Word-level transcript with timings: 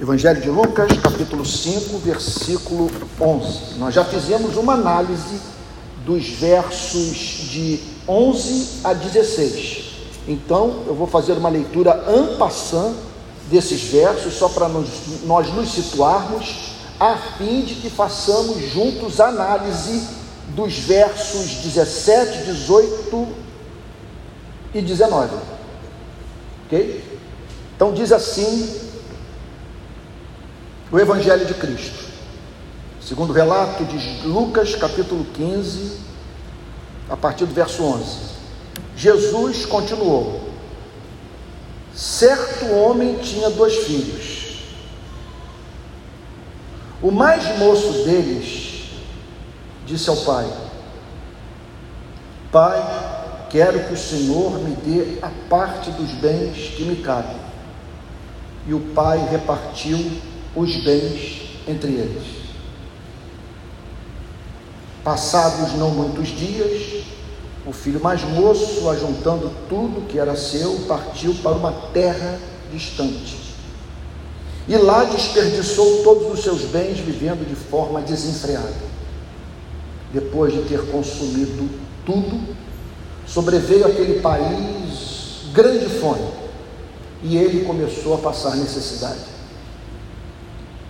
Evangelho 0.00 0.40
de 0.40 0.50
Lucas, 0.50 0.90
capítulo 1.00 1.46
5, 1.46 1.98
versículo 1.98 2.90
11. 3.20 3.78
Nós 3.78 3.94
já 3.94 4.04
fizemos 4.04 4.56
uma 4.56 4.72
análise 4.74 5.40
dos 6.04 6.30
versos 6.30 7.16
de 7.48 7.78
11 8.08 8.80
a 8.82 8.92
16. 8.92 9.84
Então, 10.26 10.82
eu 10.88 10.96
vou 10.96 11.06
fazer 11.06 11.34
uma 11.34 11.48
leitura 11.48 11.94
passant 12.36 12.92
desses 13.48 13.84
versos, 13.84 14.34
só 14.34 14.48
para 14.48 14.68
nós, 14.68 14.88
nós 15.26 15.54
nos 15.54 15.70
situarmos, 15.70 16.74
a 16.98 17.16
fim 17.38 17.60
de 17.60 17.76
que 17.76 17.88
façamos 17.88 18.68
juntos 18.72 19.20
análise 19.20 20.08
dos 20.56 20.76
versos 20.76 21.62
17, 21.62 22.46
18 22.46 23.28
e 24.74 24.82
19. 24.82 25.36
Ok? 26.66 27.04
Então, 27.76 27.92
diz 27.92 28.10
assim 28.10 28.83
o 30.90 30.98
Evangelho 30.98 31.46
de 31.46 31.54
Cristo. 31.54 32.04
Segundo 33.00 33.30
o 33.30 33.32
relato 33.32 33.84
de 33.84 34.26
Lucas, 34.26 34.74
capítulo 34.74 35.24
15, 35.34 35.98
a 37.08 37.16
partir 37.16 37.44
do 37.46 37.54
verso 37.54 37.82
11. 37.82 38.34
Jesus 38.96 39.66
continuou: 39.66 40.48
Certo 41.94 42.66
homem 42.66 43.16
tinha 43.18 43.50
dois 43.50 43.74
filhos. 43.84 44.44
O 47.02 47.10
mais 47.10 47.58
moço 47.58 48.04
deles 48.04 48.88
disse 49.84 50.08
ao 50.08 50.16
pai: 50.16 50.50
Pai, 52.50 53.46
quero 53.50 53.84
que 53.84 53.92
o 53.94 53.98
Senhor 53.98 54.58
me 54.60 54.74
dê 54.76 55.18
a 55.20 55.30
parte 55.50 55.90
dos 55.90 56.10
bens 56.12 56.74
que 56.74 56.84
me 56.84 56.96
cabem. 56.96 57.36
E 58.66 58.72
o 58.72 58.80
pai 58.80 59.18
repartiu 59.30 59.98
os 60.56 60.76
bens 60.76 61.42
entre 61.66 61.92
eles. 61.92 62.22
Passados 65.02 65.74
não 65.74 65.90
muitos 65.90 66.28
dias, 66.28 67.04
o 67.66 67.72
filho 67.72 68.00
mais 68.00 68.22
moço, 68.22 68.88
ajuntando 68.90 69.50
tudo 69.68 70.06
que 70.06 70.18
era 70.18 70.36
seu, 70.36 70.80
partiu 70.86 71.34
para 71.42 71.52
uma 71.52 71.72
terra 71.92 72.38
distante. 72.72 73.36
E 74.66 74.76
lá 74.76 75.04
desperdiçou 75.04 76.02
todos 76.02 76.32
os 76.32 76.42
seus 76.42 76.62
bens, 76.62 76.98
vivendo 76.98 77.46
de 77.46 77.54
forma 77.54 78.00
desenfreada. 78.00 78.94
Depois 80.12 80.52
de 80.52 80.62
ter 80.62 80.80
consumido 80.90 81.68
tudo, 82.06 82.40
sobreveio 83.26 83.86
aquele 83.86 84.20
país 84.20 85.50
grande 85.52 85.88
fome, 86.00 86.26
e 87.22 87.36
ele 87.36 87.64
começou 87.64 88.14
a 88.14 88.18
passar 88.18 88.56
necessidade. 88.56 89.33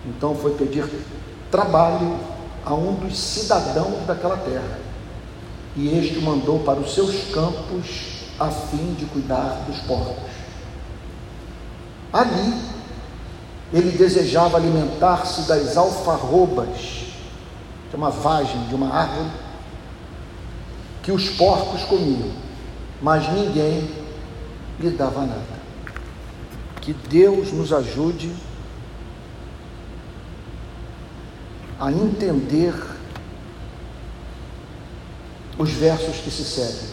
Então 0.05 0.35
foi 0.35 0.55
pedir 0.55 0.87
trabalho 1.49 2.17
a 2.65 2.73
um 2.73 2.93
dos 2.95 3.17
cidadãos 3.17 4.05
daquela 4.05 4.37
terra. 4.37 4.79
E 5.75 5.97
este 5.97 6.19
mandou 6.19 6.59
para 6.59 6.79
os 6.79 6.93
seus 6.93 7.33
campos 7.33 8.25
a 8.39 8.49
fim 8.49 8.93
de 8.93 9.05
cuidar 9.05 9.63
dos 9.67 9.77
porcos. 9.79 10.31
Ali, 12.13 12.53
ele 13.73 13.91
desejava 13.91 14.57
alimentar-se 14.57 15.41
das 15.41 15.75
alfarrobas, 15.75 16.77
que 17.89 17.95
é 17.95 17.97
uma 17.97 18.09
vagem 18.09 18.67
de 18.67 18.75
uma 18.75 18.93
árvore, 18.93 19.29
que 21.03 21.11
os 21.11 21.29
porcos 21.29 21.83
comiam, 21.83 22.31
mas 23.01 23.31
ninguém 23.33 23.89
lhe 24.79 24.89
dava 24.91 25.21
nada. 25.21 25.65
Que 26.81 26.93
Deus 26.93 27.51
nos 27.51 27.73
ajude 27.73 28.33
a 31.79 31.91
entender 31.91 32.73
os 35.57 35.71
versos 35.71 36.17
que 36.17 36.31
se 36.31 36.43
seguem, 36.43 36.89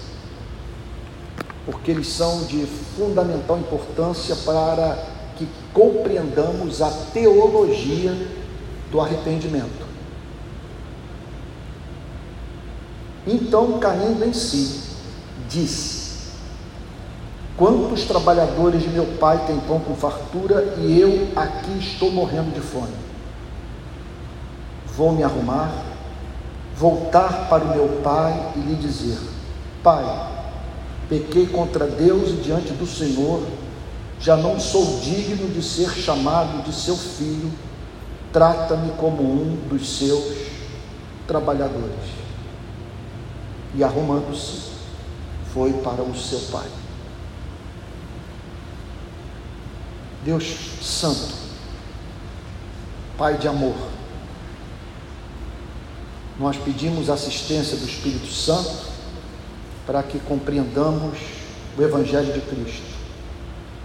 porque 1.66 1.90
eles 1.90 2.08
são 2.08 2.44
de 2.44 2.66
fundamental 2.96 3.58
importância 3.58 4.36
para 4.36 4.96
que 5.36 5.48
compreendamos 5.72 6.82
a 6.82 6.90
teologia 7.12 8.14
do 8.90 9.00
arrependimento. 9.00 9.92
Então, 13.26 13.78
caindo 13.78 14.24
em 14.24 14.32
si, 14.32 14.80
disse: 15.48 16.02
Quantos 17.56 18.02
trabalhadores 18.04 18.82
de 18.82 18.88
meu 18.88 19.06
pai 19.18 19.46
têm 19.46 19.60
pão 19.60 19.78
com 19.78 19.94
fartura 19.94 20.74
e 20.78 20.98
eu 20.98 21.28
aqui 21.36 21.78
estou 21.78 22.10
morrendo 22.10 22.52
de 22.52 22.60
fome? 22.60 23.11
Vou 24.96 25.12
me 25.12 25.22
arrumar, 25.22 25.72
voltar 26.76 27.48
para 27.48 27.64
o 27.64 27.68
meu 27.68 28.00
pai 28.02 28.52
e 28.56 28.60
lhe 28.60 28.74
dizer: 28.74 29.18
Pai, 29.82 30.04
pequei 31.08 31.46
contra 31.46 31.86
Deus 31.86 32.30
e 32.30 32.42
diante 32.42 32.72
do 32.72 32.86
Senhor, 32.86 33.42
já 34.20 34.36
não 34.36 34.60
sou 34.60 35.00
digno 35.00 35.48
de 35.48 35.62
ser 35.62 35.90
chamado 35.90 36.62
de 36.62 36.74
seu 36.74 36.96
filho, 36.96 37.50
trata-me 38.32 38.90
como 38.92 39.22
um 39.22 39.56
dos 39.68 39.98
seus 39.98 40.36
trabalhadores. 41.26 42.22
E 43.74 43.82
arrumando-se, 43.82 44.72
foi 45.52 45.72
para 45.72 46.02
o 46.02 46.14
seu 46.14 46.38
pai. 46.50 46.68
Deus 50.24 50.44
Santo, 50.80 51.42
Pai 53.18 53.36
de 53.38 53.48
amor, 53.48 53.74
nós 56.38 56.56
pedimos 56.56 57.10
assistência 57.10 57.76
do 57.76 57.86
Espírito 57.86 58.26
Santo 58.26 58.92
para 59.86 60.02
que 60.02 60.18
compreendamos 60.20 61.18
o 61.76 61.82
Evangelho 61.82 62.32
de 62.32 62.40
Cristo 62.40 62.92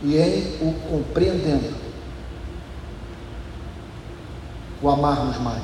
e 0.04 0.16
em 0.18 0.58
o 0.62 0.74
compreendendo, 0.90 1.76
o 4.82 4.90
amarmos 4.90 5.38
mais, 5.40 5.64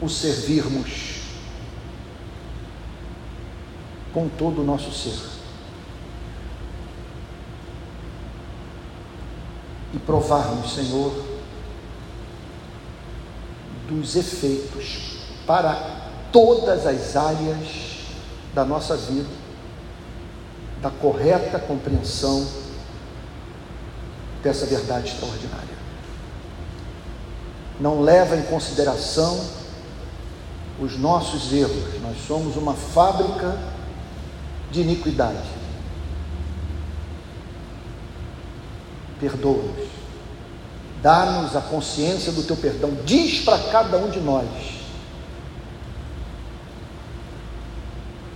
o 0.00 0.08
servirmos 0.08 1.16
com 4.12 4.28
todo 4.28 4.60
o 4.60 4.64
nosso 4.64 4.92
ser. 4.92 5.36
E 9.94 9.98
provarmos, 9.98 10.74
Senhor, 10.74 11.25
dos 13.88 14.16
efeitos 14.16 15.18
para 15.46 15.74
todas 16.32 16.86
as 16.86 17.16
áreas 17.16 17.86
da 18.54 18.64
nossa 18.64 18.96
vida, 18.96 19.28
da 20.82 20.90
correta 20.90 21.58
compreensão 21.58 22.46
dessa 24.42 24.66
verdade 24.66 25.12
extraordinária. 25.12 25.76
Não 27.80 28.00
leva 28.00 28.36
em 28.36 28.42
consideração 28.42 29.38
os 30.80 30.98
nossos 30.98 31.52
erros, 31.52 32.00
nós 32.02 32.16
somos 32.26 32.56
uma 32.56 32.74
fábrica 32.74 33.58
de 34.70 34.82
iniquidade. 34.82 35.48
Perdoa-nos 39.18 39.95
Dá-nos 41.02 41.54
a 41.54 41.60
consciência 41.60 42.32
do 42.32 42.42
teu 42.42 42.56
perdão. 42.56 42.96
Diz 43.04 43.44
para 43.44 43.58
cada 43.70 43.96
um 43.98 44.10
de 44.10 44.20
nós: 44.20 44.46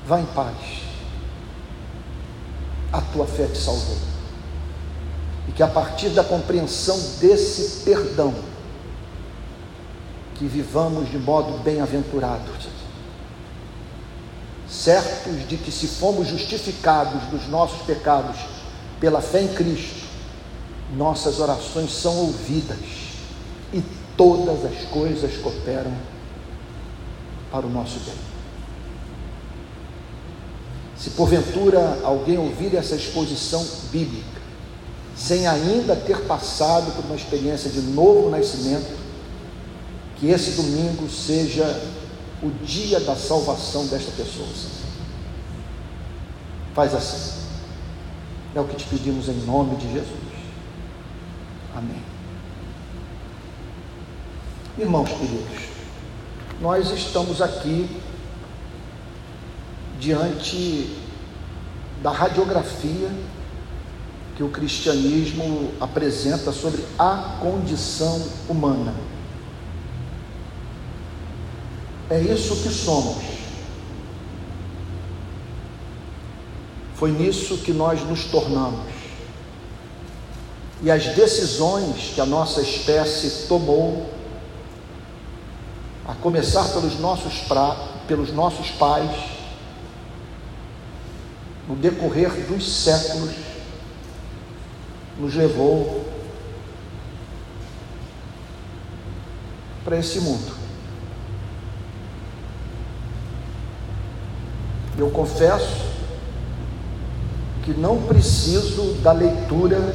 vá 0.06 0.20
em 0.20 0.26
paz. 0.26 0.56
A 2.92 3.00
tua 3.00 3.26
fé 3.26 3.46
te 3.46 3.58
salvou. 3.58 3.96
E 5.48 5.52
que 5.52 5.62
a 5.62 5.68
partir 5.68 6.10
da 6.10 6.24
compreensão 6.24 6.98
desse 7.20 7.84
perdão, 7.84 8.34
que 10.34 10.46
vivamos 10.46 11.10
de 11.10 11.18
modo 11.18 11.58
bem-aventurado, 11.62 12.50
certos 14.68 15.46
de 15.48 15.56
que 15.56 15.70
se 15.70 15.86
fomos 15.86 16.28
justificados 16.28 17.22
dos 17.24 17.48
nossos 17.48 17.82
pecados 17.82 18.36
pela 18.98 19.20
fé 19.20 19.42
em 19.42 19.48
Cristo, 19.48 19.99
nossas 20.96 21.38
orações 21.38 21.92
são 21.92 22.16
ouvidas 22.16 22.78
e 23.72 23.82
todas 24.16 24.64
as 24.64 24.84
coisas 24.90 25.36
cooperam 25.36 25.92
para 27.50 27.66
o 27.66 27.70
nosso 27.70 27.98
bem. 28.00 28.14
Se 30.96 31.10
porventura 31.10 31.98
alguém 32.04 32.36
ouvir 32.36 32.74
essa 32.74 32.94
exposição 32.94 33.66
bíblica, 33.90 34.40
sem 35.16 35.46
ainda 35.46 35.96
ter 35.96 36.20
passado 36.26 36.92
por 36.94 37.04
uma 37.04 37.16
experiência 37.16 37.70
de 37.70 37.80
novo 37.80 38.30
nascimento, 38.30 38.98
que 40.16 40.28
esse 40.28 40.52
domingo 40.52 41.08
seja 41.08 41.64
o 42.42 42.50
dia 42.64 43.00
da 43.00 43.16
salvação 43.16 43.86
desta 43.86 44.10
pessoa. 44.12 44.48
Faz 46.74 46.94
assim. 46.94 47.40
É 48.54 48.60
o 48.60 48.64
que 48.64 48.76
te 48.76 48.84
pedimos 48.84 49.28
em 49.28 49.46
nome 49.46 49.76
de 49.76 49.92
Jesus. 49.92 50.29
Amém. 51.74 52.02
Irmãos 54.78 55.08
queridos, 55.08 55.68
nós 56.60 56.90
estamos 56.90 57.40
aqui 57.40 57.88
diante 59.98 60.96
da 62.02 62.10
radiografia 62.10 63.10
que 64.36 64.42
o 64.42 64.48
cristianismo 64.48 65.72
apresenta 65.80 66.50
sobre 66.50 66.82
a 66.98 67.36
condição 67.40 68.26
humana. 68.48 68.94
É 72.08 72.18
isso 72.20 72.56
que 72.62 72.70
somos. 72.70 73.22
Foi 76.94 77.12
nisso 77.12 77.58
que 77.58 77.72
nós 77.72 78.02
nos 78.02 78.24
tornamos. 78.24 78.89
E 80.82 80.90
as 80.90 81.06
decisões 81.08 82.12
que 82.14 82.20
a 82.20 82.26
nossa 82.26 82.62
espécie 82.62 83.46
tomou, 83.46 84.08
a 86.06 86.14
começar 86.14 86.64
pelos 86.68 86.98
nossos, 86.98 87.40
pra, 87.40 87.76
pelos 88.08 88.32
nossos 88.32 88.70
pais, 88.70 89.10
no 91.68 91.76
decorrer 91.76 92.30
dos 92.46 92.66
séculos, 92.66 93.34
nos 95.18 95.34
levou 95.34 96.04
para 99.84 99.98
esse 99.98 100.20
mundo. 100.20 100.54
Eu 104.96 105.10
confesso 105.10 105.90
que 107.62 107.72
não 107.72 108.02
preciso 108.02 108.94
da 109.02 109.12
leitura 109.12 109.94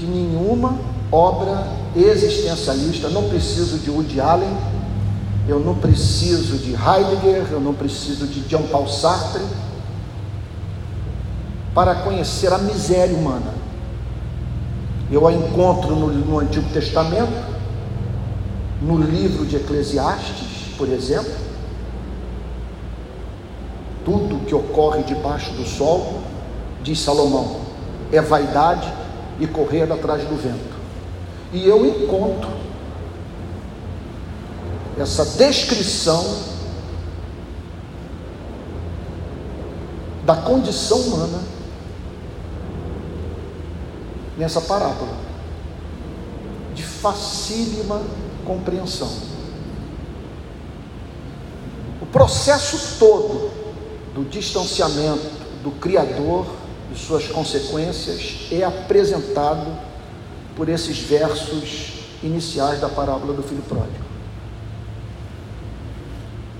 de 0.00 0.06
nenhuma 0.06 0.78
obra 1.12 1.66
existencialista, 1.94 3.08
não 3.10 3.28
preciso 3.28 3.78
de 3.78 3.90
Woody 3.90 4.18
Allen, 4.18 4.56
eu 5.46 5.60
não 5.60 5.74
preciso 5.74 6.56
de 6.56 6.72
Heidegger, 6.72 7.48
eu 7.50 7.60
não 7.60 7.74
preciso 7.74 8.26
de 8.26 8.48
Jean 8.48 8.62
Paul 8.62 8.88
Sartre 8.88 9.42
para 11.74 11.96
conhecer 11.96 12.52
a 12.52 12.58
miséria 12.58 13.14
humana. 13.14 13.52
Eu 15.10 15.26
a 15.26 15.32
encontro 15.32 15.94
no, 15.94 16.06
no 16.06 16.38
Antigo 16.38 16.68
Testamento, 16.72 17.32
no 18.80 18.96
livro 18.96 19.44
de 19.44 19.56
Eclesiastes, 19.56 20.74
por 20.78 20.88
exemplo. 20.88 21.32
Tudo 24.04 24.46
que 24.46 24.54
ocorre 24.54 25.02
debaixo 25.02 25.52
do 25.52 25.64
sol, 25.66 26.22
diz 26.82 27.00
Salomão, 27.00 27.56
é 28.10 28.20
vaidade 28.20 28.99
e 29.40 29.46
correr 29.46 29.90
atrás 29.90 30.22
do 30.24 30.36
vento. 30.36 30.78
E 31.52 31.66
eu 31.66 31.84
encontro 31.84 32.50
essa 34.98 35.24
descrição 35.24 36.22
da 40.26 40.36
condição 40.36 40.98
humana 40.98 41.42
nessa 44.36 44.60
parábola, 44.60 45.16
de 46.74 46.82
facílima 46.82 48.02
compreensão. 48.44 49.10
O 52.00 52.06
processo 52.06 52.98
todo 52.98 53.50
do 54.14 54.24
distanciamento 54.28 55.40
do 55.62 55.70
Criador 55.72 56.59
e 56.92 56.98
suas 56.98 57.28
consequências 57.28 58.48
é 58.50 58.62
apresentado 58.64 59.78
por 60.56 60.68
esses 60.68 60.98
versos 60.98 61.92
iniciais 62.22 62.80
da 62.80 62.88
parábola 62.88 63.32
do 63.32 63.42
filho 63.42 63.62
pródigo. 63.62 64.04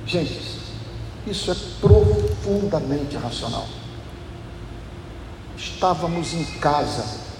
Gente, 0.06 0.40
isso 1.26 1.50
é 1.50 1.56
profundamente 1.80 3.16
racional. 3.16 3.66
Estávamos 5.56 6.32
em 6.32 6.44
casa 6.58 7.30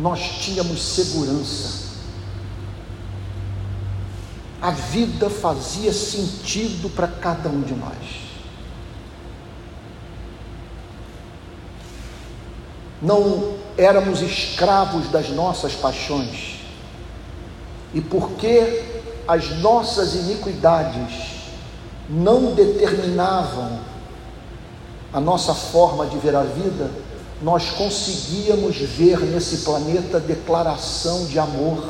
nós 0.00 0.20
tínhamos 0.40 0.82
segurança. 0.82 1.90
A 4.60 4.70
vida 4.70 5.28
fazia 5.30 5.92
sentido 5.92 6.90
para 6.90 7.06
cada 7.06 7.48
um 7.48 7.60
de 7.62 7.74
nós. 7.74 8.29
Não 13.00 13.54
éramos 13.76 14.20
escravos 14.20 15.08
das 15.08 15.28
nossas 15.30 15.74
paixões. 15.74 16.60
E 17.94 18.00
porque 18.00 18.84
as 19.26 19.58
nossas 19.58 20.14
iniquidades 20.14 21.30
não 22.08 22.52
determinavam 22.54 23.78
a 25.12 25.20
nossa 25.20 25.54
forma 25.54 26.06
de 26.06 26.18
ver 26.18 26.36
a 26.36 26.42
vida, 26.42 26.90
nós 27.42 27.70
conseguíamos 27.70 28.76
ver 28.76 29.20
nesse 29.20 29.58
planeta 29.58 30.20
declaração 30.20 31.26
de 31.26 31.38
amor 31.38 31.88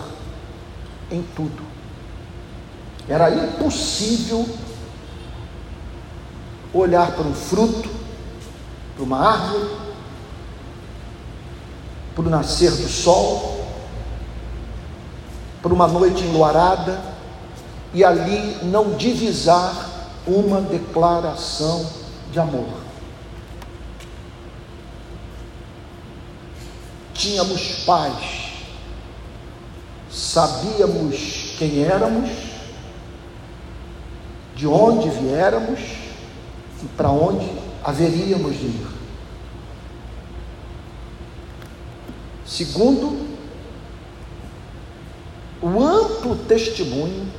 em 1.10 1.22
tudo. 1.34 1.62
Era 3.08 3.30
impossível 3.30 4.46
olhar 6.72 7.12
para 7.12 7.24
um 7.24 7.34
fruto, 7.34 7.90
para 8.94 9.04
uma 9.04 9.18
árvore, 9.18 9.89
para 12.20 12.28
o 12.28 12.30
nascer 12.30 12.70
do 12.70 12.88
sol, 12.88 13.64
para 15.62 15.72
uma 15.72 15.88
noite 15.88 16.22
enluarada 16.24 17.00
e 17.94 18.04
ali 18.04 18.58
não 18.64 18.92
divisar 18.92 19.88
uma 20.26 20.60
declaração 20.60 21.86
de 22.30 22.38
amor. 22.38 22.90
tínhamos 27.20 27.84
paz, 27.84 28.14
sabíamos 30.10 31.54
quem 31.58 31.84
éramos, 31.84 32.30
de 34.56 34.66
onde 34.66 35.10
viéramos 35.10 35.80
e 36.82 36.86
para 36.96 37.10
onde 37.10 37.46
haveríamos 37.84 38.58
de 38.58 38.66
ir. 38.66 38.89
Segundo, 42.50 43.16
o 45.62 45.80
amplo 45.80 46.34
testemunho 46.48 47.30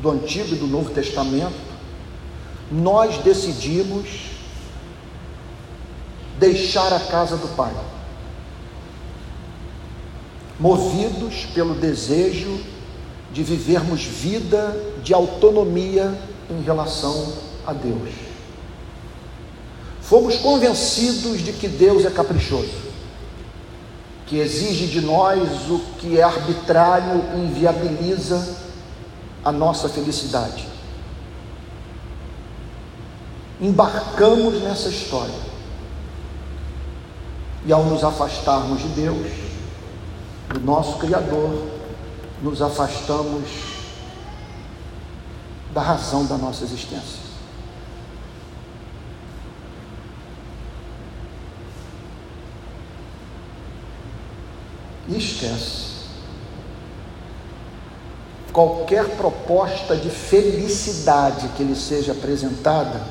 do 0.00 0.08
Antigo 0.08 0.54
e 0.54 0.58
do 0.58 0.68
Novo 0.68 0.90
Testamento, 0.90 1.58
nós 2.70 3.18
decidimos 3.18 4.06
deixar 6.38 6.92
a 6.92 7.00
casa 7.00 7.36
do 7.36 7.48
Pai 7.56 7.74
movidos 10.60 11.46
pelo 11.52 11.74
desejo 11.74 12.60
de 13.32 13.42
vivermos 13.42 14.04
vida 14.04 14.80
de 15.02 15.12
autonomia 15.12 16.16
em 16.48 16.62
relação 16.62 17.34
a 17.66 17.72
Deus. 17.72 18.10
Fomos 20.00 20.36
convencidos 20.36 21.42
de 21.42 21.52
que 21.52 21.66
Deus 21.66 22.04
é 22.04 22.10
caprichoso, 22.10 22.83
que 24.26 24.38
exige 24.38 24.86
de 24.86 25.00
nós 25.00 25.70
o 25.70 25.78
que 25.98 26.18
é 26.18 26.22
arbitrário 26.22 27.22
e 27.34 27.40
inviabiliza 27.40 28.56
a 29.44 29.52
nossa 29.52 29.88
felicidade. 29.88 30.66
Embarcamos 33.60 34.62
nessa 34.62 34.88
história 34.88 35.34
e, 37.66 37.72
ao 37.72 37.84
nos 37.84 38.02
afastarmos 38.02 38.80
de 38.80 38.88
Deus, 38.88 39.30
do 40.48 40.60
nosso 40.60 40.98
Criador, 40.98 41.68
nos 42.42 42.60
afastamos 42.60 43.44
da 45.72 45.82
razão 45.82 46.24
da 46.26 46.36
nossa 46.36 46.64
existência. 46.64 47.23
E. 55.08 55.94
Qualquer 58.52 59.16
proposta 59.16 59.96
de 59.96 60.08
felicidade 60.08 61.48
que 61.56 61.64
lhe 61.64 61.74
seja 61.74 62.12
apresentada, 62.12 63.02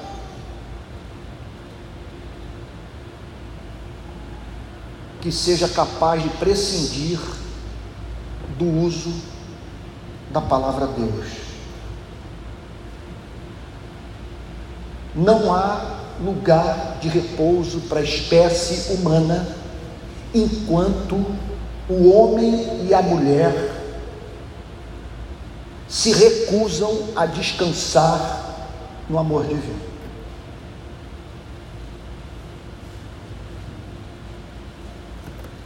que 5.22 5.32
seja 5.32 5.68
capaz 5.68 6.24
de 6.24 6.30
prescindir 6.30 7.20
do 8.58 8.66
uso 8.66 9.14
da 10.32 10.42
palavra 10.42 10.88
Deus. 10.88 11.28
Não 15.16 15.54
há 15.54 16.00
lugar 16.24 16.98
de 17.00 17.08
repouso 17.08 17.82
para 17.82 18.00
a 18.00 18.04
espécie 18.04 18.94
humana 18.94 19.48
enquanto 20.34 21.24
o 21.90 22.12
homem 22.12 22.88
e 22.88 22.94
a 22.94 23.02
mulher 23.02 23.72
se 25.88 26.12
recusam 26.12 27.10
a 27.16 27.26
descansar 27.26 28.68
no 29.10 29.20
amor 29.20 29.46
divino. 29.46 29.94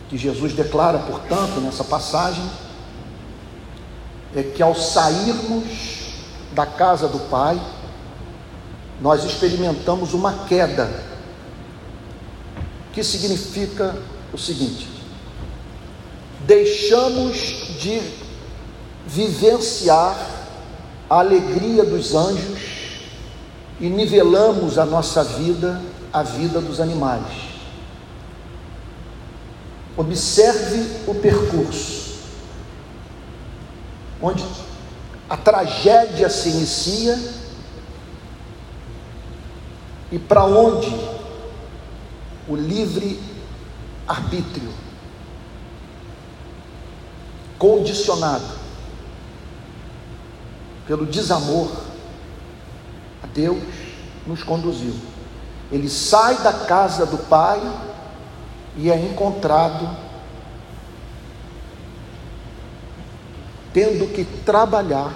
Que 0.09 0.17
Jesus 0.17 0.53
declara, 0.53 0.99
portanto, 0.99 1.61
nessa 1.61 1.83
passagem, 1.83 2.43
é 4.35 4.43
que 4.43 4.61
ao 4.61 4.75
sairmos 4.75 5.97
da 6.53 6.65
casa 6.65 7.07
do 7.07 7.19
Pai, 7.29 7.59
nós 8.99 9.23
experimentamos 9.23 10.13
uma 10.13 10.45
queda, 10.45 10.89
que 12.91 13.03
significa 13.03 13.95
o 14.33 14.37
seguinte: 14.37 14.96
deixamos 16.47 17.37
de 17.81 18.01
vivenciar 19.05 20.17
a 21.09 21.19
alegria 21.19 21.83
dos 21.83 22.15
anjos 22.15 22.59
e 23.81 23.89
nivelamos 23.89 24.77
a 24.77 24.85
nossa 24.85 25.23
vida 25.25 25.81
à 26.11 26.23
vida 26.23 26.61
dos 26.61 26.79
animais. 26.79 27.25
Observe 29.97 31.01
o 31.05 31.15
percurso, 31.15 32.15
onde 34.21 34.45
a 35.29 35.35
tragédia 35.35 36.29
se 36.29 36.49
inicia 36.49 37.19
e 40.11 40.17
para 40.17 40.45
onde 40.45 40.95
o 42.47 42.55
livre 42.55 43.19
arbítrio 44.07 44.86
condicionado 47.57 48.45
pelo 50.85 51.05
desamor 51.05 51.69
a 53.23 53.27
Deus 53.27 53.61
nos 54.25 54.43
conduziu. 54.43 54.93
Ele 55.71 55.89
sai 55.89 56.37
da 56.37 56.53
casa 56.53 57.05
do 57.05 57.17
Pai 57.17 57.61
e 58.77 58.89
é 58.89 58.97
encontrado 58.97 60.07
tendo 63.73 64.11
que 64.13 64.23
trabalhar 64.23 65.13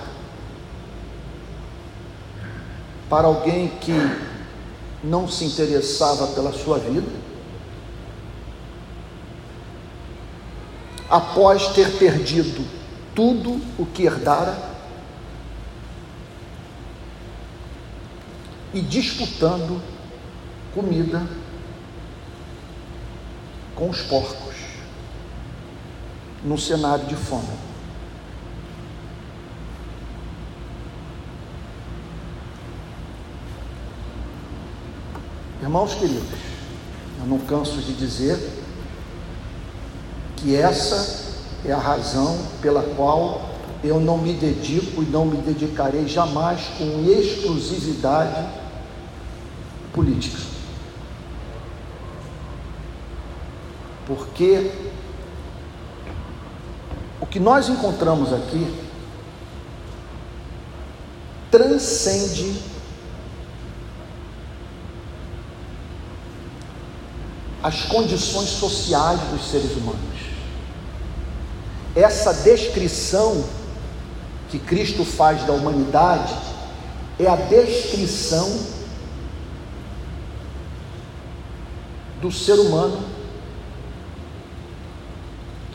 para 3.09 3.27
alguém 3.27 3.69
que 3.79 3.93
não 5.03 5.27
se 5.27 5.45
interessava 5.45 6.27
pela 6.27 6.53
sua 6.53 6.77
vida, 6.77 7.09
após 11.11 11.67
ter 11.73 11.99
perdido 11.99 12.65
tudo 13.13 13.61
o 13.77 13.85
que 13.85 14.03
herdara 14.03 14.57
e 18.73 18.79
disputando 18.79 19.81
comida 20.73 21.27
com 23.75 23.89
os 23.89 24.01
porcos, 24.03 24.55
num 26.45 26.57
cenário 26.57 27.05
de 27.05 27.15
fome. 27.17 27.59
Irmãos 35.61 35.93
queridos, 35.93 36.39
eu 37.19 37.25
não 37.25 37.39
canso 37.39 37.81
de 37.81 37.93
dizer 37.93 38.60
que 40.41 40.55
essa 40.55 41.21
é 41.63 41.71
a 41.71 41.77
razão 41.77 42.37
pela 42.61 42.81
qual 42.95 43.49
eu 43.83 43.99
não 43.99 44.17
me 44.17 44.33
dedico 44.33 45.03
e 45.03 45.05
não 45.05 45.25
me 45.25 45.37
dedicarei 45.37 46.07
jamais 46.07 46.61
com 46.77 47.03
exclusividade 47.07 48.47
política. 49.93 50.39
Porque 54.07 54.71
o 57.19 57.25
que 57.25 57.39
nós 57.39 57.69
encontramos 57.69 58.33
aqui 58.33 58.67
transcende 61.51 62.61
as 67.61 67.83
condições 67.83 68.49
sociais 68.49 69.19
dos 69.29 69.49
seres 69.49 69.75
humanos. 69.75 70.30
Essa 72.01 72.33
descrição 72.33 73.45
que 74.49 74.57
Cristo 74.57 75.05
faz 75.05 75.43
da 75.45 75.53
humanidade 75.53 76.33
é 77.19 77.27
a 77.27 77.35
descrição 77.35 78.59
do 82.19 82.31
ser 82.31 82.53
humano 82.53 83.05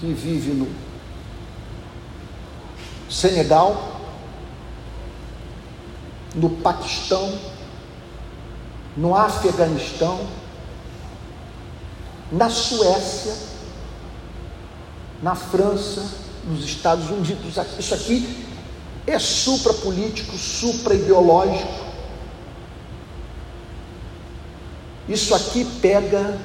que 0.01 0.13
vive 0.13 0.51
no 0.51 0.69
Senegal, 3.09 4.01
no 6.35 6.51
Paquistão, 6.51 7.39
no 8.97 9.15
Afeganistão, 9.15 10.27
na 12.33 12.51
Suécia, 12.51 13.33
na 15.23 15.35
França, 15.35 16.05
nos 16.45 16.65
Estados 16.65 17.11
Unidos. 17.11 17.57
Isso 17.79 17.95
aqui 17.95 18.47
é 19.07 19.19
suprapolítico, 19.19 20.37
supra-ideológico. 20.37 21.87
Isso 25.09 25.35
aqui 25.35 25.65
pega 25.81 26.39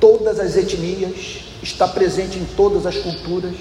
todas 0.00 0.40
as 0.40 0.56
etnias, 0.56 1.44
está 1.62 1.86
presente 1.86 2.38
em 2.38 2.44
todas 2.44 2.84
as 2.84 2.96
culturas, 2.96 3.54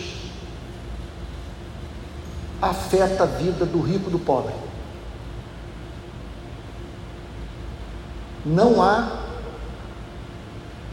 afeta 2.62 3.24
a 3.24 3.28
vida 3.28 3.66
do 3.66 3.80
rico 3.80 4.10
e 4.10 4.12
do 4.12 4.20
pobre. 4.20 4.54
Não 8.44 8.82
há 8.82 9.27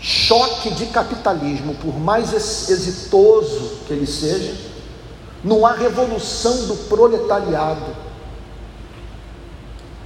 choque 0.04 0.70
de 0.74 0.84
capitalismo, 0.88 1.74
por 1.76 1.98
mais 1.98 2.30
exitoso 2.68 3.78
que 3.86 3.94
ele 3.94 4.06
seja, 4.06 4.54
não 5.42 5.64
há 5.64 5.72
revolução 5.72 6.66
do 6.66 6.76
proletariado, 6.88 7.96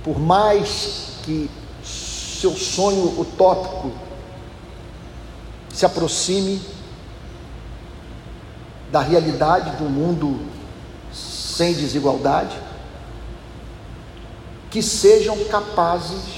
por 0.05 0.17
mais 0.21 1.14
que 1.25 1.50
seu 1.83 2.52
sonho 2.52 3.21
utópico 3.21 3.90
se 5.69 5.85
aproxime 5.85 6.62
da 8.93 9.00
realidade 9.00 9.73
do 9.78 9.90
mundo 9.90 10.47
sem 11.12 11.75
desigualdade, 11.75 12.57
que 14.71 14.81
sejam 14.81 15.37
capazes 15.47 16.38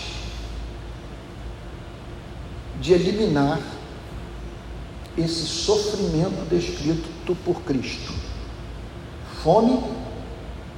de 2.80 2.94
eliminar 2.94 3.60
esse 5.16 5.46
sofrimento 5.46 6.48
descrito 6.48 7.36
por 7.44 7.62
Cristo. 7.62 8.12
Fome 9.42 9.82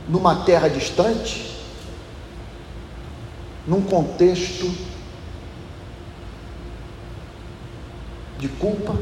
numa 0.09 0.45
terra 0.45 0.69
distante, 0.69 1.57
num 3.67 3.83
contexto 3.83 4.71
de 8.39 8.49
culpa, 8.49 8.99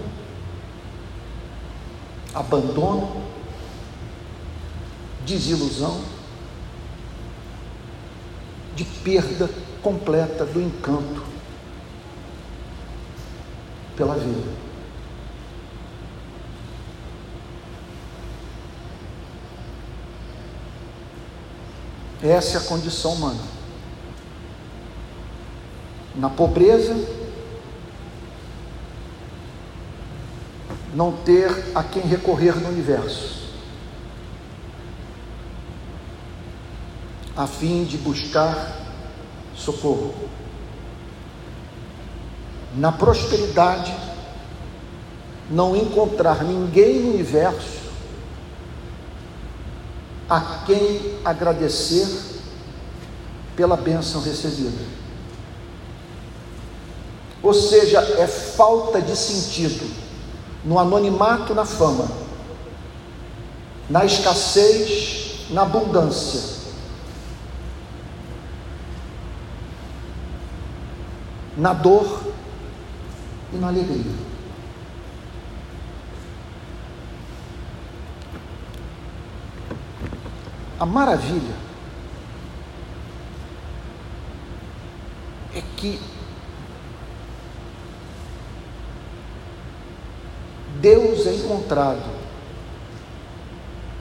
abandono, 2.35 3.23
desilusão, 5.25 6.03
de 8.77 8.85
perda 8.85 9.49
completa 9.83 10.45
do 10.45 10.61
encanto 10.61 11.40
pela 14.01 14.15
vida. 14.15 14.49
Essa 22.23 22.57
é 22.57 22.61
a 22.63 22.65
condição 22.65 23.13
humana. 23.13 23.43
Na 26.17 26.31
pobreza, 26.31 26.97
não 30.95 31.13
ter 31.13 31.51
a 31.75 31.83
quem 31.83 32.03
recorrer 32.03 32.57
no 32.57 32.71
universo, 32.71 33.51
a 37.37 37.47
fim 37.47 37.85
de 37.85 37.99
buscar 37.99 38.79
socorro. 39.55 40.15
Na 42.77 42.93
prosperidade, 42.93 43.95
não 45.51 45.75
encontrar 45.75 46.45
ninguém 46.45 47.01
no 47.01 47.11
universo 47.15 47.81
a 50.29 50.63
quem 50.65 51.19
agradecer 51.25 52.07
pela 53.57 53.77
bênção 53.77 54.23
recebida. 54.23 55.01
Ou 57.43 57.53
seja, 57.53 57.99
é 57.99 58.27
falta 58.27 59.03
de 59.03 59.17
sentido 59.17 59.91
no 60.65 60.79
anonimato, 60.79 61.55
na 61.55 61.65
fama, 61.65 62.07
na 63.89 64.05
escassez, 64.05 65.47
na 65.51 65.63
abundância. 65.63 66.61
Na 71.57 71.73
dor 71.73 72.20
e 73.53 73.57
na 73.57 73.69
alegria. 73.69 74.31
A 80.79 80.87
maravilha 80.87 81.55
é 85.55 85.63
que 85.77 86.01
Deus 90.81 91.27
é 91.27 91.35
encontrado 91.35 92.09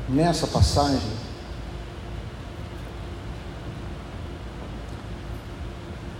nessa 0.07 0.47
passagem 0.47 1.11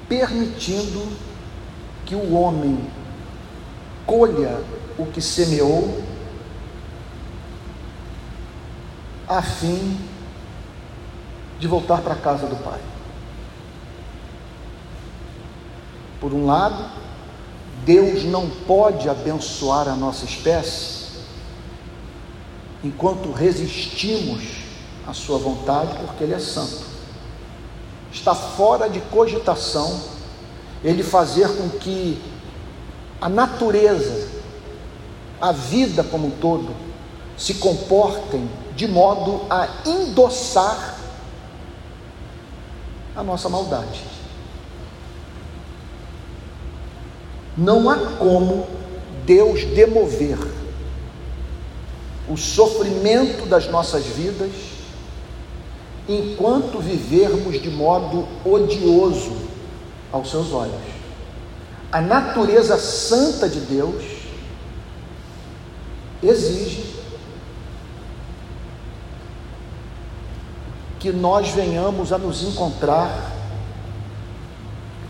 permitindo 0.09 1.07
que 2.05 2.15
o 2.15 2.33
homem 2.33 2.77
colha 4.09 4.59
o 4.97 5.05
que 5.05 5.21
semeou 5.21 6.01
a 9.27 9.43
fim 9.43 9.99
de 11.59 11.67
voltar 11.67 12.01
para 12.01 12.15
a 12.15 12.17
casa 12.17 12.47
do 12.47 12.55
Pai. 12.55 12.79
Por 16.19 16.33
um 16.33 16.47
lado, 16.47 16.89
Deus 17.85 18.23
não 18.23 18.49
pode 18.49 19.07
abençoar 19.07 19.87
a 19.87 19.95
nossa 19.95 20.25
espécie 20.25 21.19
enquanto 22.83 23.31
resistimos 23.31 24.63
à 25.05 25.13
Sua 25.13 25.37
vontade, 25.37 25.95
porque 25.99 26.23
Ele 26.23 26.33
é 26.33 26.39
santo. 26.39 26.83
Está 28.11 28.33
fora 28.33 28.89
de 28.89 28.99
cogitação 29.01 30.01
Ele 30.83 31.03
fazer 31.03 31.47
com 31.55 31.69
que 31.69 32.19
a 33.21 33.27
natureza, 33.27 34.27
a 35.41 35.51
vida 35.51 36.03
como 36.03 36.27
um 36.27 36.31
todo, 36.31 36.73
se 37.37 37.55
comportem 37.55 38.49
de 38.75 38.87
modo 38.87 39.41
a 39.49 39.67
endossar 39.85 40.97
a 43.15 43.23
nossa 43.23 43.49
maldade. 43.49 44.03
Não 47.57 47.89
há 47.89 47.97
como 48.17 48.67
Deus 49.25 49.65
demover 49.65 50.37
o 52.29 52.37
sofrimento 52.37 53.45
das 53.47 53.67
nossas 53.69 54.05
vidas 54.05 54.51
enquanto 56.07 56.79
vivermos 56.79 57.61
de 57.61 57.69
modo 57.69 58.27
odioso 58.45 59.35
aos 60.11 60.29
seus 60.29 60.53
olhos. 60.53 60.98
A 61.91 62.01
natureza 62.01 62.77
santa 62.77 63.49
de 63.49 63.59
Deus 63.61 64.03
exige 66.21 66.99
que 70.99 71.11
nós 71.11 71.49
venhamos 71.49 72.11
a 72.11 72.17
nos 72.17 72.43
encontrar 72.43 73.31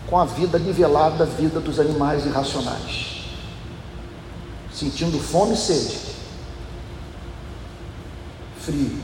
com 0.08 0.18
a 0.18 0.24
vida 0.24 0.58
nivelada, 0.58 1.24
a 1.24 1.26
vida 1.26 1.60
dos 1.60 1.78
animais 1.78 2.24
irracionais, 2.24 3.24
sentindo 4.72 5.18
fome 5.18 5.54
e 5.54 5.56
sede, 5.56 5.98
frio. 8.60 8.98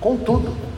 Contudo, 0.00 0.71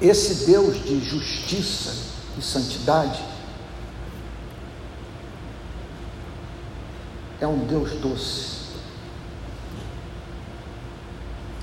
esse 0.00 0.46
Deus 0.46 0.82
de 0.84 1.00
justiça 1.00 1.94
e 2.36 2.42
santidade 2.42 3.22
é 7.40 7.46
um 7.46 7.66
Deus 7.66 7.92
doce 8.00 8.54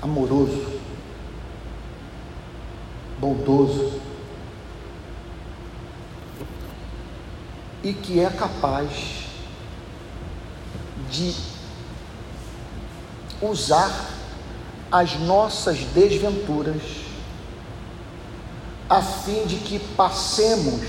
amoroso, 0.00 0.80
bondoso 3.18 4.00
e 7.84 7.92
que 7.92 8.18
é 8.18 8.30
capaz 8.30 9.24
de 11.10 11.34
usar 13.40 14.10
as 14.90 15.18
nossas 15.20 15.78
desventuras 15.86 17.11
a 18.88 19.00
fim 19.00 19.46
de 19.46 19.56
que 19.56 19.78
passemos 19.78 20.82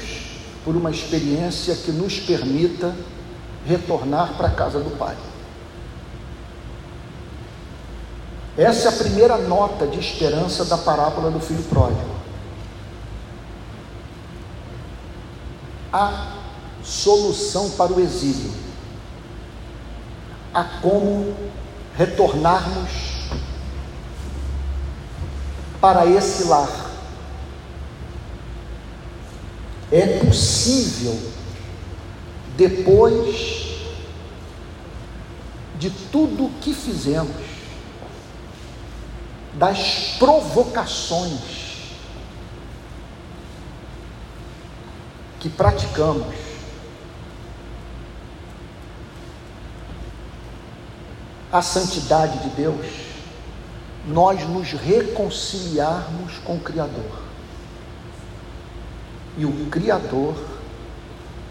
por 0.64 0.76
uma 0.76 0.92
experiência 0.92 1.76
que 1.76 1.92
nos 1.92 2.20
permita 2.20 2.96
retornar 3.66 4.34
para 4.36 4.48
a 4.48 4.52
casa 4.52 4.80
do 4.80 4.98
Pai. 4.98 5.16
Essa 8.58 8.90
é 8.90 8.94
a 8.94 8.96
primeira 8.96 9.38
nota 9.38 9.88
de 9.88 10.00
esperança 10.00 10.64
da 10.66 10.78
parábola 10.78 11.32
do 11.32 11.40
filho 11.40 11.64
pródigo. 11.64 12.14
Há 15.92 16.34
solução 16.84 17.72
para 17.72 17.92
o 17.92 18.00
exílio. 18.00 18.52
Há 20.54 20.64
como 20.82 21.36
retornarmos 21.96 22.92
para 25.82 26.06
esse 26.06 26.44
lar. 26.44 26.83
É 29.94 30.18
possível, 30.26 31.16
depois 32.58 33.78
de 35.78 35.92
tudo 36.12 36.46
o 36.46 36.50
que 36.62 36.74
fizemos, 36.74 37.46
das 39.54 40.16
provocações 40.18 41.94
que 45.40 45.48
praticamos. 45.48 46.34
A 51.52 51.62
santidade 51.62 52.40
de 52.40 52.50
Deus, 52.56 52.88
nós 54.08 54.42
nos 54.50 54.72
reconciliarmos 54.72 56.40
com 56.40 56.56
o 56.56 56.60
Criador. 56.60 57.33
E 59.38 59.46
o 59.46 59.70
Criador 59.70 60.36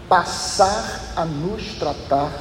passar 0.07 1.13
a 1.15 1.25
nos 1.25 1.73
tratar 1.73 2.31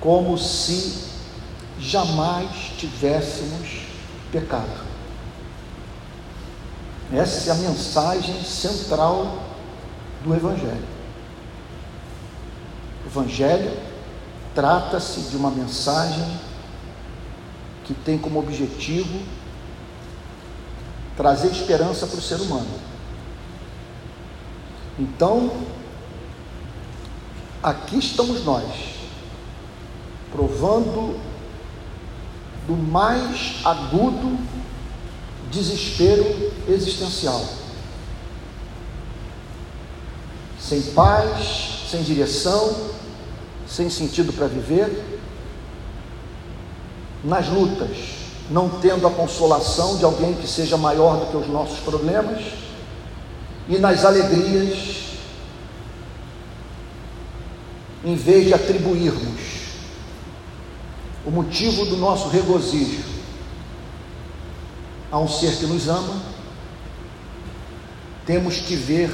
como 0.00 0.36
se 0.36 1.04
jamais 1.78 2.72
tivéssemos 2.76 3.82
pecado. 4.30 4.92
Essa 7.12 7.50
é 7.50 7.52
a 7.52 7.56
mensagem 7.56 8.42
central 8.42 9.38
do 10.24 10.34
Evangelho. 10.34 10.86
O 13.04 13.08
Evangelho 13.08 13.76
trata-se 14.54 15.20
de 15.20 15.36
uma 15.36 15.50
mensagem 15.50 16.26
que 17.84 17.94
tem 17.94 18.18
como 18.18 18.38
objetivo 18.38 19.20
trazer 21.16 21.48
esperança 21.48 22.06
para 22.06 22.18
o 22.18 22.22
ser 22.22 22.40
humano. 22.40 22.70
Então, 24.98 25.50
aqui 27.62 27.98
estamos 27.98 28.44
nós, 28.44 28.64
provando 30.30 31.18
do 32.66 32.76
mais 32.76 33.56
agudo 33.64 34.38
desespero 35.50 36.52
existencial. 36.68 37.44
Sem 40.58 40.80
paz, 40.92 41.88
sem 41.90 42.02
direção, 42.02 42.92
sem 43.66 43.90
sentido 43.90 44.32
para 44.32 44.46
viver, 44.46 45.20
nas 47.24 47.48
lutas, 47.48 48.21
não 48.50 48.68
tendo 48.68 49.06
a 49.06 49.10
consolação 49.10 49.96
de 49.96 50.04
alguém 50.04 50.34
que 50.34 50.46
seja 50.46 50.76
maior 50.76 51.18
do 51.18 51.26
que 51.26 51.36
os 51.36 51.48
nossos 51.48 51.78
problemas, 51.80 52.42
e 53.68 53.78
nas 53.78 54.04
alegrias, 54.04 55.02
em 58.04 58.16
vez 58.16 58.46
de 58.46 58.54
atribuirmos 58.54 59.62
o 61.24 61.30
motivo 61.30 61.84
do 61.86 61.96
nosso 61.96 62.28
regozijo 62.28 63.04
a 65.10 65.18
um 65.18 65.28
ser 65.28 65.56
que 65.56 65.66
nos 65.66 65.88
ama, 65.88 66.20
temos 68.26 68.56
que 68.56 68.74
ver 68.74 69.10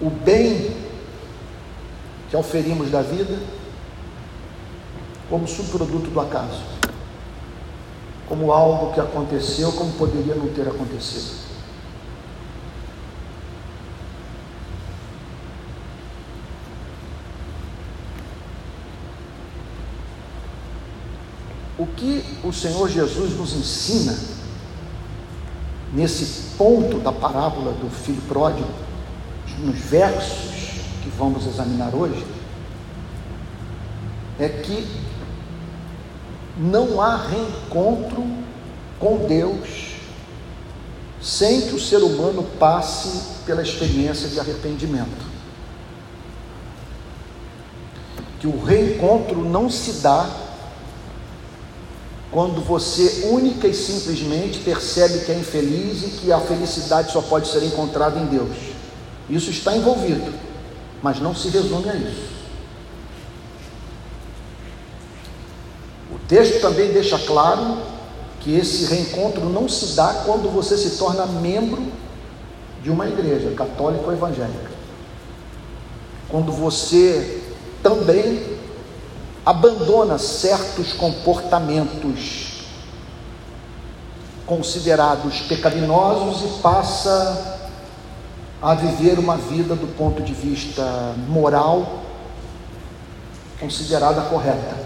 o 0.00 0.08
bem 0.08 0.74
que 2.30 2.36
oferimos 2.36 2.90
da 2.90 3.02
vida 3.02 3.38
como 5.28 5.46
subproduto 5.46 6.10
do 6.10 6.20
acaso, 6.20 6.62
como 8.28 8.52
algo 8.52 8.92
que 8.92 9.00
aconteceu, 9.00 9.72
como 9.72 9.92
poderia 9.92 10.34
não 10.34 10.48
ter 10.48 10.66
acontecido. 10.68 11.42
O 21.78 21.86
que 21.86 22.24
o 22.44 22.52
Senhor 22.52 22.88
Jesus 22.88 23.36
nos 23.36 23.54
ensina 23.54 24.16
nesse 25.92 26.56
ponto 26.56 26.98
da 27.00 27.12
parábola 27.12 27.72
do 27.72 27.90
filho 27.90 28.22
pródigo, 28.22 28.68
nos 29.58 29.78
versos 29.78 30.52
que 31.02 31.10
vamos 31.18 31.46
examinar 31.46 31.94
hoje, 31.94 32.24
é 34.38 34.48
que 34.48 34.86
não 36.56 37.00
há 37.00 37.16
reencontro 37.16 38.24
com 38.98 39.26
Deus 39.26 39.92
sem 41.20 41.62
que 41.62 41.74
o 41.74 41.80
ser 41.80 41.98
humano 41.98 42.42
passe 42.58 43.42
pela 43.46 43.62
experiência 43.62 44.28
de 44.28 44.40
arrependimento. 44.40 45.32
Que 48.40 48.48
o 48.48 48.62
reencontro 48.64 49.44
não 49.44 49.70
se 49.70 50.02
dá 50.02 50.28
quando 52.32 52.60
você 52.60 53.28
única 53.30 53.68
e 53.68 53.74
simplesmente 53.74 54.58
percebe 54.60 55.20
que 55.20 55.30
é 55.30 55.38
infeliz 55.38 56.02
e 56.02 56.10
que 56.18 56.32
a 56.32 56.40
felicidade 56.40 57.12
só 57.12 57.22
pode 57.22 57.46
ser 57.46 57.62
encontrada 57.62 58.18
em 58.18 58.26
Deus. 58.26 58.56
Isso 59.30 59.50
está 59.50 59.76
envolvido, 59.76 60.32
mas 61.00 61.20
não 61.20 61.34
se 61.36 61.48
resume 61.50 61.88
a 61.88 61.94
isso. 61.94 62.41
Texto 66.32 66.62
também 66.62 66.90
deixa 66.90 67.18
claro 67.18 67.76
que 68.40 68.56
esse 68.56 68.86
reencontro 68.86 69.50
não 69.50 69.68
se 69.68 69.94
dá 69.94 70.22
quando 70.24 70.50
você 70.50 70.78
se 70.78 70.96
torna 70.96 71.26
membro 71.26 71.92
de 72.82 72.90
uma 72.90 73.06
igreja 73.06 73.50
católica 73.50 74.06
ou 74.06 74.12
evangélica. 74.14 74.70
Quando 76.30 76.50
você 76.50 77.42
também 77.82 78.42
abandona 79.44 80.16
certos 80.16 80.94
comportamentos 80.94 82.64
considerados 84.46 85.42
pecaminosos 85.42 86.44
e 86.44 86.62
passa 86.62 87.58
a 88.62 88.74
viver 88.74 89.18
uma 89.18 89.36
vida 89.36 89.74
do 89.74 89.86
ponto 89.98 90.22
de 90.22 90.32
vista 90.32 91.14
moral 91.28 92.00
considerada 93.60 94.22
correta. 94.22 94.81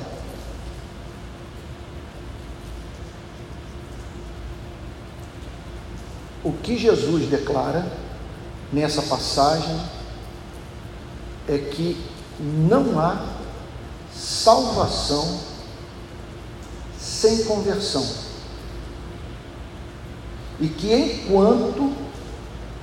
O 6.47 6.53
que 6.53 6.79
Jesus 6.79 7.29
declara 7.29 7.85
nessa 8.73 9.03
passagem 9.03 9.81
é 11.49 11.59
que 11.59 12.01
não 12.39 13.01
há 13.01 13.21
salvação 14.15 15.41
sem 16.97 17.43
conversão. 17.43 18.07
E 20.61 20.69
que 20.69 20.95
enquanto 20.95 21.93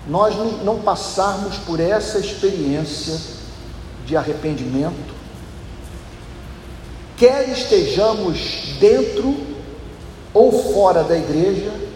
nós 0.10 0.36
não 0.66 0.82
passarmos 0.82 1.56
por 1.60 1.80
essa 1.80 2.20
experiência 2.20 3.18
de 4.06 4.18
arrependimento, 4.18 5.16
quer 7.16 7.48
estejamos 7.48 8.76
dentro 8.82 9.34
ou 10.34 10.52
fora 10.74 11.02
da 11.06 11.16
igreja, 11.16 11.93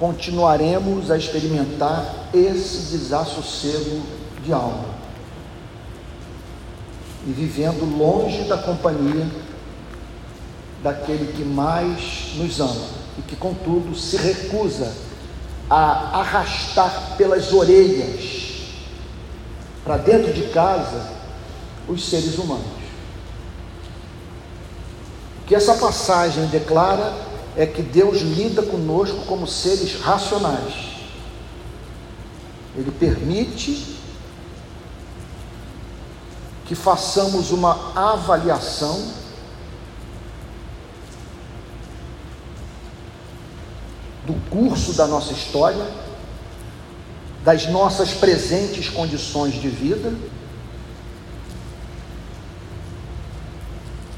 continuaremos 0.00 1.10
a 1.10 1.18
experimentar 1.18 2.30
esse 2.32 2.96
desassossego 2.96 4.00
de 4.42 4.50
alma 4.50 4.86
e 7.26 7.30
vivendo 7.32 7.84
longe 7.98 8.44
da 8.44 8.56
companhia 8.56 9.28
daquele 10.82 11.34
que 11.34 11.44
mais 11.44 12.32
nos 12.36 12.58
ama 12.60 12.86
e 13.18 13.22
que, 13.22 13.36
contudo, 13.36 13.94
se 13.94 14.16
recusa 14.16 14.90
a 15.68 16.20
arrastar 16.20 17.16
pelas 17.18 17.52
orelhas 17.52 18.62
para 19.84 19.98
dentro 19.98 20.32
de 20.32 20.48
casa 20.48 21.12
os 21.86 22.08
seres 22.08 22.38
humanos. 22.38 22.64
O 25.42 25.46
que 25.46 25.54
essa 25.54 25.74
passagem 25.74 26.46
declara 26.46 27.29
é 27.56 27.66
que 27.66 27.82
Deus 27.82 28.20
lida 28.20 28.62
conosco 28.62 29.24
como 29.26 29.46
seres 29.46 30.00
racionais. 30.00 30.90
Ele 32.76 32.90
permite 32.92 33.98
que 36.66 36.74
façamos 36.74 37.50
uma 37.50 37.92
avaliação 37.96 39.12
do 44.24 44.34
curso 44.48 44.92
da 44.92 45.06
nossa 45.06 45.32
história, 45.32 45.84
das 47.44 47.66
nossas 47.66 48.12
presentes 48.12 48.88
condições 48.88 49.54
de 49.54 49.68
vida 49.68 50.14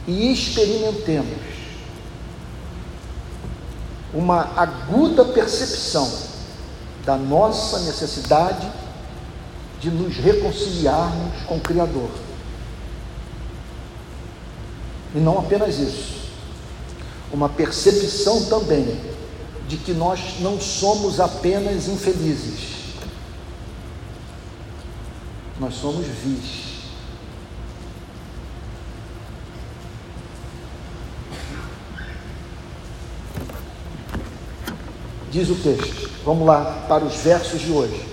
e 0.06 0.32
experimentemos 0.32 1.51
uma 4.12 4.52
aguda 4.56 5.24
percepção 5.24 6.10
da 7.04 7.16
nossa 7.16 7.80
necessidade 7.80 8.70
de 9.80 9.90
nos 9.90 10.16
reconciliarmos 10.16 11.42
com 11.44 11.56
o 11.56 11.60
Criador. 11.60 12.10
E 15.14 15.18
não 15.18 15.38
apenas 15.38 15.78
isso, 15.78 16.30
uma 17.32 17.48
percepção 17.48 18.44
também 18.44 19.00
de 19.68 19.76
que 19.76 19.92
nós 19.92 20.40
não 20.40 20.60
somos 20.60 21.18
apenas 21.18 21.88
infelizes, 21.88 22.72
nós 25.58 25.74
somos 25.74 26.06
vis. 26.06 26.71
Diz 35.32 35.48
o 35.48 35.54
texto, 35.54 36.10
vamos 36.26 36.46
lá 36.46 36.84
para 36.86 37.02
os 37.02 37.16
versos 37.16 37.58
de 37.58 37.72
hoje. 37.72 38.06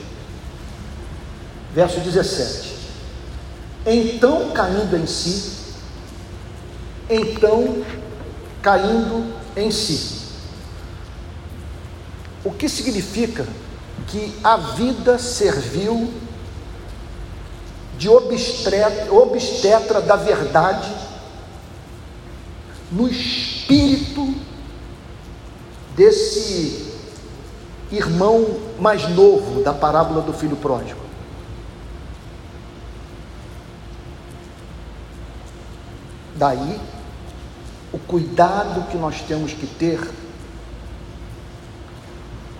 Verso 1.73 1.99
17: 1.99 2.77
Então 3.85 4.51
caindo 4.51 4.95
em 4.95 5.05
si, 5.05 5.51
então 7.09 7.83
caindo 8.61 9.33
em 9.57 9.69
si. 9.69 10.17
O 12.45 12.51
que 12.51 12.69
significa 12.69 13.45
que 14.07 14.33
a 14.41 14.55
vida 14.55 15.19
serviu 15.19 16.13
de 17.97 18.07
obstetra, 18.07 19.13
obstetra 19.13 19.99
da 19.99 20.15
verdade 20.15 20.89
no 22.89 23.09
espírito 23.09 24.33
desse 25.97 26.88
irmão 27.91 28.45
mais 28.79 29.07
novo 29.09 29.63
da 29.63 29.73
parábola 29.73 30.21
do 30.21 30.33
filho 30.33 30.55
pródigo. 30.55 30.99
Daí 36.35 36.79
o 37.91 37.97
cuidado 37.97 38.89
que 38.89 38.97
nós 38.97 39.21
temos 39.21 39.53
que 39.53 39.65
ter 39.65 39.99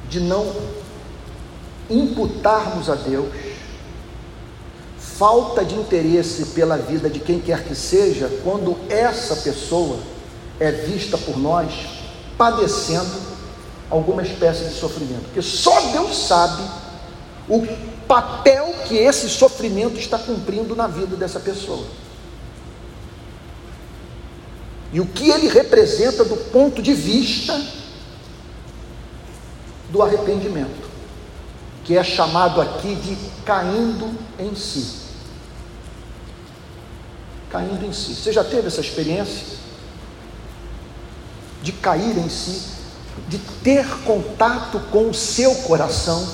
de 0.10 0.20
não 0.20 0.52
imputarmos 1.90 2.90
a 2.90 2.96
Deus 2.96 3.30
falta 4.98 5.64
de 5.64 5.76
interesse 5.76 6.48
pela 6.48 6.78
vida 6.78 7.10
de 7.10 7.20
quem 7.20 7.40
quer 7.40 7.64
que 7.64 7.76
seja, 7.76 8.30
quando 8.44 8.78
essa 8.90 9.36
pessoa 9.36 10.00
é 10.60 10.72
vista 10.72 11.18
por 11.18 11.38
nós 11.38 11.74
padecendo 12.38 13.29
alguma 13.90 14.22
espécie 14.22 14.66
de 14.66 14.76
sofrimento, 14.76 15.24
porque 15.24 15.42
só 15.42 15.92
Deus 15.92 16.16
sabe 16.28 16.64
o 17.48 17.66
papel 18.08 18.76
que 18.88 18.96
esse 18.96 19.30
sofrimento 19.30 19.98
está 20.00 20.18
cumprindo 20.18 20.76
na 20.76 20.88
vida 20.88 21.16
dessa 21.16 21.40
pessoa. 21.40 21.86
E 24.92 25.00
o 25.00 25.06
que 25.06 25.30
ele 25.30 25.48
representa 25.48 26.26
do 26.26 26.36
ponto 26.36 26.82
de 26.82 26.94
vista 26.94 27.60
do 29.90 30.02
arrependimento, 30.02 30.90
que 31.84 31.98
é 31.98 32.04
chamado 32.04 32.62
aqui 32.62 32.96
de 32.96 33.18
caindo 33.44 34.16
em 34.40 34.56
si. 34.56 35.00
Caindo 37.50 37.86
em 37.86 37.94
si. 37.94 38.16
Você 38.16 38.32
já 38.32 38.44
teve 38.44 38.68
essa 38.68 38.82
experiência 38.82 39.58
de 41.62 41.72
cair 41.74 42.18
em 42.18 42.30
si, 42.30 42.79
de 43.28 43.38
ter 43.64 43.86
contato 44.06 44.80
com 44.92 45.10
o 45.10 45.14
seu 45.14 45.54
coração? 45.56 46.28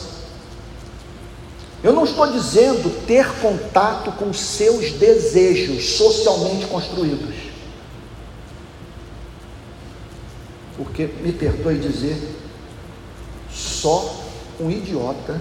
Eu 1.83 1.93
não 1.93 2.03
estou 2.03 2.31
dizendo 2.31 3.05
ter 3.05 3.27
contato 3.39 4.11
com 4.13 4.33
seus 4.33 4.91
desejos 4.93 5.97
socialmente 5.97 6.65
construídos. 6.65 7.35
Porque, 10.75 11.05
me 11.05 11.31
perdoe 11.31 11.77
dizer, 11.77 12.17
só 13.53 14.23
um 14.59 14.71
idiota 14.71 15.39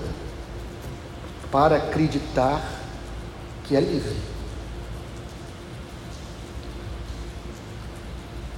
para 1.50 1.76
acreditar 1.76 2.62
que 3.64 3.74
é 3.74 3.80
livre. 3.80 4.16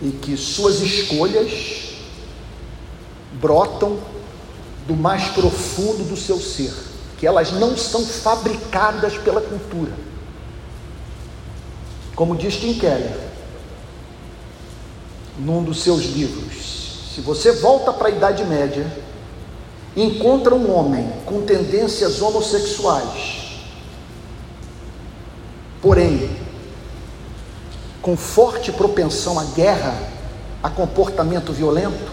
E 0.03 0.11
que 0.11 0.37
suas 0.37 0.81
escolhas 0.81 1.95
brotam 3.40 3.99
do 4.87 4.94
mais 4.94 5.29
profundo 5.29 6.05
do 6.05 6.16
seu 6.16 6.38
ser 6.38 6.72
que 7.18 7.27
elas 7.27 7.53
não 7.53 7.77
são 7.77 8.05
fabricadas 8.05 9.16
pela 9.18 9.40
cultura. 9.40 9.92
Como 12.14 12.37
diz 12.37 12.57
Tim 12.57 12.75
Keller, 12.75 13.18
num 15.38 15.62
dos 15.62 15.83
seus 15.83 16.05
livros, 16.05 17.12
se 17.14 17.20
você 17.20 17.53
volta 17.53 17.92
para 17.92 18.09
a 18.09 18.11
Idade 18.11 18.44
Média, 18.44 18.87
encontra 19.96 20.55
um 20.55 20.75
homem 20.75 21.11
com 21.25 21.42
tendências 21.42 22.20
homossexuais, 22.20 23.62
porém, 25.81 26.37
com 28.03 28.16
forte 28.16 28.70
propensão 28.72 29.38
à 29.38 29.44
guerra, 29.44 29.94
a 30.62 30.68
comportamento 30.68 31.53
violento, 31.53 32.12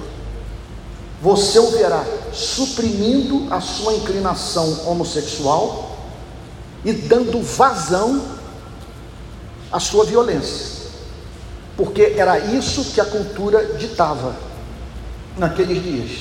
você 1.24 1.58
o 1.58 1.72
verá 1.72 2.04
suprimindo 2.34 3.48
a 3.50 3.62
sua 3.62 3.94
inclinação 3.94 4.86
homossexual 4.86 5.98
e 6.84 6.92
dando 6.92 7.42
vazão 7.42 8.22
à 9.72 9.80
sua 9.80 10.04
violência, 10.04 10.90
porque 11.78 12.16
era 12.18 12.38
isso 12.40 12.92
que 12.92 13.00
a 13.00 13.06
cultura 13.06 13.64
ditava 13.78 14.36
naqueles 15.38 15.82
dias. 15.82 16.12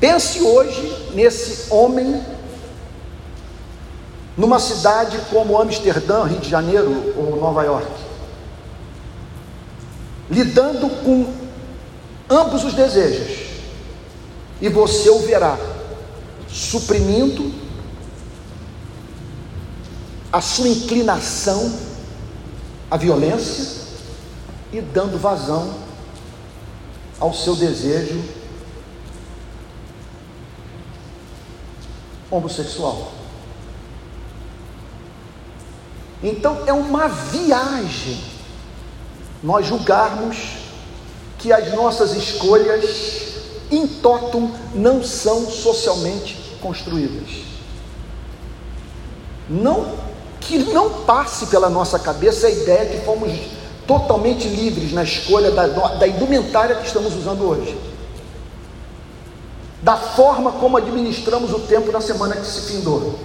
Pense 0.00 0.40
hoje 0.40 1.10
nesse 1.12 1.70
homem 1.70 2.24
numa 4.38 4.58
cidade 4.58 5.20
como 5.30 5.60
Amsterdã, 5.60 6.24
Rio 6.24 6.40
de 6.40 6.48
Janeiro 6.48 7.12
ou 7.14 7.36
Nova 7.38 7.62
York, 7.62 7.92
lidando 10.30 10.88
com 11.04 11.45
ambos 12.28 12.64
os 12.64 12.74
desejos, 12.74 13.46
e 14.60 14.68
você 14.68 15.10
o 15.10 15.20
verá 15.20 15.58
suprimindo 16.48 17.52
a 20.32 20.40
sua 20.40 20.68
inclinação 20.68 21.72
à 22.90 22.96
violência 22.96 23.84
e 24.72 24.80
dando 24.80 25.18
vazão 25.18 25.74
ao 27.18 27.32
seu 27.32 27.54
desejo 27.54 28.22
homossexual. 32.30 33.12
Então 36.22 36.62
é 36.66 36.72
uma 36.72 37.08
viagem 37.08 38.20
nós 39.42 39.66
julgarmos 39.66 40.65
que 41.46 41.52
as 41.52 41.72
nossas 41.74 42.12
escolhas 42.16 43.36
em 43.70 43.86
totum 43.86 44.50
não 44.74 45.00
são 45.00 45.48
socialmente 45.48 46.56
construídas. 46.60 47.44
Não 49.48 49.94
que 50.40 50.58
não 50.58 51.04
passe 51.04 51.46
pela 51.46 51.70
nossa 51.70 52.00
cabeça 52.00 52.48
a 52.48 52.50
ideia 52.50 52.86
que 52.86 53.04
fomos 53.06 53.30
totalmente 53.86 54.48
livres 54.48 54.92
na 54.92 55.04
escolha 55.04 55.52
da, 55.52 55.68
da 55.68 56.08
indumentária 56.08 56.74
que 56.74 56.86
estamos 56.88 57.14
usando 57.14 57.44
hoje. 57.44 57.78
Da 59.82 59.96
forma 59.96 60.50
como 60.50 60.78
administramos 60.78 61.52
o 61.52 61.60
tempo 61.60 61.92
na 61.92 62.00
semana 62.00 62.34
que 62.34 62.46
se 62.46 62.72
findou. 62.72 63.16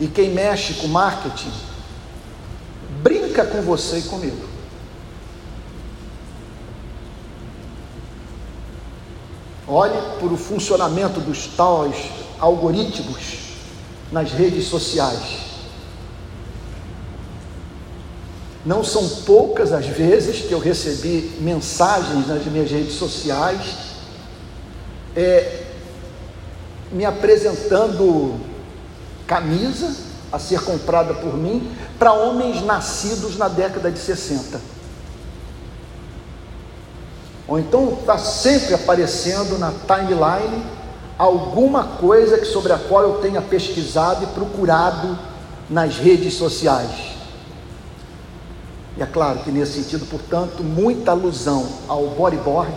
E 0.00 0.06
quem 0.06 0.30
mexe 0.30 0.72
com 0.74 0.88
marketing 0.88 1.67
brinca 3.02 3.44
com 3.44 3.62
você 3.62 3.98
e 3.98 4.02
comigo. 4.02 4.48
Olhe 9.66 10.00
para 10.18 10.28
o 10.28 10.36
funcionamento 10.36 11.20
dos 11.20 11.46
tais 11.48 12.10
algoritmos 12.38 13.38
nas 14.10 14.32
redes 14.32 14.64
sociais. 14.64 15.46
Não 18.64 18.82
são 18.82 19.06
poucas 19.24 19.72
as 19.72 19.86
vezes 19.86 20.40
que 20.40 20.52
eu 20.52 20.58
recebi 20.58 21.36
mensagens 21.40 22.26
nas 22.26 22.44
minhas 22.46 22.70
redes 22.70 22.94
sociais 22.94 23.76
é, 25.14 25.64
me 26.90 27.04
apresentando 27.04 28.40
camisa 29.26 30.07
a 30.32 30.38
ser 30.38 30.62
comprada 30.62 31.14
por 31.14 31.36
mim 31.36 31.70
para 31.98 32.12
homens 32.12 32.62
nascidos 32.64 33.36
na 33.36 33.48
década 33.48 33.90
de 33.90 33.98
60. 33.98 34.60
Ou 37.46 37.58
então 37.58 37.96
está 38.00 38.18
sempre 38.18 38.74
aparecendo 38.74 39.58
na 39.58 39.72
timeline 39.72 40.62
alguma 41.18 41.84
coisa 41.84 42.44
sobre 42.44 42.72
a 42.72 42.78
qual 42.78 43.02
eu 43.02 43.14
tenha 43.14 43.40
pesquisado 43.40 44.24
e 44.24 44.26
procurado 44.28 45.18
nas 45.68 45.96
redes 45.96 46.34
sociais. 46.34 47.16
E 48.96 49.02
é 49.02 49.06
claro 49.06 49.38
que 49.40 49.50
nesse 49.50 49.82
sentido, 49.82 50.06
portanto, 50.06 50.62
muita 50.62 51.12
alusão 51.12 51.66
ao 51.88 52.08
bodyboard, 52.08 52.76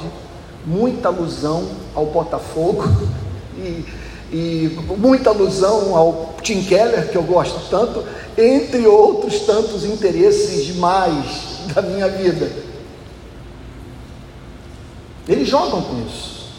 muita 0.66 1.08
alusão 1.08 1.68
ao 1.96 2.06
Botafogo 2.06 2.84
e 3.58 3.86
e 4.32 4.78
muita 4.98 5.30
alusão 5.30 5.96
ao 5.96 6.36
Tim 6.42 6.64
Keller, 6.64 7.10
que 7.10 7.18
eu 7.18 7.24
gosto 7.24 7.70
tanto, 7.70 8.04
entre 8.38 8.88
outros 8.88 9.42
tantos 9.42 9.84
interesses 9.84 10.66
demais 10.66 11.26
da 11.74 11.82
minha 11.82 12.08
vida. 12.08 12.50
Eles 15.28 15.48
jogam 15.48 15.82
com 15.82 16.06
isso. 16.08 16.50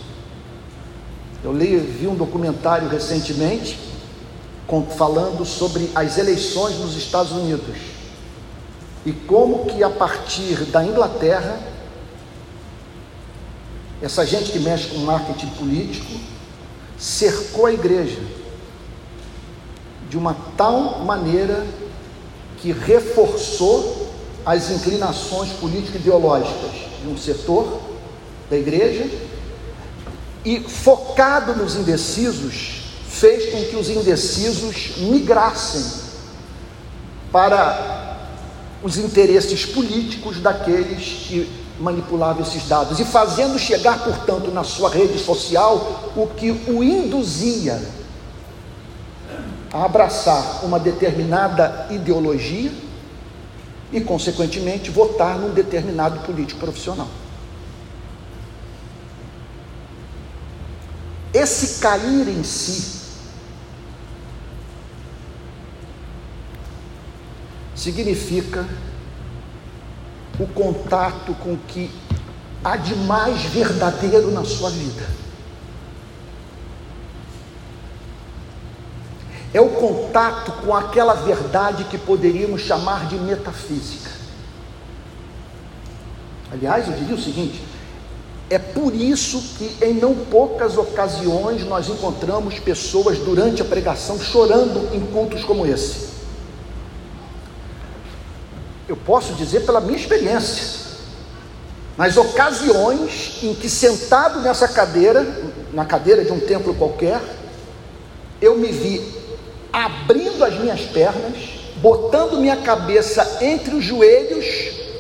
Eu 1.43 1.53
li, 1.53 1.77
vi 1.77 2.07
um 2.07 2.15
documentário 2.15 2.89
recentemente 2.89 3.79
falando 4.97 5.45
sobre 5.45 5.91
as 5.95 6.17
eleições 6.17 6.79
nos 6.79 6.97
Estados 6.97 7.33
Unidos 7.33 7.77
e 9.05 9.13
como 9.13 9.67
que 9.67 9.83
a 9.83 9.91
partir 9.91 10.65
da 10.67 10.83
Inglaterra 10.83 11.59
essa 14.01 14.25
gente 14.25 14.51
que 14.51 14.59
mexe 14.59 14.89
com 14.89 14.99
marketing 15.01 15.49
político 15.49 16.32
cercou 17.03 17.67
a 17.67 17.73
igreja 17.73 18.21
de 20.09 20.17
uma 20.17 20.37
tal 20.57 21.01
maneira 21.01 21.67
que 22.59 22.71
reforçou 22.71 24.15
as 24.47 24.71
inclinações 24.71 25.51
político-ideológicas 25.55 26.71
de 27.03 27.09
um 27.09 27.19
setor 27.19 27.81
da 28.49 28.57
igreja 28.57 29.11
e, 30.45 30.61
focado 30.61 31.57
nos 31.57 31.75
indecisos, 31.75 32.83
fez 33.09 33.51
com 33.51 33.65
que 33.65 33.75
os 33.75 33.91
indecisos 33.91 34.99
migrassem 34.99 36.03
para 37.33 38.17
os 38.81 38.97
interesses 38.97 39.67
políticos 39.67 40.39
daqueles 40.39 41.27
que 41.27 41.62
manipulava 41.83 42.41
esses 42.43 42.67
dados 42.69 43.01
e 43.01 43.05
fazendo 43.05 43.59
chegar, 43.59 44.05
portanto, 44.05 44.51
na 44.53 44.63
sua 44.63 44.89
rede 44.89 45.19
social 45.19 46.13
o 46.17 46.29
que 46.29 46.51
o 46.51 46.83
induzia 46.83 47.83
a 49.73 49.85
abraçar 49.85 50.65
uma 50.65 50.79
determinada 50.79 51.89
ideologia 51.91 52.71
e, 53.93 54.01
consequentemente, 54.01 54.91
votar 54.91 55.37
num 55.37 55.51
determinado 55.51 56.21
político 56.21 56.61
profissional. 56.61 57.09
Esse 61.35 61.81
cair 61.81 62.29
em 62.29 62.45
si 62.45 63.01
significa 67.75 68.69
o 70.39 70.47
contato 70.47 71.35
com 71.35 71.55
o 71.55 71.59
que 71.69 71.91
há 72.65 72.77
de 72.77 72.95
mais 72.95 73.43
verdadeiro 73.43 74.31
na 74.31 74.45
sua 74.45 74.71
vida. 74.71 75.23
É 79.55 79.61
o 79.61 79.69
contato 79.69 80.53
com 80.65 80.75
aquela 80.75 81.15
verdade 81.15 81.85
que 81.85 81.99
poderíamos 81.99 82.63
chamar 82.63 83.07
de 83.07 83.17
metafísica. 83.17 84.11
Aliás, 86.51 86.89
eu 86.89 86.95
diria 86.95 87.15
o 87.15 87.21
seguinte: 87.21 87.63
é 88.49 88.59
por 88.59 88.95
isso 88.95 89.57
que 89.59 89.85
em 89.85 89.95
não 89.95 90.15
poucas 90.15 90.79
ocasiões 90.79 91.67
nós 91.67 91.89
encontramos 91.89 92.59
pessoas 92.59 93.19
durante 93.19 93.61
a 93.61 93.65
pregação 93.65 94.19
chorando 94.19 94.95
em 94.95 95.01
cultos 95.01 95.45
como 95.45 95.67
esse. 95.67 96.12
Eu 98.93 98.99
posso 99.07 99.33
dizer 99.33 99.61
pela 99.61 99.81
minha 99.81 99.97
experiência. 99.97 100.83
Nas 101.97 102.15
ocasiões 102.19 103.39
em 103.43 103.55
que 103.55 103.67
sentado 103.67 104.41
nessa 104.41 104.69
cadeira, 104.69 105.27
na 105.73 105.87
cadeira 105.87 106.23
de 106.23 106.31
um 106.31 106.39
templo 106.39 106.75
qualquer, 106.75 107.19
eu 108.39 108.59
me 108.59 108.71
vi 108.71 109.03
abrindo 109.73 110.45
as 110.45 110.59
minhas 110.61 110.83
pernas, 110.83 111.39
botando 111.77 112.37
minha 112.37 112.59
cabeça 112.59 113.39
entre 113.41 113.75
os 113.75 113.83
joelhos, 113.83 114.45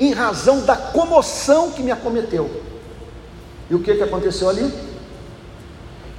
em 0.00 0.14
razão 0.14 0.62
da 0.62 0.74
comoção 0.74 1.70
que 1.72 1.82
me 1.82 1.90
acometeu. 1.90 2.62
E 3.68 3.74
o 3.74 3.80
que, 3.80 3.94
que 3.94 4.02
aconteceu 4.02 4.48
ali? 4.48 4.72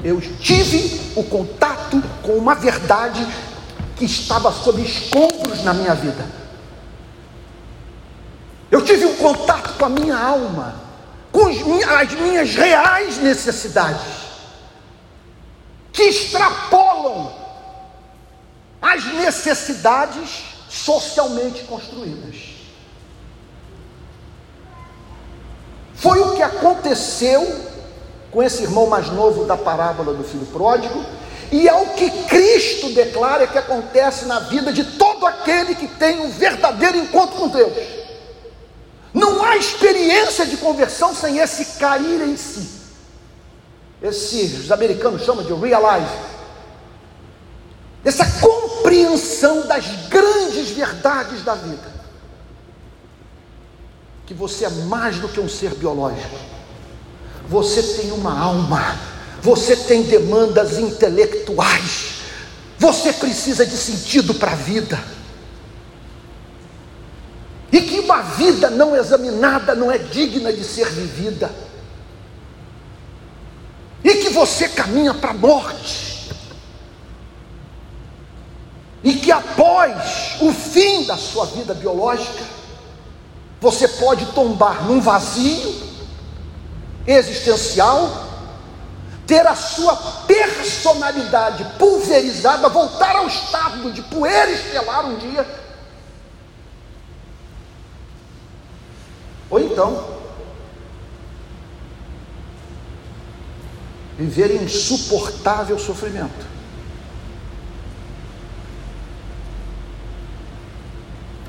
Eu 0.04 0.22
tive 0.22 1.02
o 1.16 1.24
contato 1.24 2.00
com 2.22 2.34
uma 2.34 2.54
verdade 2.54 3.28
que 3.96 4.06
estava 4.06 4.52
sob 4.52 4.80
escombros 4.80 5.64
na 5.64 5.74
minha 5.74 5.96
vida. 5.96 6.43
Eu 8.74 8.82
tive 8.84 9.06
um 9.06 9.16
contato 9.18 9.78
com 9.78 9.86
a 9.86 9.90
minha 9.90 10.18
alma, 10.18 10.74
com 11.32 11.46
as 11.46 12.12
minhas 12.14 12.56
reais 12.56 13.20
necessidades, 13.20 14.02
que 15.92 16.02
extrapolam 16.02 17.32
as 18.82 19.06
necessidades 19.14 20.44
socialmente 20.68 21.66
construídas. 21.66 22.36
Foi 25.94 26.20
o 26.22 26.34
que 26.34 26.42
aconteceu 26.42 27.72
com 28.32 28.42
esse 28.42 28.64
irmão 28.64 28.88
mais 28.88 29.08
novo 29.12 29.46
da 29.46 29.56
parábola 29.56 30.16
do 30.16 30.24
filho 30.24 30.48
pródigo, 30.48 31.06
e 31.52 31.70
é 31.70 31.74
o 31.76 31.94
que 31.94 32.10
Cristo 32.24 32.90
declara 32.90 33.46
que 33.46 33.60
acontece 33.60 34.26
na 34.26 34.40
vida 34.40 34.74
de 34.74 34.84
todo 34.84 35.28
aquele 35.28 35.76
que 35.76 35.88
tem 35.88 36.22
um 36.22 36.32
verdadeiro 36.32 36.98
encontro 36.98 37.38
com 37.38 37.50
Deus. 37.50 38.03
Não 39.14 39.44
há 39.44 39.56
experiência 39.56 40.46
de 40.46 40.58
conversão 40.58 41.14
sem 41.14 41.38
esse 41.38 41.78
cair 41.78 42.22
em 42.22 42.36
si. 42.36 42.68
Esse, 44.02 44.62
os 44.64 44.72
americanos 44.72 45.24
chamam 45.24 45.46
de 45.46 45.54
realize. 45.54 46.12
Essa 48.04 48.26
compreensão 48.42 49.66
das 49.68 49.86
grandes 50.10 50.72
verdades 50.72 51.44
da 51.44 51.54
vida. 51.54 51.94
Que 54.26 54.34
você 54.34 54.66
é 54.66 54.70
mais 54.70 55.20
do 55.20 55.30
que 55.30 55.40
um 55.40 55.48
ser 55.48 55.76
biológico. 55.76 56.36
Você 57.48 57.82
tem 57.82 58.12
uma 58.12 58.38
alma. 58.38 58.98
Você 59.42 59.76
tem 59.76 60.04
demandas 60.04 60.80
intelectuais. 60.80 62.24
Você 62.80 63.14
precisa 63.14 63.66
de 63.66 63.78
sentido 63.78 64.34
para 64.34 64.52
a 64.52 64.56
vida. 64.56 65.02
E 67.74 67.82
que 67.82 68.00
uma 68.00 68.22
vida 68.22 68.70
não 68.70 68.96
examinada 68.96 69.76
não 69.76 69.92
é 69.92 69.98
digna 69.98 70.54
de 70.54 70.64
ser 70.64 70.88
vivida. 70.90 71.52
E 74.02 74.16
que 74.16 74.30
você 74.30 74.70
caminha 74.70 75.14
para 75.14 75.32
a 75.32 75.34
morte 75.34 76.14
e 79.04 79.16
que 79.16 79.32
após 79.32 80.38
o 80.40 80.54
fim 80.54 81.04
da 81.04 81.18
sua 81.18 81.46
vida 81.48 81.74
biológica, 81.74 82.44
você 83.60 83.88
pode 83.88 84.26
tombar 84.28 84.86
num 84.86 85.02
vazio 85.02 85.76
existencial, 87.06 88.10
ter 89.28 89.46
a 89.46 89.56
sua 89.56 89.96
personalidade 90.26 91.66
pulverizada, 91.78 92.70
voltar 92.70 93.18
ao 93.18 93.28
estado 93.28 93.92
de 93.92 94.02
poeira 94.04 94.52
estelar 94.52 95.06
um 95.06 95.18
dia, 95.18 95.63
então 99.74 100.14
viver 104.18 104.52
em 104.52 104.64
insuportável 104.64 105.78
sofrimento. 105.78 106.54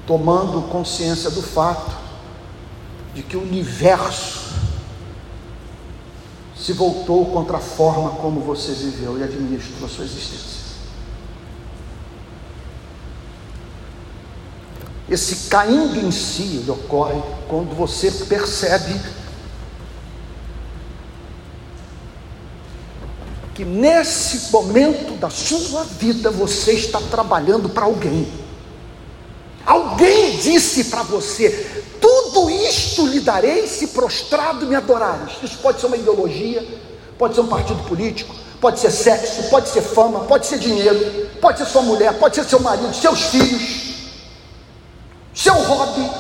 tomando 0.07 0.69
consciência 0.69 1.31
do 1.31 1.43
fato 1.43 1.97
de 3.15 3.23
que 3.23 3.37
o 3.37 3.43
universo 3.43 4.53
se 6.57 6.73
voltou 6.73 7.27
contra 7.27 7.59
a 7.59 7.61
forma 7.61 8.11
como 8.11 8.41
você 8.41 8.73
viveu 8.73 9.19
e 9.19 9.23
administrou 9.23 9.87
a 9.87 9.89
sua 9.89 10.05
existência. 10.05 10.64
Esse 15.09 15.49
caindo 15.49 15.99
em 15.99 16.11
si 16.11 16.43
ele 16.43 16.71
ocorre 16.71 17.21
quando 17.49 17.75
você 17.75 18.11
percebe 18.11 18.99
que 23.55 23.65
nesse 23.65 24.51
momento 24.51 25.17
da 25.19 25.31
sua 25.31 25.85
vida 25.85 26.31
você 26.31 26.73
está 26.73 27.01
trabalhando 27.01 27.69
para 27.69 27.85
alguém. 27.85 28.27
Alguém 29.65 30.37
disse 30.39 30.85
para 30.85 31.03
você: 31.03 31.85
tudo 32.01 32.51
isto 32.51 33.07
lhe 33.07 33.21
darei 33.21 33.67
se 33.67 33.89
prostrado 33.89 34.67
me 34.67 34.75
adorares. 34.75 35.35
Isso 35.43 35.59
pode 35.59 35.81
ser 35.81 35.87
uma 35.87 35.97
ideologia, 35.97 36.67
pode 37.17 37.35
ser 37.35 37.43
um 37.43 37.47
partido 37.47 37.83
político, 37.85 38.35
pode 38.61 38.81
ser 38.81 38.91
sexo, 38.91 39.51
pode 39.51 39.69
ser 39.69 39.83
fama, 39.83 40.21
pode 40.21 40.47
ser 40.47 40.59
dinheiro, 40.59 41.29
pode 41.41 41.59
ser 41.59 41.67
sua 41.67 41.83
mulher, 41.83 42.13
pode 42.15 42.35
ser 42.35 42.45
seu 42.45 42.59
marido, 42.61 42.95
seus 42.95 43.21
filhos, 43.25 43.84
seu 45.35 45.55
hobby. 45.55 46.11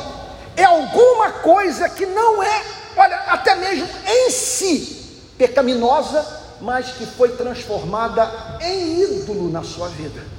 É 0.56 0.64
alguma 0.64 1.30
coisa 1.32 1.88
que 1.88 2.04
não 2.06 2.42
é, 2.42 2.62
olha, 2.96 3.16
até 3.28 3.54
mesmo 3.54 3.88
em 4.06 4.30
si 4.30 5.30
pecaminosa, 5.38 6.24
mas 6.60 6.92
que 6.92 7.06
foi 7.06 7.30
transformada 7.30 8.58
em 8.60 9.00
ídolo 9.00 9.50
na 9.50 9.62
sua 9.62 9.88
vida. 9.88 10.34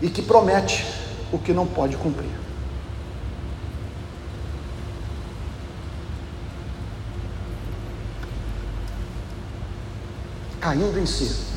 e 0.00 0.08
que 0.08 0.22
promete 0.22 0.84
o 1.32 1.38
que 1.38 1.52
não 1.52 1.66
pode 1.66 1.96
cumprir. 1.96 2.30
Caindo 10.60 10.98
em 10.98 11.06
si. 11.06 11.55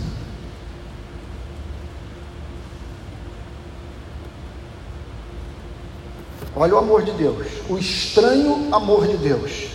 Olha 6.60 6.76
o 6.76 6.78
amor 6.78 7.04
de 7.04 7.14
Deus, 7.14 7.48
o 7.70 7.78
estranho 7.78 8.68
amor 8.76 9.08
de 9.08 9.16
Deus. 9.16 9.70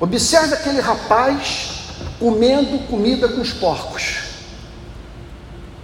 Observe 0.00 0.54
aquele 0.54 0.80
rapaz 0.80 1.92
comendo 2.18 2.78
comida 2.88 3.28
com 3.28 3.42
os 3.42 3.52
porcos, 3.52 4.20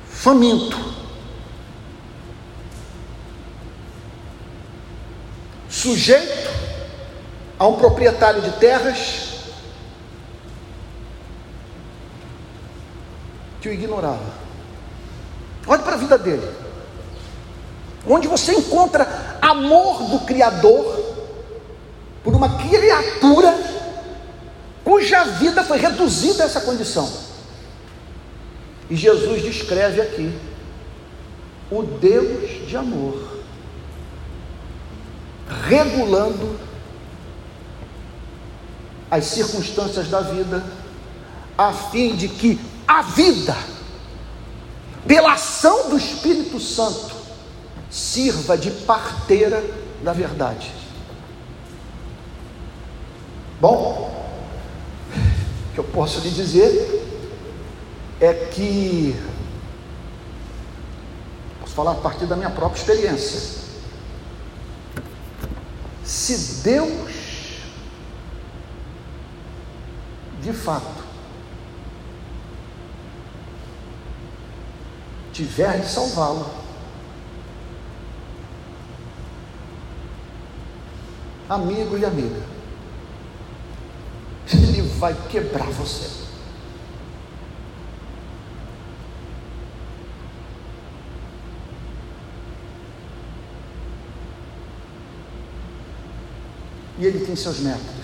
faminto. 0.08 0.90
sujeito 5.68 6.50
a 7.58 7.66
um 7.66 7.76
proprietário 7.76 8.42
de 8.42 8.50
terras 8.52 9.44
que 13.60 13.68
o 13.68 13.72
ignorava. 13.72 14.34
Olhe 15.66 15.82
para 15.82 15.94
a 15.94 15.98
vida 15.98 16.18
dele. 16.18 16.69
Onde 18.08 18.28
você 18.28 18.52
encontra 18.52 19.38
amor 19.42 20.04
do 20.04 20.20
Criador 20.20 20.98
por 22.24 22.34
uma 22.34 22.58
criatura 22.58 23.58
cuja 24.84 25.24
vida 25.24 25.62
foi 25.62 25.78
reduzida 25.78 26.42
a 26.42 26.46
essa 26.46 26.60
condição. 26.62 27.10
E 28.88 28.96
Jesus 28.96 29.42
descreve 29.42 30.00
aqui 30.00 30.32
o 31.70 31.82
Deus 31.82 32.66
de 32.66 32.76
amor 32.76 33.40
regulando 35.68 36.58
as 39.10 39.24
circunstâncias 39.24 40.08
da 40.08 40.20
vida, 40.20 40.64
a 41.58 41.72
fim 41.72 42.14
de 42.14 42.28
que 42.28 42.60
a 42.86 43.02
vida, 43.02 43.56
pela 45.06 45.32
ação 45.32 45.90
do 45.90 45.96
Espírito 45.96 46.60
Santo, 46.60 47.19
sirva 47.90 48.56
de 48.56 48.70
parteira 48.70 49.62
da 50.02 50.12
verdade. 50.12 50.72
Bom, 53.60 54.08
o 55.70 55.74
que 55.74 55.78
eu 55.78 55.84
posso 55.84 56.20
lhe 56.20 56.30
dizer 56.30 56.98
é 58.20 58.32
que, 58.32 59.14
posso 61.60 61.74
falar 61.74 61.92
a 61.92 61.96
partir 61.96 62.26
da 62.26 62.36
minha 62.36 62.50
própria 62.50 62.80
experiência, 62.80 63.60
se 66.04 66.62
Deus, 66.62 67.60
de 70.40 70.52
fato, 70.52 71.04
tiver 75.32 75.80
de 75.80 75.88
salvá-lo, 75.88 76.59
amigo 81.50 81.98
e 81.98 82.04
amiga, 82.04 82.42
ele 84.52 84.82
vai 84.82 85.14
quebrar 85.28 85.66
você. 85.70 86.20
E 97.00 97.04
ele 97.04 97.24
tem 97.26 97.34
seus 97.34 97.58
métodos. 97.58 98.00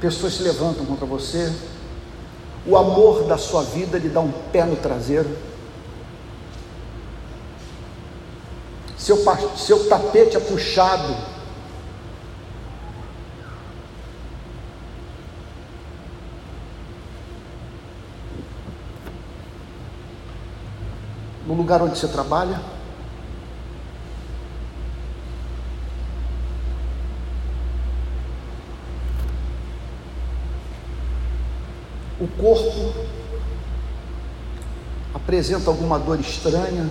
Pessoas 0.00 0.34
se 0.34 0.42
levantam 0.42 0.84
contra 0.84 1.06
você, 1.06 1.50
o 2.66 2.76
amor 2.76 3.24
da 3.24 3.36
sua 3.36 3.62
vida 3.62 3.98
lhe 3.98 4.08
dá 4.08 4.20
um 4.20 4.32
pé 4.52 4.64
no 4.64 4.76
traseiro. 4.76 5.36
Seu, 8.96 9.18
seu 9.56 9.88
tapete 9.88 10.36
é 10.36 10.40
puxado 10.40 11.14
no 21.46 21.52
lugar 21.54 21.82
onde 21.82 21.98
você 21.98 22.08
trabalha? 22.08 22.73
O 32.24 32.28
corpo 32.40 32.94
apresenta 35.12 35.68
alguma 35.68 35.98
dor 35.98 36.18
estranha, 36.18 36.88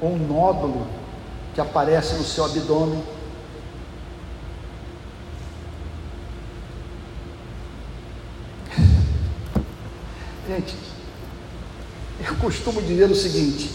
ou 0.00 0.14
um 0.14 0.18
nódulo 0.18 0.88
que 1.54 1.60
aparece 1.60 2.14
no 2.14 2.24
seu 2.24 2.44
abdômen. 2.44 3.00
Gente, 10.48 10.74
eu 12.18 12.34
costumo 12.34 12.82
dizer 12.82 13.08
o 13.08 13.14
seguinte: 13.14 13.70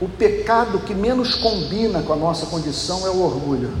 o 0.00 0.08
pecado 0.08 0.80
que 0.80 0.96
menos 0.96 1.36
combina 1.36 2.02
com 2.02 2.12
a 2.12 2.16
nossa 2.16 2.46
condição 2.46 3.06
é 3.06 3.10
o 3.10 3.22
orgulho. 3.22 3.72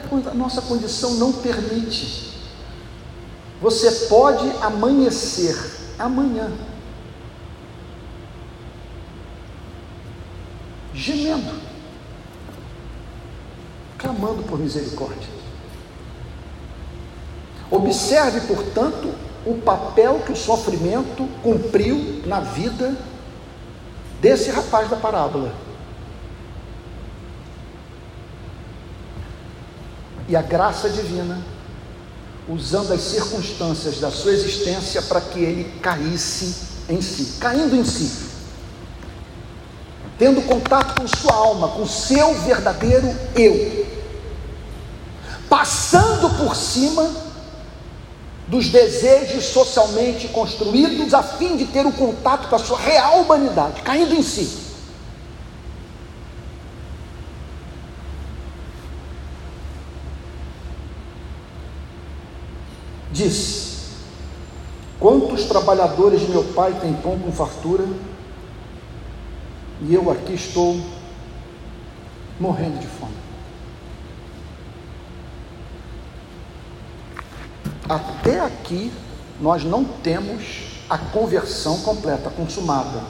Que 0.00 0.28
a, 0.28 0.34
nossa 0.34 0.62
condição 0.62 1.14
não 1.14 1.32
permite. 1.32 2.32
Você 3.60 3.90
pode 4.06 4.50
amanhecer 4.62 5.56
amanhã 5.98 6.52
gemendo, 10.96 11.52
clamando 13.98 14.42
por 14.42 14.58
misericórdia. 14.58 15.28
Observe, 17.70 18.40
portanto, 18.40 19.12
o 19.44 19.54
papel 19.58 20.22
que 20.24 20.32
o 20.32 20.36
sofrimento 20.36 21.28
cumpriu 21.42 22.22
na 22.26 22.40
vida 22.40 22.96
desse 24.20 24.50
rapaz 24.50 24.88
da 24.88 24.96
parábola. 24.96 25.65
E 30.28 30.34
a 30.34 30.42
graça 30.42 30.88
divina, 30.88 31.40
usando 32.48 32.92
as 32.92 33.00
circunstâncias 33.00 34.00
da 34.00 34.10
sua 34.10 34.32
existência 34.32 35.02
para 35.02 35.20
que 35.20 35.38
ele 35.38 35.78
caísse 35.80 36.66
em 36.88 37.00
si, 37.00 37.38
caindo 37.38 37.74
em 37.76 37.84
si, 37.84 38.26
tendo 40.18 40.42
contato 40.42 41.00
com 41.00 41.08
sua 41.08 41.34
alma, 41.34 41.68
com 41.68 41.86
seu 41.86 42.34
verdadeiro 42.40 43.14
eu, 43.34 43.86
passando 45.48 46.30
por 46.38 46.56
cima 46.56 47.26
dos 48.48 48.68
desejos 48.68 49.44
socialmente 49.46 50.28
construídos 50.28 51.12
a 51.12 51.22
fim 51.22 51.56
de 51.56 51.66
ter 51.66 51.84
o 51.84 51.88
um 51.88 51.92
contato 51.92 52.48
com 52.48 52.56
a 52.56 52.58
sua 52.58 52.78
real 52.78 53.22
humanidade, 53.22 53.82
caindo 53.82 54.14
em 54.14 54.22
si. 54.22 54.65
Disse: 63.16 63.94
Quantos 65.00 65.44
trabalhadores 65.44 66.28
meu 66.28 66.44
pai 66.52 66.78
têm 66.78 66.92
pão 66.92 67.18
com 67.18 67.32
fartura, 67.32 67.86
e 69.80 69.94
eu 69.94 70.10
aqui 70.10 70.34
estou 70.34 70.78
morrendo 72.38 72.78
de 72.78 72.86
fome. 72.86 73.16
Até 77.88 78.40
aqui, 78.40 78.92
nós 79.40 79.64
não 79.64 79.82
temos 79.82 80.82
a 80.90 80.98
conversão 80.98 81.80
completa, 81.80 82.28
consumada. 82.28 83.00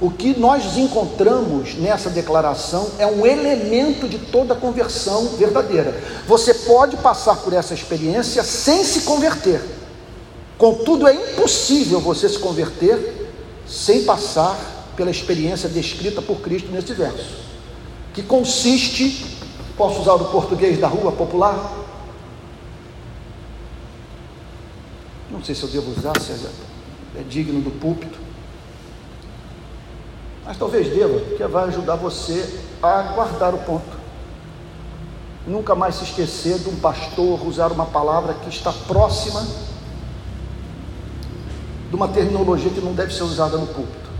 O 0.00 0.10
que 0.10 0.38
nós 0.38 0.76
encontramos 0.76 1.74
nessa 1.76 2.10
declaração 2.10 2.90
é 2.98 3.06
um 3.06 3.24
elemento 3.24 4.08
de 4.08 4.18
toda 4.18 4.54
conversão 4.54 5.28
verdadeira. 5.36 5.94
Você 6.26 6.52
pode 6.52 6.96
passar 6.96 7.36
por 7.36 7.52
essa 7.52 7.74
experiência 7.74 8.42
sem 8.42 8.84
se 8.84 9.02
converter. 9.02 9.62
Contudo, 10.58 11.06
é 11.06 11.14
impossível 11.14 12.00
você 12.00 12.28
se 12.28 12.38
converter 12.38 13.30
sem 13.66 14.04
passar 14.04 14.58
pela 14.96 15.10
experiência 15.10 15.68
descrita 15.68 16.22
por 16.22 16.40
Cristo 16.40 16.70
nesse 16.70 16.92
verso, 16.92 17.36
que 18.12 18.22
consiste, 18.22 19.38
posso 19.76 20.00
usar 20.00 20.14
o 20.14 20.26
português 20.26 20.78
da 20.78 20.86
rua 20.86 21.10
popular, 21.10 21.84
Não 25.34 25.42
sei 25.42 25.54
se 25.54 25.64
eu 25.64 25.68
devo 25.68 25.90
usar, 25.90 26.18
se 26.20 26.30
é, 26.32 27.22
digno 27.28 27.60
do 27.60 27.70
púlpito. 27.72 28.23
Mas 30.44 30.58
talvez 30.58 30.88
deva, 30.88 31.20
que 31.36 31.44
vai 31.46 31.64
ajudar 31.68 31.96
você 31.96 32.60
a 32.82 33.02
guardar 33.14 33.54
o 33.54 33.58
ponto. 33.58 33.96
Nunca 35.46 35.74
mais 35.74 35.96
se 35.96 36.04
esquecer 36.04 36.58
de 36.58 36.68
um 36.68 36.76
pastor 36.76 37.46
usar 37.46 37.72
uma 37.72 37.86
palavra 37.86 38.34
que 38.34 38.48
está 38.48 38.72
próxima 38.72 39.46
de 41.90 41.96
uma 41.96 42.08
terminologia 42.08 42.70
que 42.70 42.80
não 42.80 42.92
deve 42.92 43.14
ser 43.14 43.22
usada 43.22 43.56
no 43.56 43.66
púlpito. 43.66 44.10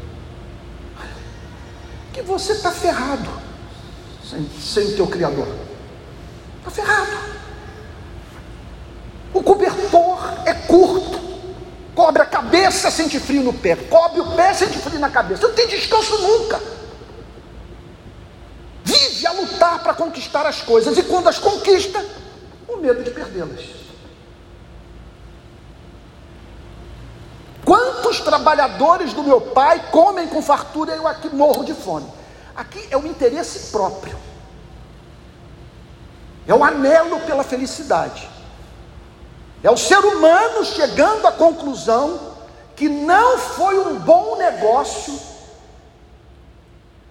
Que 2.12 2.22
você 2.22 2.52
está 2.52 2.70
ferrado 2.70 3.28
sem, 4.22 4.48
sem 4.60 4.92
o 4.92 4.96
teu 4.96 5.06
Criador. 5.06 5.48
Está 6.58 6.70
ferrado. 6.70 7.24
O 9.32 9.42
cobertor 9.42 10.18
é 10.46 10.54
curto. 10.54 11.23
Cobre 11.94 12.22
a 12.22 12.26
cabeça, 12.26 12.90
sente 12.90 13.20
frio 13.20 13.42
no 13.42 13.52
pé. 13.52 13.76
Cobre 13.76 14.20
o 14.20 14.32
pé, 14.34 14.52
sente 14.52 14.78
frio 14.78 14.98
na 14.98 15.10
cabeça. 15.10 15.46
Não 15.46 15.54
tem 15.54 15.68
descanso 15.68 16.18
nunca. 16.18 16.60
Vive 18.82 19.26
a 19.26 19.32
lutar 19.32 19.82
para 19.82 19.94
conquistar 19.94 20.44
as 20.44 20.60
coisas. 20.60 20.98
E 20.98 21.02
quando 21.04 21.28
as 21.28 21.38
conquista, 21.38 22.04
o 22.68 22.76
medo 22.78 23.02
de 23.02 23.10
perdê-las. 23.10 23.60
Quantos 27.64 28.20
trabalhadores 28.20 29.12
do 29.12 29.22
meu 29.22 29.40
pai 29.40 29.88
comem 29.90 30.26
com 30.28 30.42
fartura 30.42 30.94
e 30.94 30.98
eu 30.98 31.06
aqui 31.06 31.28
morro 31.34 31.64
de 31.64 31.74
fome? 31.74 32.06
Aqui 32.54 32.86
é 32.90 32.96
o 32.96 33.06
interesse 33.06 33.70
próprio. 33.70 34.18
É 36.46 36.54
o 36.54 36.62
anelo 36.62 37.20
pela 37.20 37.42
felicidade. 37.42 38.33
É 39.64 39.70
o 39.70 39.78
ser 39.78 39.98
humano 39.98 40.62
chegando 40.62 41.26
à 41.26 41.32
conclusão 41.32 42.20
que 42.76 42.86
não 42.86 43.38
foi 43.38 43.78
um 43.78 43.98
bom 43.98 44.36
negócio 44.36 45.18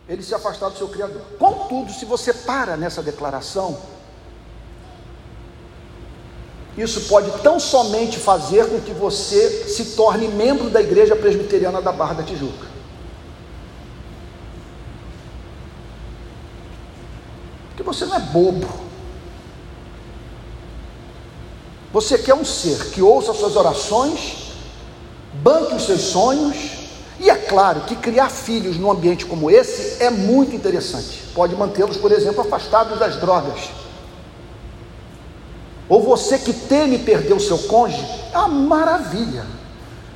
ele 0.08 0.22
se 0.22 0.36
afastar 0.36 0.70
do 0.70 0.78
seu 0.78 0.88
Criador. 0.88 1.22
Contudo, 1.40 1.92
se 1.92 2.06
você 2.06 2.32
para 2.32 2.78
nessa 2.78 3.02
declaração, 3.02 3.76
isso 6.78 7.08
pode 7.08 7.32
tão 7.42 7.60
somente 7.60 8.20
fazer 8.20 8.70
com 8.70 8.80
que 8.82 8.92
você 8.92 9.68
se 9.68 9.96
torne 9.96 10.28
membro 10.28 10.70
da 10.70 10.80
Igreja 10.80 11.16
Presbiteriana 11.16 11.82
da 11.82 11.92
Barra 11.92 12.16
da 12.16 12.24
Tijuca. 12.24 12.68
Porque 17.70 17.82
você 17.82 18.06
não 18.06 18.16
é 18.16 18.20
bobo. 18.20 18.93
Você 21.94 22.18
quer 22.18 22.34
um 22.34 22.44
ser 22.44 22.90
que 22.90 23.04
ouça 23.04 23.36
suas 23.36 23.56
orações, 23.56 24.52
banque 25.36 25.76
os 25.76 25.86
seus 25.86 26.02
sonhos, 26.02 26.72
e 27.20 27.30
é 27.30 27.36
claro 27.36 27.82
que 27.82 27.96
criar 27.96 28.32
filhos 28.32 28.78
num 28.78 28.90
ambiente 28.90 29.28
como 29.28 29.52
esse 29.52 30.04
é 30.04 30.10
muito 30.10 30.56
interessante. 30.56 31.22
Pode 31.36 31.56
mantê-los, 31.56 31.96
por 31.96 32.12
exemplo, 32.12 32.42
afastados 32.42 32.98
das 32.98 33.18
drogas. 33.18 33.70
Ou 35.88 36.02
você 36.02 36.40
que 36.40 36.52
teme 36.52 36.98
perder 36.98 37.34
o 37.34 37.40
seu 37.40 37.60
cônjuge, 37.60 38.04
é 38.34 38.40
uma 38.40 38.48
maravilha. 38.50 39.46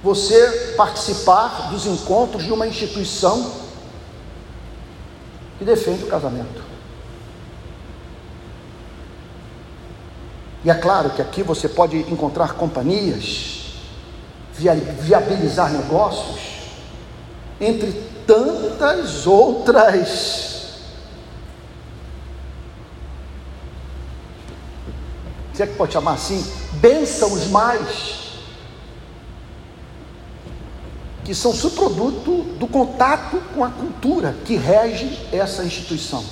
Você 0.04 0.74
participar 0.76 1.70
dos 1.70 1.86
encontros 1.86 2.44
de 2.44 2.52
uma 2.52 2.66
instituição 2.66 3.52
que 5.60 5.66
defende 5.66 6.06
o 6.06 6.08
casamento. 6.08 6.77
E 10.68 10.70
é 10.70 10.74
claro 10.74 11.12
que 11.12 11.22
aqui 11.22 11.44
você 11.44 11.70
pode 11.70 11.98
encontrar 12.12 12.56
companhias, 12.56 13.72
viabilizar 15.00 15.72
negócios, 15.72 16.42
entre 17.58 17.94
tantas 18.28 19.26
outras. 19.26 20.82
Se 25.54 25.64
é 25.64 25.68
que 25.68 25.76
pode 25.76 25.94
chamar 25.94 26.16
assim? 26.16 26.46
Bênçãos 26.74 27.48
mais. 27.48 28.34
Que 31.24 31.34
são 31.34 31.54
subproduto 31.54 32.44
do 32.60 32.68
contato 32.68 33.42
com 33.56 33.64
a 33.64 33.70
cultura 33.70 34.36
que 34.44 34.58
rege 34.58 35.18
essa 35.32 35.64
instituição. 35.64 36.26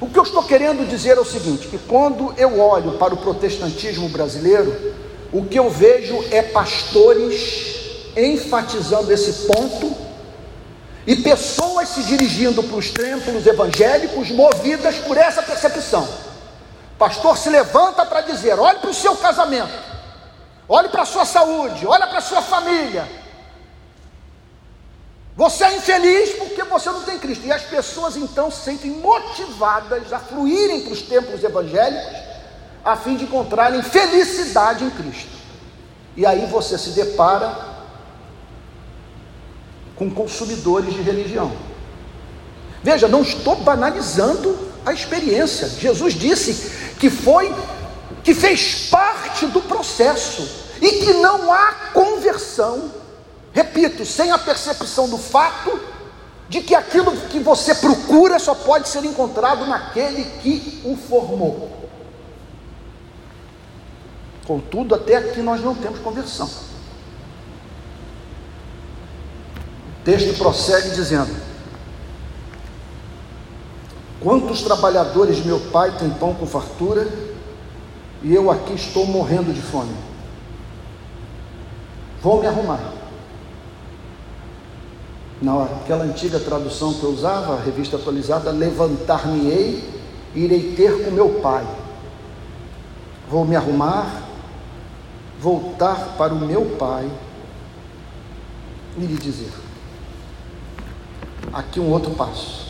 O 0.00 0.08
que 0.08 0.18
eu 0.18 0.22
estou 0.22 0.42
querendo 0.42 0.88
dizer 0.88 1.18
é 1.18 1.20
o 1.20 1.24
seguinte: 1.24 1.68
que 1.68 1.78
quando 1.78 2.32
eu 2.38 2.58
olho 2.58 2.92
para 2.92 3.12
o 3.12 3.18
protestantismo 3.18 4.08
brasileiro, 4.08 4.94
o 5.30 5.44
que 5.44 5.58
eu 5.58 5.68
vejo 5.68 6.24
é 6.30 6.42
pastores 6.42 8.12
enfatizando 8.16 9.12
esse 9.12 9.46
ponto 9.46 9.94
e 11.06 11.16
pessoas 11.16 11.88
se 11.90 12.02
dirigindo 12.02 12.62
para 12.62 12.76
os 12.76 12.90
templos 12.90 13.46
evangélicos 13.46 14.30
movidas 14.30 14.96
por 14.96 15.16
essa 15.16 15.42
percepção. 15.42 16.08
pastor 16.98 17.36
se 17.36 17.50
levanta 17.50 18.06
para 18.06 18.22
dizer: 18.22 18.58
olhe 18.58 18.78
para 18.78 18.90
o 18.90 18.94
seu 18.94 19.14
casamento, 19.16 19.78
olhe 20.66 20.88
para 20.88 21.02
a 21.02 21.06
sua 21.06 21.26
saúde, 21.26 21.86
olhe 21.86 22.06
para 22.06 22.18
a 22.18 22.22
sua 22.22 22.40
família. 22.40 23.19
Você 25.40 25.64
é 25.64 25.74
infeliz 25.74 26.34
porque 26.34 26.62
você 26.64 26.90
não 26.90 27.02
tem 27.02 27.18
Cristo. 27.18 27.46
E 27.46 27.50
as 27.50 27.62
pessoas 27.62 28.14
então 28.14 28.50
se 28.50 28.60
sentem 28.60 28.90
motivadas 28.90 30.12
a 30.12 30.18
fluírem 30.18 30.82
para 30.82 30.92
os 30.92 31.00
templos 31.00 31.42
evangélicos 31.42 32.14
a 32.84 32.94
fim 32.94 33.16
de 33.16 33.24
encontrarem 33.24 33.82
felicidade 33.82 34.84
em 34.84 34.90
Cristo. 34.90 35.30
E 36.14 36.26
aí 36.26 36.44
você 36.44 36.76
se 36.76 36.90
depara 36.90 37.56
com 39.96 40.10
consumidores 40.10 40.92
de 40.92 41.00
religião. 41.00 41.50
Veja, 42.82 43.08
não 43.08 43.22
estou 43.22 43.56
banalizando 43.56 44.58
a 44.84 44.92
experiência. 44.92 45.70
Jesus 45.70 46.12
disse 46.12 46.94
que 46.98 47.08
foi, 47.08 47.50
que 48.22 48.34
fez 48.34 48.90
parte 48.90 49.46
do 49.46 49.62
processo 49.62 50.46
e 50.82 50.86
que 51.02 51.14
não 51.14 51.50
há 51.50 51.72
conversão. 51.94 52.99
Repito, 53.52 54.04
sem 54.04 54.30
a 54.30 54.38
percepção 54.38 55.08
do 55.08 55.18
fato 55.18 55.80
de 56.48 56.60
que 56.60 56.74
aquilo 56.74 57.12
que 57.28 57.38
você 57.38 57.74
procura 57.74 58.38
só 58.38 58.54
pode 58.54 58.88
ser 58.88 59.04
encontrado 59.04 59.66
naquele 59.66 60.24
que 60.40 60.80
o 60.84 60.96
formou. 60.96 61.70
Contudo, 64.46 64.96
até 64.96 65.16
aqui 65.16 65.40
nós 65.42 65.62
não 65.62 65.76
temos 65.76 66.00
conversão. 66.00 66.48
O 70.00 70.04
texto 70.04 70.36
prossegue 70.38 70.90
dizendo: 70.90 71.30
Quantos 74.20 74.62
trabalhadores 74.62 75.44
meu 75.44 75.60
pai 75.70 75.96
têm 75.98 76.10
pão 76.10 76.34
com 76.34 76.46
fartura, 76.46 77.06
e 78.22 78.34
eu 78.34 78.50
aqui 78.50 78.74
estou 78.74 79.06
morrendo 79.06 79.52
de 79.52 79.62
fome? 79.62 79.94
Vou 82.20 82.40
me 82.40 82.46
arrumar. 82.48 82.89
Naquela 85.40 86.04
antiga 86.04 86.38
tradução 86.38 86.92
que 86.92 87.02
eu 87.02 87.10
usava, 87.10 87.54
a 87.54 87.60
revista 87.62 87.96
atualizada, 87.96 88.50
levantar-me-ei 88.50 90.00
irei 90.34 90.74
ter 90.74 91.04
com 91.04 91.10
meu 91.10 91.40
pai. 91.40 91.66
Vou 93.28 93.44
me 93.44 93.56
arrumar, 93.56 94.22
voltar 95.40 96.14
para 96.18 96.34
o 96.34 96.38
meu 96.38 96.76
pai 96.76 97.10
e 98.96 99.00
lhe 99.00 99.16
dizer: 99.16 99.52
aqui 101.52 101.80
um 101.80 101.90
outro 101.90 102.10
passo. 102.12 102.68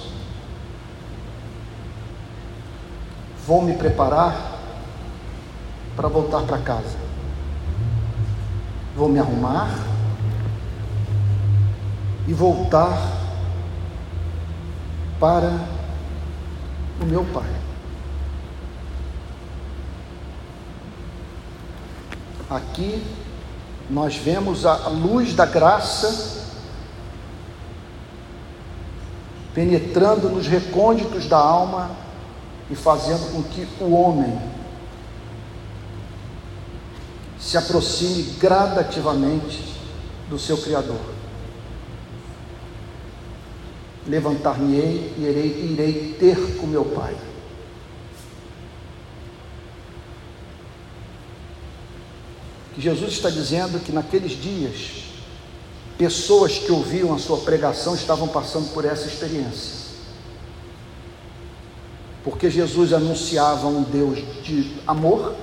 Vou 3.46 3.62
me 3.62 3.74
preparar 3.74 4.58
para 5.96 6.08
voltar 6.08 6.42
para 6.42 6.58
casa. 6.58 6.96
Vou 8.94 9.08
me 9.08 9.18
arrumar 9.18 9.70
e 12.26 12.32
voltar 12.32 12.96
para 15.18 15.50
o 17.00 17.04
meu 17.04 17.24
pai. 17.26 17.50
Aqui 22.48 23.04
nós 23.88 24.16
vemos 24.16 24.66
a 24.66 24.88
luz 24.88 25.34
da 25.34 25.46
graça 25.46 26.40
penetrando 29.54 30.28
nos 30.28 30.46
recônditos 30.46 31.26
da 31.26 31.38
alma 31.38 31.90
e 32.70 32.74
fazendo 32.74 33.32
com 33.32 33.42
que 33.42 33.68
o 33.80 33.92
homem 33.92 34.40
se 37.38 37.56
aproxime 37.56 38.22
gradativamente 38.38 39.74
do 40.28 40.38
seu 40.38 40.56
Criador. 40.58 41.19
Levantar-me-ei 44.07 45.14
e 45.16 45.22
irei, 45.22 45.72
irei 45.72 46.16
ter 46.18 46.57
com 46.57 46.66
meu 46.66 46.84
Pai. 46.84 47.14
Que 52.74 52.80
Jesus 52.80 53.12
está 53.12 53.30
dizendo 53.30 53.78
que 53.80 53.92
naqueles 53.92 54.32
dias 54.32 55.11
Pessoas 56.01 56.59
que 56.59 56.72
ouviam 56.72 57.12
a 57.12 57.18
sua 57.18 57.36
pregação 57.36 57.94
estavam 57.94 58.26
passando 58.26 58.72
por 58.72 58.86
essa 58.86 59.07
experiência. 59.07 59.90
Porque 62.24 62.48
Jesus 62.48 62.94
anunciava 62.94 63.66
um 63.66 63.82
Deus 63.82 64.18
de 64.42 64.76
amor, 64.86 65.34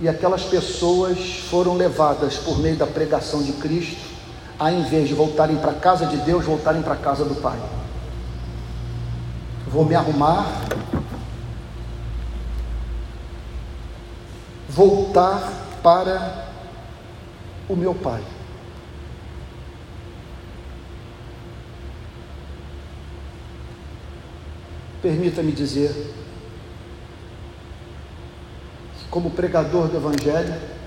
e 0.00 0.08
aquelas 0.08 0.42
pessoas 0.42 1.36
foram 1.48 1.76
levadas 1.76 2.34
por 2.34 2.58
meio 2.58 2.74
da 2.74 2.86
pregação 2.88 3.40
de 3.40 3.52
Cristo, 3.52 4.07
a 4.58 4.72
em 4.72 4.82
vez 4.82 5.08
de 5.08 5.14
voltarem 5.14 5.56
para 5.56 5.70
a 5.70 5.74
casa 5.74 6.06
de 6.06 6.16
Deus, 6.18 6.44
voltarem 6.44 6.82
para 6.82 6.94
a 6.94 6.96
casa 6.96 7.24
do 7.24 7.36
Pai. 7.36 7.58
Vou 9.68 9.84
me 9.84 9.94
arrumar, 9.94 10.46
voltar 14.68 15.52
para 15.82 16.48
o 17.68 17.76
meu 17.76 17.94
Pai. 17.94 18.22
Permita-me 25.00 25.52
dizer 25.52 25.92
que, 28.98 29.08
como 29.08 29.30
pregador 29.30 29.86
do 29.86 29.96
Evangelho, 29.96 30.77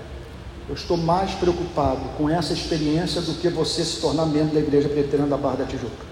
eu 0.72 0.74
estou 0.74 0.96
mais 0.96 1.32
preocupado 1.32 2.00
com 2.16 2.30
essa 2.30 2.54
experiência 2.54 3.20
do 3.20 3.34
que 3.34 3.50
você 3.50 3.84
se 3.84 4.00
tornar 4.00 4.24
membro 4.24 4.54
da 4.54 4.60
Igreja 4.60 4.88
Presbiteriana 4.88 5.28
da 5.28 5.36
Barra 5.36 5.56
da 5.56 5.64
Tijuca. 5.66 6.06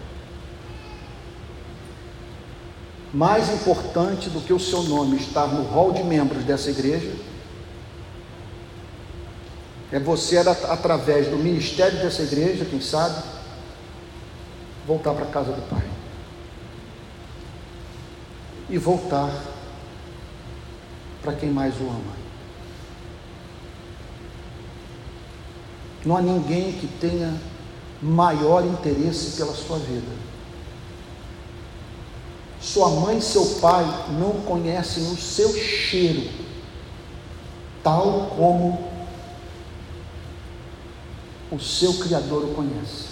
Mais 3.11 3.49
importante 3.55 4.29
do 4.29 4.39
que 4.43 4.53
o 4.53 4.61
seu 4.61 4.83
nome 4.83 5.17
estar 5.17 5.47
no 5.47 5.63
hall 5.63 5.93
de 5.93 6.05
membros 6.05 6.45
dessa 6.45 6.69
igreja 6.69 7.11
É 9.91 9.99
você, 9.99 10.37
através 10.37 11.29
do 11.29 11.37
ministério 11.37 11.99
dessa 11.99 12.23
igreja, 12.23 12.67
quem 12.67 12.83
sabe, 12.83 13.25
voltar 14.87 15.15
para 15.15 15.25
a 15.25 15.31
casa 15.31 15.53
do 15.53 15.63
Pai. 15.71 15.83
E 18.69 18.77
voltar 18.77 19.33
para 21.23 21.33
quem 21.33 21.51
mais 21.51 21.75
o 21.81 21.85
ama. 21.85 22.30
Não 26.05 26.17
há 26.17 26.23
ninguém 26.23 26.73
que 26.73 26.87
tenha 26.87 27.35
maior 28.01 28.65
interesse 28.65 29.37
pela 29.37 29.55
sua 29.55 29.79
vida. 29.79 30.21
Sua 32.61 32.89
mãe 32.91 33.19
e 33.19 33.23
seu 33.23 33.45
pai 33.61 33.85
não 34.19 34.33
conhecem 34.43 35.05
o 35.05 35.17
seu 35.17 35.53
cheiro, 35.55 36.31
tal 37.83 38.33
como 38.37 38.91
o 41.51 41.59
seu 41.59 41.95
Criador 41.95 42.45
o 42.45 42.55
conhece. 42.55 43.11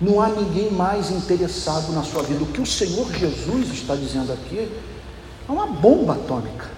Não 0.00 0.20
há 0.20 0.28
ninguém 0.28 0.70
mais 0.70 1.10
interessado 1.10 1.92
na 1.92 2.04
sua 2.04 2.22
vida. 2.22 2.42
O 2.42 2.46
que 2.46 2.60
o 2.60 2.66
Senhor 2.66 3.12
Jesus 3.12 3.72
está 3.72 3.96
dizendo 3.96 4.32
aqui 4.32 4.70
é 5.48 5.52
uma 5.52 5.66
bomba 5.66 6.14
atômica 6.14 6.70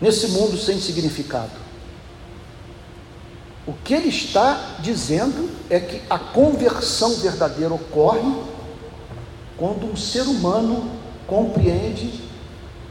nesse 0.00 0.28
mundo 0.28 0.56
sem 0.56 0.80
significado. 0.80 1.61
O 3.66 3.72
que 3.72 3.94
ele 3.94 4.08
está 4.08 4.76
dizendo 4.80 5.48
é 5.70 5.78
que 5.78 6.02
a 6.10 6.18
conversão 6.18 7.14
verdadeira 7.16 7.72
ocorre 7.72 8.34
quando 9.56 9.86
um 9.86 9.96
ser 9.96 10.22
humano 10.22 10.90
compreende 11.26 12.12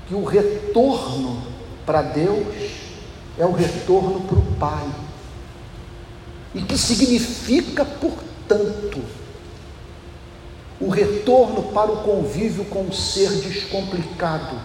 que 0.07 0.15
o 0.15 0.24
retorno 0.24 1.41
para 1.86 2.01
Deus 2.01 2.72
é 3.38 3.45
o 3.45 3.51
retorno 3.51 4.22
para 4.22 4.38
o 4.38 4.55
Pai. 4.57 4.88
E 6.55 6.61
que 6.61 6.78
significa, 6.78 7.84
portanto, 7.84 9.01
o 10.80 10.89
retorno 10.89 11.63
para 11.72 11.91
o 11.91 12.03
convívio 12.03 12.65
com 12.65 12.84
um 12.84 12.91
ser 12.93 13.30
descomplicado, 13.41 14.57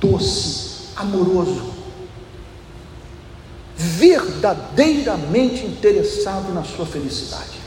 doce, 0.00 0.88
amoroso, 0.94 1.81
verdadeiramente 3.76 5.64
interessado 5.64 6.52
na 6.52 6.64
sua 6.64 6.86
felicidade. 6.86 7.60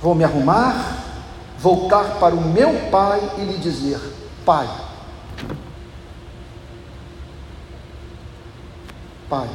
Vou 0.00 0.14
me 0.14 0.24
arrumar, 0.24 1.02
voltar 1.58 2.18
para 2.18 2.34
o 2.34 2.40
meu 2.40 2.90
pai 2.90 3.20
e 3.38 3.40
lhe 3.44 3.58
dizer: 3.58 3.98
Pai, 4.44 4.68
Pai, 9.28 9.48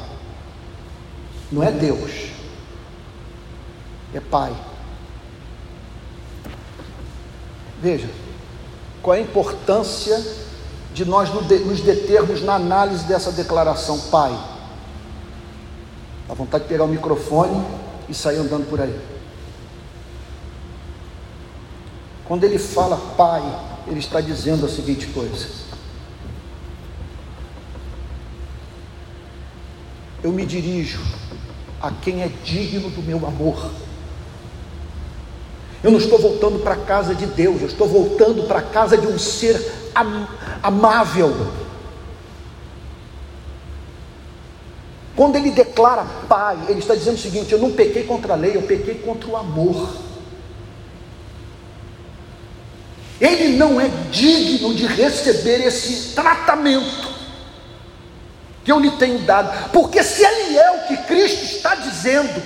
não 1.51 1.63
é 1.63 1.71
Deus, 1.71 2.31
é 4.13 4.19
Pai. 4.19 4.55
Veja, 7.81 8.09
qual 9.01 9.15
é 9.15 9.19
a 9.19 9.23
importância 9.23 10.48
de 10.93 11.05
nós 11.05 11.29
nos 11.33 11.81
determos 11.81 12.41
na 12.41 12.55
análise 12.55 13.05
dessa 13.05 13.31
declaração, 13.31 13.99
Pai. 14.11 14.37
Dá 16.27 16.33
vontade 16.33 16.63
de 16.63 16.69
pegar 16.69 16.83
o 16.83 16.87
microfone 16.87 17.63
e 18.07 18.13
sair 18.13 18.37
andando 18.37 18.69
por 18.69 18.81
aí. 18.81 18.99
Quando 22.25 22.43
ele 22.43 22.59
fala 22.59 22.97
Pai, 23.17 23.41
ele 23.87 23.99
está 23.99 24.21
dizendo 24.21 24.65
a 24.65 24.69
seguinte 24.69 25.07
coisa: 25.07 25.47
Eu 30.23 30.31
me 30.31 30.45
dirijo 30.45 30.99
a 31.81 31.91
quem 31.91 32.21
é 32.21 32.27
digno 32.43 32.89
do 32.89 33.01
meu 33.01 33.25
amor. 33.25 33.71
Eu 35.81 35.91
não 35.91 35.97
estou 35.97 36.19
voltando 36.19 36.59
para 36.59 36.73
a 36.73 36.77
casa 36.77 37.15
de 37.15 37.25
Deus, 37.25 37.61
eu 37.61 37.67
estou 37.67 37.87
voltando 37.87 38.43
para 38.47 38.59
a 38.59 38.63
casa 38.63 38.97
de 38.97 39.07
um 39.07 39.17
ser 39.17 39.78
am 39.99 40.27
amável. 40.63 41.51
Quando 45.15 45.35
ele 45.35 45.51
declara 45.51 46.05
Pai, 46.29 46.57
ele 46.69 46.79
está 46.79 46.95
dizendo 46.95 47.15
o 47.15 47.19
seguinte: 47.19 47.51
Eu 47.51 47.59
não 47.59 47.71
pequei 47.71 48.03
contra 48.03 48.33
a 48.33 48.35
lei, 48.37 48.55
eu 48.55 48.61
pequei 48.61 48.95
contra 48.95 49.29
o 49.29 49.35
amor. 49.35 49.89
Ele 53.19 53.57
não 53.57 53.81
é 53.81 53.89
digno 54.09 54.73
de 54.73 54.85
receber 54.85 55.61
esse 55.65 56.15
tratamento 56.15 57.09
que 58.63 58.71
eu 58.71 58.79
lhe 58.79 58.91
tenho 58.91 59.19
dado, 59.19 59.71
porque 59.71 60.01
se 60.01 60.23
ele 60.23 60.57
é 60.57 60.71
o 60.71 60.87
que 60.87 60.97
Cristo 61.03 61.43
está 61.43 61.75
dizendo, 61.75 62.41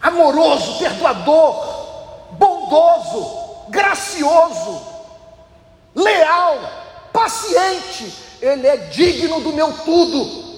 amoroso, 0.00 0.78
perdoador, 0.78 2.36
bondoso, 2.38 3.66
gracioso, 3.70 4.91
leal, 5.94 6.58
paciente, 7.12 8.12
ele 8.40 8.66
é 8.66 8.76
digno 8.76 9.40
do 9.40 9.52
meu 9.52 9.72
tudo, 9.84 10.52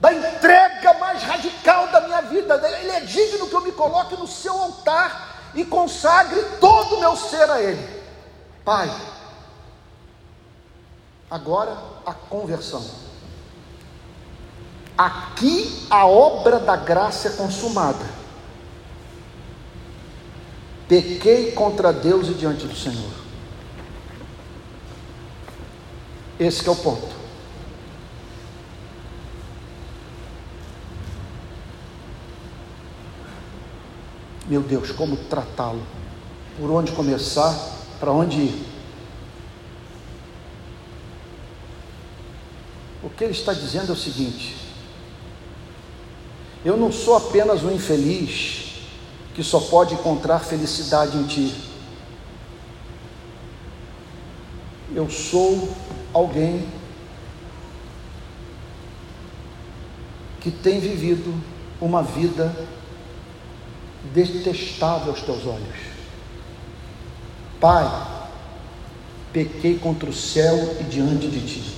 da 0.00 0.12
entrega 0.12 0.94
mais 0.94 1.22
radical 1.22 1.88
da 1.88 2.00
minha 2.02 2.20
vida, 2.22 2.60
ele 2.80 2.90
é 2.90 3.00
digno 3.00 3.48
que 3.48 3.54
eu 3.54 3.62
me 3.62 3.72
coloque 3.72 4.16
no 4.16 4.26
seu 4.26 4.52
altar 4.52 5.52
e 5.54 5.64
consagre 5.64 6.42
todo 6.60 6.96
o 6.96 7.00
meu 7.00 7.16
ser 7.16 7.48
a 7.50 7.62
ele. 7.62 8.02
Pai, 8.64 8.90
agora 11.30 11.76
a 12.04 12.12
conversão. 12.12 12.84
Aqui 14.96 15.86
a 15.90 16.06
obra 16.06 16.60
da 16.60 16.76
graça 16.76 17.28
é 17.28 17.32
consumada. 17.32 18.04
Pequei 20.86 21.52
contra 21.52 21.92
Deus 21.92 22.28
e 22.28 22.34
diante 22.34 22.66
do 22.66 22.76
Senhor. 22.76 23.23
Esse 26.38 26.66
é 26.66 26.70
o 26.70 26.76
ponto. 26.76 27.14
Meu 34.46 34.62
Deus, 34.62 34.90
como 34.90 35.16
tratá-lo? 35.16 35.82
Por 36.58 36.70
onde 36.70 36.92
começar? 36.92 37.54
Para 37.98 38.12
onde 38.12 38.40
ir? 38.40 38.66
O 43.02 43.10
que 43.10 43.24
ele 43.24 43.32
está 43.32 43.52
dizendo 43.52 43.90
é 43.90 43.92
o 43.92 43.96
seguinte: 43.96 44.56
eu 46.64 46.76
não 46.76 46.90
sou 46.90 47.14
apenas 47.14 47.62
um 47.62 47.70
infeliz 47.70 48.72
que 49.34 49.42
só 49.42 49.60
pode 49.60 49.94
encontrar 49.94 50.38
felicidade 50.38 51.16
em 51.18 51.26
ti. 51.26 51.54
Eu 54.94 55.10
sou 55.10 55.68
alguém 56.14 56.64
que 60.40 60.50
tem 60.50 60.78
vivido 60.78 61.34
uma 61.80 62.02
vida 62.02 62.54
detestável 64.12 65.10
aos 65.10 65.22
teus 65.22 65.44
olhos. 65.46 65.76
Pai, 67.60 67.86
pequei 69.32 69.78
contra 69.78 70.08
o 70.08 70.12
céu 70.12 70.76
e 70.80 70.84
diante 70.84 71.26
de 71.28 71.40
ti. 71.40 71.74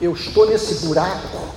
Eu 0.00 0.12
estou 0.12 0.48
nesse 0.48 0.86
buraco, 0.86 1.48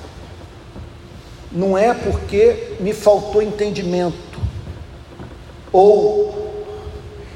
não 1.52 1.78
é 1.78 1.94
porque 1.94 2.78
me 2.80 2.94
faltou 2.94 3.42
entendimento, 3.42 4.39
ou 5.72 6.51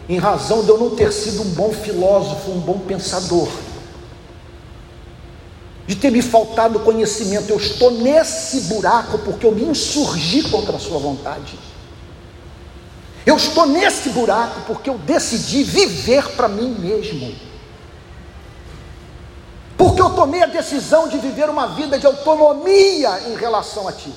em 0.08 0.18
razão 0.18 0.64
de 0.64 0.70
eu 0.70 0.78
não 0.78 0.92
ter 0.92 1.12
sido 1.12 1.42
um 1.42 1.50
bom 1.52 1.72
filósofo, 1.72 2.52
um 2.52 2.60
bom 2.60 2.80
pensador, 2.80 3.50
de 5.88 5.96
ter 5.96 6.12
me 6.12 6.22
faltado 6.22 6.80
conhecimento. 6.80 7.50
Eu 7.50 7.58
estou 7.58 7.92
nesse 7.92 8.62
buraco 8.62 9.20
porque 9.20 9.46
eu 9.46 9.52
me 9.52 9.64
insurgi 9.64 10.44
contra 10.50 10.78
a 10.78 10.80
Sua 10.80 11.00
vontade. 11.00 11.58
Eu 13.26 13.38
estou 13.38 13.66
nesse 13.66 14.10
buraco 14.10 14.62
porque 14.68 14.90
eu 14.90 14.98
decidi 15.00 15.64
viver 15.64 16.30
para 16.32 16.48
mim 16.48 16.70
mesmo. 16.70 17.36
Porque 19.78 20.02
eu 20.02 20.12
tomei 20.12 20.44
a 20.44 20.48
decisão 20.48 21.08
de 21.08 21.18
viver 21.18 21.50
uma 21.50 21.68
vida 21.68 21.98
de 21.98 22.06
autonomia 22.06 23.22
em 23.28 23.36
relação 23.36 23.88
a 23.88 23.92
Ti. 23.92 24.14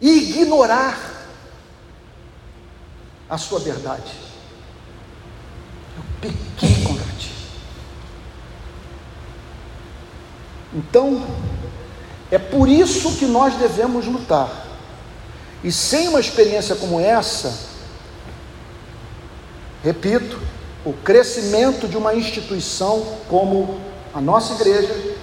E 0.00 0.40
ignorar 0.40 1.19
a 3.30 3.38
sua 3.38 3.60
verdade. 3.60 4.12
Eu 5.96 6.02
pequei 6.20 6.84
contra 6.84 7.06
ti. 7.18 7.32
Então, 10.74 11.24
é 12.30 12.38
por 12.38 12.68
isso 12.68 13.16
que 13.16 13.24
nós 13.24 13.54
devemos 13.54 14.06
lutar. 14.06 14.66
E 15.64 15.70
sem 15.72 16.08
uma 16.08 16.20
experiência 16.20 16.74
como 16.74 17.00
essa, 17.00 17.70
Repito, 19.82 20.38
o 20.84 20.92
crescimento 20.92 21.88
de 21.88 21.96
uma 21.96 22.14
instituição 22.14 23.02
como 23.28 23.80
a 24.12 24.20
nossa 24.20 24.54
igreja 24.54 25.16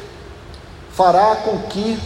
fará 0.92 1.36
com 1.36 1.60
que 1.70 2.00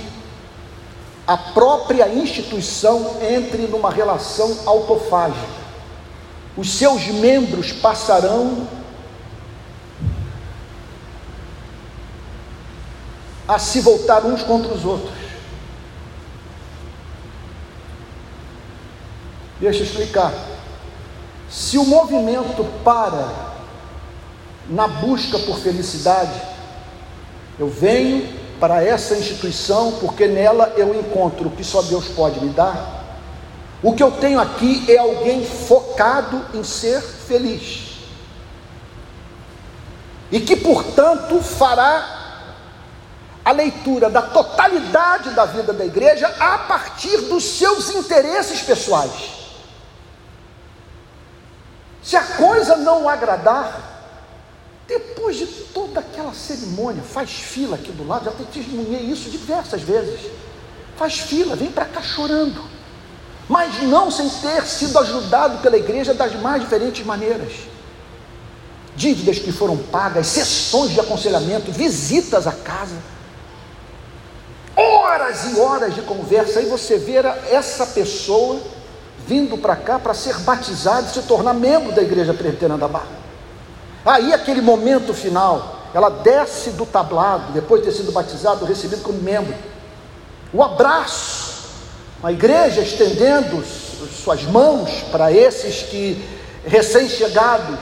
a 1.26 1.38
própria 1.38 2.10
instituição 2.10 3.18
entre 3.22 3.68
numa 3.68 3.90
relação 3.90 4.54
autofágica. 4.66 5.61
Os 6.56 6.72
seus 6.74 7.08
membros 7.08 7.72
passarão 7.72 8.68
a 13.48 13.60
se 13.60 13.80
voltar 13.80 14.26
uns 14.26 14.44
contra 14.44 14.74
os 14.74 14.86
outros. 14.86 15.14
Deixa 19.60 19.80
eu 19.80 19.84
explicar. 19.84 20.34
Se 21.50 21.78
o 21.78 21.86
movimento 21.86 22.64
para 22.84 23.52
na 24.70 24.88
busca 24.88 25.38
por 25.40 25.60
felicidade, 25.60 26.42
eu 27.60 27.70
venho 27.70 28.42
para 28.60 28.84
essa 28.84 29.16
instituição 29.16 29.94
porque 30.00 30.28
nela 30.28 30.74
eu 30.78 30.98
encontro 30.98 31.48
o 31.48 31.52
que 31.52 31.64
só 31.64 31.82
Deus 31.82 32.08
pode 32.08 32.40
me 32.40 32.52
dar. 32.52 33.01
O 33.84 33.94
que 33.94 34.04
eu 34.04 34.12
tenho 34.12 34.40
aqui 34.40 34.86
é 34.92 34.98
alguém 34.98 35.46
focado 35.46 36.46
em 36.54 36.64
ser 36.64 37.02
feliz. 37.02 37.92
E 40.32 40.40
que, 40.40 40.56
portanto, 40.56 41.42
fará 41.42 42.20
a 43.44 43.52
leitura 43.52 44.10
da 44.10 44.22
totalidade 44.22 45.32
da 45.32 45.46
vida 45.46 45.74
da 45.74 45.84
igreja 45.84 46.28
a 46.40 46.60
partir 46.60 47.18
dos 47.22 47.44
seus 47.44 47.90
interesses 47.90 48.62
pessoais. 48.62 49.42
Se 52.04 52.16
a 52.16 52.24
coisa 52.24 52.78
não 52.78 53.10
agradar, 53.10 53.92
depois 54.88 55.38
de 55.38 55.46
toda 55.46 56.00
aquela 56.00 56.34
cerimônia, 56.34 57.02
faz 57.02 57.32
fila 57.32 57.76
aqui 57.76 57.92
do 57.92 58.08
lado, 58.08 58.26
já 58.26 58.32
testemunhei 58.32 59.02
isso 59.02 59.30
diversas 59.30 59.82
vezes. 59.82 60.20
Faz 60.98 61.20
fila, 61.20 61.56
vem 61.56 61.72
para 61.72 61.86
cá 61.86 62.02
chorando, 62.02 62.64
mas 63.52 63.84
não 63.84 64.10
sem 64.10 64.30
ter 64.30 64.66
sido 64.66 64.98
ajudado 64.98 65.58
pela 65.58 65.76
igreja 65.76 66.14
das 66.14 66.34
mais 66.40 66.62
diferentes 66.62 67.06
maneiras. 67.06 67.52
Dívidas 68.96 69.40
que 69.40 69.52
foram 69.52 69.76
pagas, 69.76 70.28
sessões 70.28 70.92
de 70.92 71.02
aconselhamento, 71.02 71.70
visitas 71.70 72.48
à 72.48 72.54
casa, 72.54 72.96
horas 74.74 75.52
e 75.52 75.60
horas 75.60 75.94
de 75.94 76.02
conversa, 76.02 76.60
aí 76.60 76.66
você 76.66 76.98
vê 76.98 77.16
essa 77.52 77.86
pessoa 77.88 78.62
vindo 79.28 79.58
para 79.58 79.76
cá 79.76 80.00
para 80.00 80.14
ser 80.14 80.38
batizado 80.40 81.08
e 81.08 81.10
se 81.10 81.22
tornar 81.24 81.54
membro 81.54 81.92
da 81.92 82.02
igreja 82.02 82.34
presbiteriana 82.34 82.78
da 82.78 82.88
Barra. 82.88 83.20
Aí 84.06 84.34
aquele 84.34 84.62
momento 84.62 85.14
final, 85.14 85.88
ela 85.94 86.10
desce 86.10 86.70
do 86.70 86.86
tablado, 86.86 87.52
depois 87.52 87.82
de 87.82 87.90
ter 87.90 87.98
sido 87.98 88.14
batizado, 88.14 88.64
recebido 88.64 89.02
como 89.02 89.22
membro. 89.22 89.54
O 90.54 90.64
abraço, 90.64 91.51
a 92.24 92.32
igreja 92.32 92.82
estendendo 92.82 93.64
suas 93.66 94.44
mãos 94.44 94.90
para 95.12 95.32
esses 95.32 95.84
que 95.84 96.24
recém-chegados, 96.66 97.80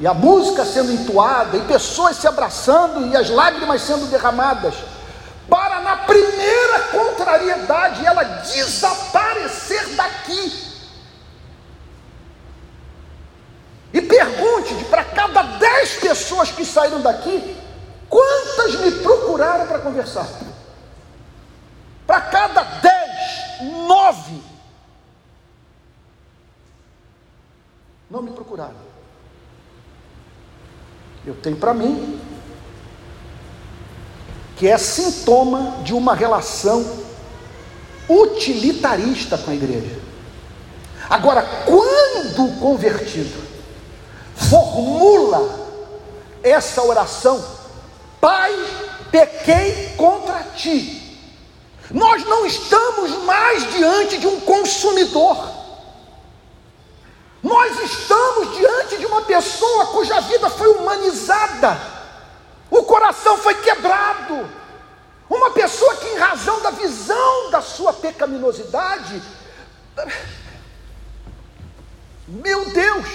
e 0.00 0.06
a 0.06 0.12
música 0.12 0.64
sendo 0.64 0.90
entoada, 0.92 1.56
e 1.56 1.60
pessoas 1.60 2.16
se 2.16 2.26
abraçando 2.26 3.06
e 3.06 3.16
as 3.16 3.30
lágrimas 3.30 3.82
sendo 3.82 4.06
derramadas, 4.06 4.74
para 5.48 5.80
na 5.80 5.98
primeira 5.98 6.80
contrariedade 6.90 8.04
ela 8.04 8.24
desaparecer 8.24 9.88
daqui. 9.90 10.64
E 13.92 14.02
pergunte 14.02 14.74
para 14.86 15.04
cada 15.04 15.42
dez 15.42 15.92
pessoas 16.00 16.50
que 16.50 16.64
saíram 16.64 17.00
daqui, 17.00 17.56
quantas 18.08 18.74
me 18.80 18.90
procuraram 18.90 19.68
para 19.68 19.78
conversar? 19.78 20.26
Para 22.04 22.20
cada 22.22 22.62
dez, 22.62 23.03
nove 23.62 24.40
não 28.10 28.22
me 28.22 28.30
procuraram. 28.30 28.94
Eu 31.26 31.34
tenho 31.34 31.56
para 31.56 31.74
mim 31.74 32.20
que 34.56 34.68
é 34.68 34.78
sintoma 34.78 35.82
de 35.82 35.92
uma 35.92 36.14
relação 36.14 36.84
utilitarista 38.08 39.36
com 39.36 39.50
a 39.50 39.54
igreja. 39.54 40.00
Agora, 41.08 41.42
quando 41.64 42.46
o 42.46 42.60
convertido 42.60 43.42
formula 44.36 45.68
essa 46.42 46.82
oração, 46.82 47.42
Pai, 48.20 48.52
pequei 49.10 49.94
contra 49.96 50.44
ti. 50.54 51.03
Estamos 52.44 53.10
mais 53.24 53.72
diante 53.72 54.18
de 54.18 54.26
um 54.26 54.40
consumidor. 54.40 55.48
Nós 57.42 57.78
estamos 57.80 58.56
diante 58.56 58.96
de 58.96 59.06
uma 59.06 59.22
pessoa 59.22 59.86
cuja 59.86 60.20
vida 60.20 60.48
foi 60.50 60.68
humanizada 60.68 61.94
o 62.74 62.82
coração 62.82 63.38
foi 63.38 63.54
quebrado. 63.54 64.50
Uma 65.30 65.50
pessoa 65.50 65.94
que, 65.96 66.08
em 66.08 66.18
razão 66.18 66.60
da 66.60 66.70
visão 66.70 67.50
da 67.50 67.62
sua 67.62 67.92
pecaminosidade, 67.92 69.22
meu 72.26 72.70
Deus, 72.70 73.06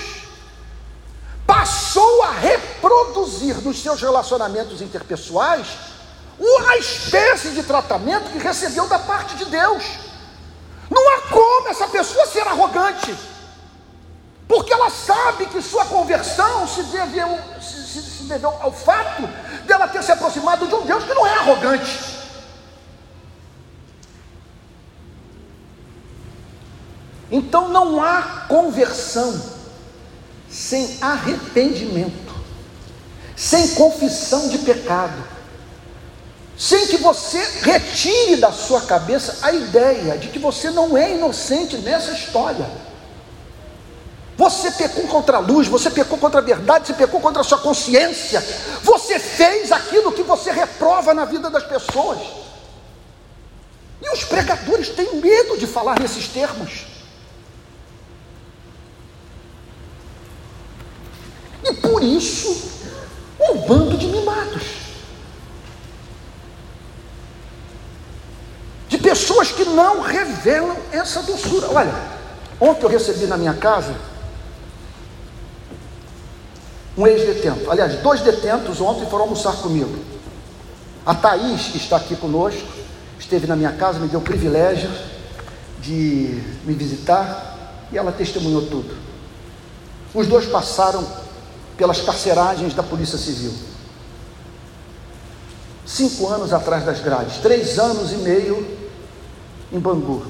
passou 1.45 2.23
a 2.23 2.31
reproduzir 2.31 3.57
nos 3.61 3.81
seus 3.81 4.01
relacionamentos 4.01 4.81
interpessoais 4.81 5.67
uma 6.39 6.77
espécie 6.77 7.49
de 7.49 7.63
tratamento 7.63 8.31
que 8.31 8.37
recebeu 8.37 8.87
da 8.87 8.99
parte 8.99 9.35
de 9.35 9.45
Deus. 9.45 9.83
Não 10.89 11.09
há 11.09 11.21
como 11.29 11.67
essa 11.69 11.87
pessoa 11.87 12.25
ser 12.25 12.47
arrogante 12.47 13.15
porque 14.49 14.73
ela 14.73 14.89
sabe 14.89 15.45
que 15.45 15.61
sua 15.61 15.85
conversão 15.85 16.67
se 16.67 16.81
deveu, 16.81 17.39
se, 17.61 18.01
se 18.01 18.23
deveu 18.23 18.49
ao 18.59 18.71
fato 18.71 19.29
dela 19.67 19.87
ter 19.87 20.01
se 20.01 20.11
aproximado 20.11 20.67
de 20.67 20.73
um 20.73 20.87
Deus 20.87 21.03
que 21.03 21.13
não 21.13 21.27
é 21.27 21.35
arrogante. 21.35 21.99
Então 27.31 27.69
não 27.69 28.03
há 28.03 28.47
conversão 28.47 29.39
sem 30.49 30.97
arrependimento, 30.99 32.33
sem 33.35 33.75
confissão 33.75 34.49
de 34.49 34.57
pecado, 34.57 35.23
sem 36.59 36.87
que 36.87 36.97
você 36.97 37.41
retire 37.61 38.35
da 38.35 38.51
sua 38.51 38.81
cabeça 38.81 39.37
a 39.41 39.53
ideia 39.53 40.17
de 40.17 40.27
que 40.27 40.37
você 40.37 40.69
não 40.69 40.97
é 40.97 41.15
inocente 41.15 41.77
nessa 41.77 42.11
história. 42.11 42.69
Você 44.35 44.69
pecou 44.71 45.07
contra 45.07 45.37
a 45.37 45.39
luz, 45.39 45.69
você 45.69 45.89
pecou 45.89 46.17
contra 46.17 46.41
a 46.41 46.43
verdade, 46.43 46.87
você 46.87 46.93
pecou 46.93 47.21
contra 47.21 47.41
a 47.41 47.45
sua 47.45 47.59
consciência. 47.59 48.45
Você 48.83 49.17
fez 49.17 49.71
aquilo 49.71 50.11
que 50.11 50.21
você 50.21 50.51
reprova 50.51 51.13
na 51.13 51.23
vida 51.23 51.49
das 51.49 51.63
pessoas. 51.63 52.19
E 54.01 54.13
os 54.13 54.25
pregadores 54.25 54.89
têm 54.89 55.15
medo 55.15 55.57
de 55.57 55.65
falar 55.65 55.97
nesses 55.97 56.27
termos. 56.27 56.87
E 61.63 61.73
por 61.75 62.03
isso, 62.03 62.69
um 63.39 63.59
bando 63.59 63.97
de 63.97 64.07
mimados. 64.07 64.88
Pessoas 69.09 69.51
que 69.51 69.65
não 69.65 70.01
revelam 70.01 70.77
essa 70.91 71.23
doçura. 71.23 71.67
Olha, 71.71 71.91
ontem 72.61 72.85
eu 72.85 72.89
recebi 72.89 73.25
na 73.25 73.37
minha 73.37 73.55
casa 73.55 73.95
um 76.95 77.07
ex-detento. 77.07 77.71
Aliás, 77.71 77.95
dois 78.01 78.21
detentos 78.21 78.79
ontem 78.79 79.09
foram 79.09 79.23
almoçar 79.23 79.55
comigo. 79.57 79.97
A 81.03 81.15
Thaís, 81.15 81.69
que 81.69 81.77
está 81.77 81.97
aqui 81.97 82.15
conosco, 82.15 82.61
esteve 83.17 83.47
na 83.47 83.55
minha 83.55 83.71
casa, 83.71 83.97
me 83.97 84.07
deu 84.07 84.19
o 84.19 84.23
privilégio 84.23 84.91
de 85.81 86.43
me 86.63 86.73
visitar 86.75 87.87
e 87.91 87.97
ela 87.97 88.11
testemunhou 88.11 88.67
tudo. 88.67 88.95
Os 90.13 90.27
dois 90.27 90.45
passaram 90.45 91.03
pelas 91.75 91.99
carceragens 92.01 92.75
da 92.75 92.83
Polícia 92.83 93.17
Civil. 93.17 93.53
Cinco 95.83 96.27
anos 96.27 96.53
atrás 96.53 96.85
das 96.85 96.99
grades, 96.99 97.37
três 97.37 97.79
anos 97.79 98.11
e 98.11 98.17
meio 98.17 98.78
em 99.71 99.79
Bangu. 99.79 100.25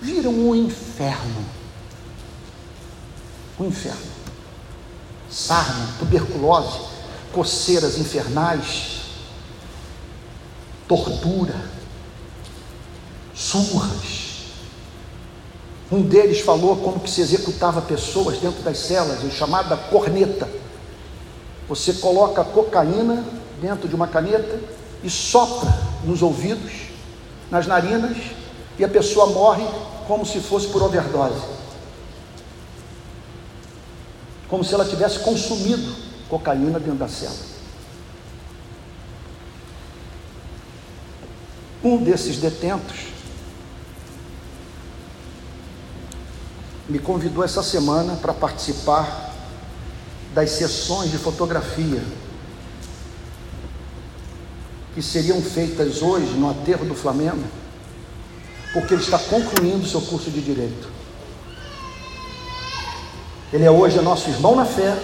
Viram 0.00 0.32
um 0.32 0.54
inferno. 0.54 1.44
Um 3.58 3.66
inferno 3.66 4.14
sarna, 5.34 5.88
tuberculose, 5.98 6.80
coceiras 7.32 7.98
infernais, 7.98 9.02
tortura, 10.86 11.60
surras, 13.34 14.22
Um 15.92 16.00
deles 16.02 16.40
falou 16.40 16.76
como 16.76 16.98
que 16.98 17.10
se 17.10 17.20
executava 17.20 17.82
pessoas 17.82 18.38
dentro 18.38 18.62
das 18.62 18.78
celas, 18.78 19.22
o 19.22 19.30
chamada 19.30 19.76
corneta. 19.76 20.48
Você 21.68 21.92
coloca 21.94 22.42
cocaína 22.42 23.24
dentro 23.60 23.86
de 23.86 23.94
uma 23.94 24.08
caneta 24.08 24.60
e 25.02 25.10
sopra 25.10 25.72
nos 26.04 26.22
ouvidos, 26.22 26.72
nas 27.50 27.66
narinas, 27.66 28.16
e 28.78 28.84
a 28.84 28.88
pessoa 28.88 29.26
morre 29.26 29.64
como 30.06 30.26
se 30.26 30.40
fosse 30.40 30.68
por 30.68 30.82
overdose. 30.82 31.46
Como 34.48 34.64
se 34.64 34.74
ela 34.74 34.84
tivesse 34.84 35.20
consumido 35.20 35.94
cocaína 36.28 36.78
dentro 36.78 36.98
da 36.98 37.08
cela. 37.08 37.54
Um 41.82 41.98
desses 41.98 42.38
detentos 42.38 43.14
me 46.88 46.98
convidou 46.98 47.44
essa 47.44 47.62
semana 47.62 48.16
para 48.16 48.32
participar 48.32 49.32
das 50.34 50.50
sessões 50.50 51.10
de 51.10 51.18
fotografia 51.18 52.02
que 54.94 55.02
seriam 55.02 55.42
feitas 55.42 56.00
hoje 56.00 56.32
no 56.34 56.48
aterro 56.48 56.84
do 56.84 56.94
Flamengo, 56.94 57.42
porque 58.72 58.94
ele 58.94 59.02
está 59.02 59.18
concluindo 59.18 59.86
seu 59.86 60.00
curso 60.00 60.30
de 60.30 60.40
direito. 60.40 60.88
Ele 63.52 63.64
é 63.64 63.70
hoje 63.70 64.00
nosso 64.00 64.30
irmão 64.30 64.54
na 64.54 64.64
fé, 64.64 64.96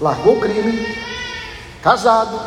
largou 0.00 0.36
o 0.36 0.40
crime, 0.40 0.96
casado, 1.80 2.40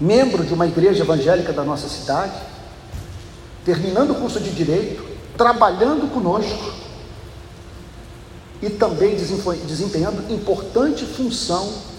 membro 0.00 0.44
de 0.44 0.54
uma 0.54 0.66
igreja 0.66 1.02
evangélica 1.02 1.52
da 1.52 1.64
nossa 1.64 1.88
cidade, 1.88 2.40
terminando 3.64 4.12
o 4.12 4.16
curso 4.16 4.38
de 4.38 4.50
direito, 4.50 5.04
trabalhando 5.36 6.08
conosco 6.12 6.72
e 8.62 8.70
também 8.70 9.16
desempenhando 9.16 10.32
importante 10.32 11.04
função 11.04 11.93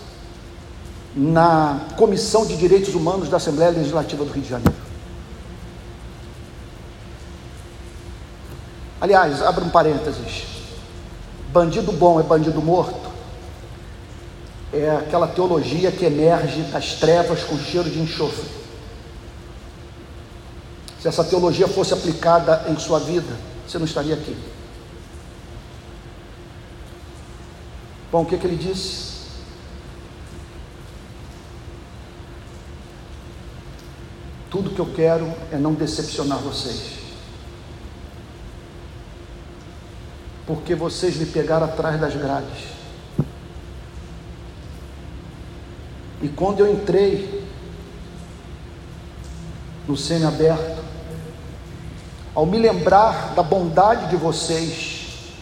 na 1.16 1.88
Comissão 1.95 2.45
de 2.45 2.57
Direitos 2.57 2.93
Humanos 2.93 3.30
da 3.30 3.38
Assembleia 3.38 3.72
Legislativa 3.72 4.26
do 4.26 4.32
Rio 4.32 4.43
de 4.43 4.49
Janeiro. 4.49 4.76
Aliás, 8.99 9.41
abra 9.41 9.63
um 9.63 9.70
parênteses: 9.70 10.43
bandido 11.53 11.91
bom 11.93 12.20
é 12.20 12.24
bandido 12.24 12.61
morto. 12.61 13.05
É 14.74 14.89
aquela 14.97 15.28
teologia 15.28 15.89
que 15.91 16.03
emerge 16.03 16.63
das 16.63 16.95
trevas 16.95 17.43
com 17.43 17.57
cheiro 17.57 17.89
de 17.89 17.99
enxofre. 17.99 18.49
Se 20.99 21.07
essa 21.07 21.24
teologia 21.24 21.68
fosse 21.68 21.93
aplicada 21.93 22.66
em 22.68 22.78
sua 22.78 22.99
vida, 22.99 23.32
você 23.66 23.78
não 23.78 23.86
estaria 23.86 24.16
aqui. 24.16 24.36
Bom, 28.11 28.24
o 28.24 28.26
que, 28.26 28.38
que 28.38 28.47
ele 28.47 28.57
disse? 28.57 29.14
Tudo 34.56 34.70
que 34.70 34.80
eu 34.80 34.86
quero 34.86 35.30
é 35.51 35.58
não 35.58 35.74
decepcionar 35.74 36.38
vocês. 36.38 36.93
Porque 40.47 40.74
vocês 40.74 41.18
me 41.18 41.26
pegaram 41.26 41.66
atrás 41.66 41.99
das 41.99 42.16
grades. 42.16 42.70
E 46.22 46.30
quando 46.30 46.62
eu 46.62 46.72
entrei 46.72 47.45
no 49.86 49.97
semi-aberto, 49.97 50.82
ao 52.34 52.45
me 52.45 52.58
lembrar 52.58 53.34
da 53.36 53.43
bondade 53.43 54.10
de 54.10 54.16
vocês 54.16 55.34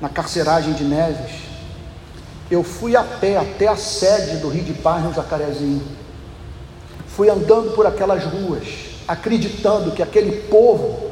na 0.00 0.08
carceragem 0.08 0.74
de 0.74 0.84
Neves, 0.84 1.32
eu 2.48 2.62
fui 2.62 2.94
a 2.94 3.02
pé 3.02 3.38
até 3.38 3.66
a 3.66 3.74
sede 3.74 4.36
do 4.36 4.48
Rio 4.48 4.62
de 4.62 4.74
Paz 4.74 5.02
no 5.02 5.12
Jacarezinho. 5.12 5.82
Fui 7.20 7.28
andando 7.28 7.72
por 7.72 7.86
aquelas 7.86 8.24
ruas, 8.24 8.66
acreditando 9.06 9.92
que 9.92 10.02
aquele 10.02 10.48
povo 10.48 11.10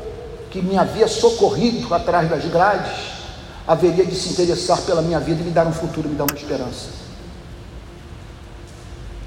que 0.50 0.62
me 0.62 0.78
havia 0.78 1.06
socorrido 1.06 1.94
atrás 1.94 2.30
das 2.30 2.46
grades 2.46 2.96
haveria 3.66 4.06
de 4.06 4.14
se 4.14 4.30
interessar 4.30 4.80
pela 4.86 5.02
minha 5.02 5.20
vida 5.20 5.42
e 5.42 5.44
me 5.44 5.50
dar 5.50 5.66
um 5.66 5.72
futuro, 5.74 6.09
me 6.09 6.14
dar 6.14 6.24
uma 6.24 6.34
esperança. 6.34 6.88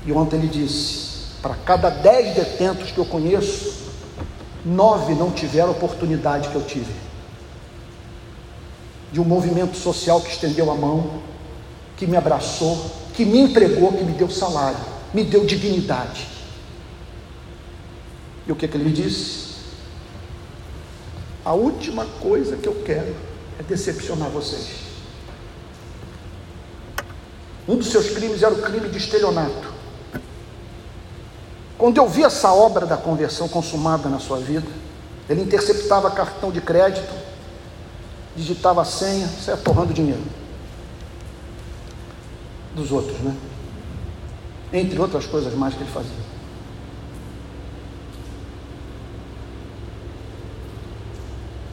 E 0.08 0.12
ontem 0.12 0.38
ele 0.38 0.48
disse: 0.48 1.36
para 1.40 1.54
cada 1.54 1.92
dez 1.92 2.34
detentos 2.34 2.90
que 2.90 2.98
eu 2.98 3.06
conheço, 3.06 3.92
nove 4.66 5.14
não 5.14 5.30
tiveram 5.30 5.68
a 5.68 5.74
oportunidade 5.74 6.50
que 6.50 6.56
eu 6.56 6.64
tive. 6.64 6.96
De 9.12 9.22
um 9.22 9.26
movimento 9.26 9.78
social 9.78 10.20
que 10.20 10.32
estendeu 10.32 10.72
a 10.72 10.74
mão, 10.74 11.22
que 11.96 12.08
me 12.08 12.18
abraçou, 12.18 12.84
que 13.14 13.24
me 13.24 13.38
entregou, 13.38 13.94
que 13.94 14.04
me 14.04 14.14
deu 14.14 14.32
salário, 14.32 14.80
me 15.14 15.24
deu 15.24 15.46
dignidade. 15.46 16.41
E 18.48 18.52
o 18.52 18.56
que, 18.56 18.68
que 18.68 18.76
ele 18.76 18.86
me 18.86 18.92
disse? 18.92 19.52
A 21.44 21.54
última 21.54 22.06
coisa 22.20 22.56
que 22.58 22.68
eu 22.68 22.84
quero 22.86 23.16
é 23.60 23.64
decepcionar 23.64 24.30
vocês. 24.30 24.82
Um 27.68 27.76
dos 27.76 27.88
seus 27.88 28.10
crimes 28.10 28.44
era 28.44 28.54
o 28.54 28.62
crime 28.62 28.90
de 28.90 28.98
estelionato. 28.98 29.72
Quando 31.78 31.98
eu 31.98 32.08
vi 32.08 32.24
essa 32.24 32.52
obra 32.54 32.86
da 32.86 32.98
conversão 32.98 33.48
consumada 33.48 34.08
na 34.08 34.20
sua 34.20 34.38
vida, 34.38 34.68
ele 35.28 35.42
interceptava 35.42 36.12
cartão 36.12 36.52
de 36.52 36.62
crédito, 36.62 37.12
digitava 38.36 38.82
a 38.82 38.86
senha, 38.86 39.28
saia 39.28 39.58
torrando 39.58 39.94
dinheiro 39.94 40.22
dos 42.76 42.92
outros, 42.92 43.20
né? 43.20 43.36
Entre 44.72 45.00
outras 45.00 45.26
coisas 45.26 45.54
mais 45.54 45.74
que 45.74 45.82
ele 45.82 45.92
fazia. 45.92 46.21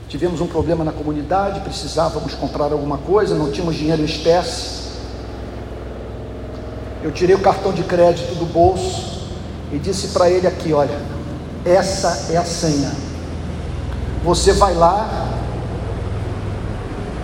Tivemos 0.09 0.41
um 0.41 0.47
problema 0.47 0.85
na 0.85 0.93
comunidade, 0.93 1.61
precisávamos 1.61 2.35
comprar 2.35 2.73
alguma 2.73 2.99
coisa, 2.99 3.35
não 3.35 3.51
tínhamos 3.51 3.77
dinheiro 3.77 4.01
em 4.01 4.07
espécie. 4.07 4.89
Eu 7.03 7.13
tirei 7.13 7.35
o 7.35 7.41
cartão 7.41 7.73
de 7.73 7.83
crédito 7.83 8.35
do 8.35 8.47
bolso, 8.47 9.19
e 9.73 9.79
disse 9.79 10.09
para 10.09 10.31
ele 10.31 10.47
aqui: 10.47 10.73
Olha, 10.73 10.99
essa 11.65 12.33
é 12.33 12.37
a 12.37 12.45
senha. 12.45 12.93
Você 14.25 14.53
vai 14.53 14.75
lá 14.75 15.29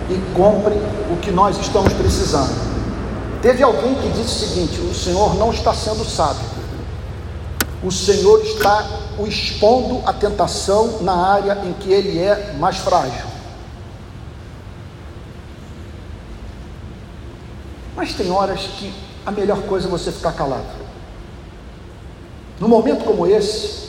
e 0.09 0.35
compre 0.35 0.75
o 1.11 1.17
que 1.21 1.31
nós 1.31 1.57
estamos 1.57 1.91
precisando. 1.93 2.53
Teve 3.41 3.63
alguém 3.63 3.95
que 3.95 4.09
disse 4.09 4.45
o 4.45 4.47
seguinte: 4.47 4.79
o 4.81 4.93
Senhor 4.93 5.35
não 5.35 5.51
está 5.51 5.73
sendo 5.73 6.05
sábio, 6.05 6.45
o 7.83 7.91
Senhor 7.91 8.41
está 8.41 8.85
o 9.17 9.25
expondo 9.27 10.01
à 10.07 10.13
tentação 10.13 11.01
na 11.01 11.15
área 11.15 11.61
em 11.65 11.73
que 11.73 11.91
ele 11.91 12.19
é 12.19 12.53
mais 12.53 12.77
frágil. 12.77 13.25
Mas 17.95 18.13
tem 18.13 18.29
horas 18.29 18.61
que 18.61 18.93
a 19.25 19.31
melhor 19.31 19.61
coisa 19.63 19.87
é 19.87 19.89
você 19.89 20.11
ficar 20.11 20.33
calado. 20.33 20.85
No 22.59 22.67
momento 22.67 23.03
como 23.03 23.25
esse, 23.25 23.85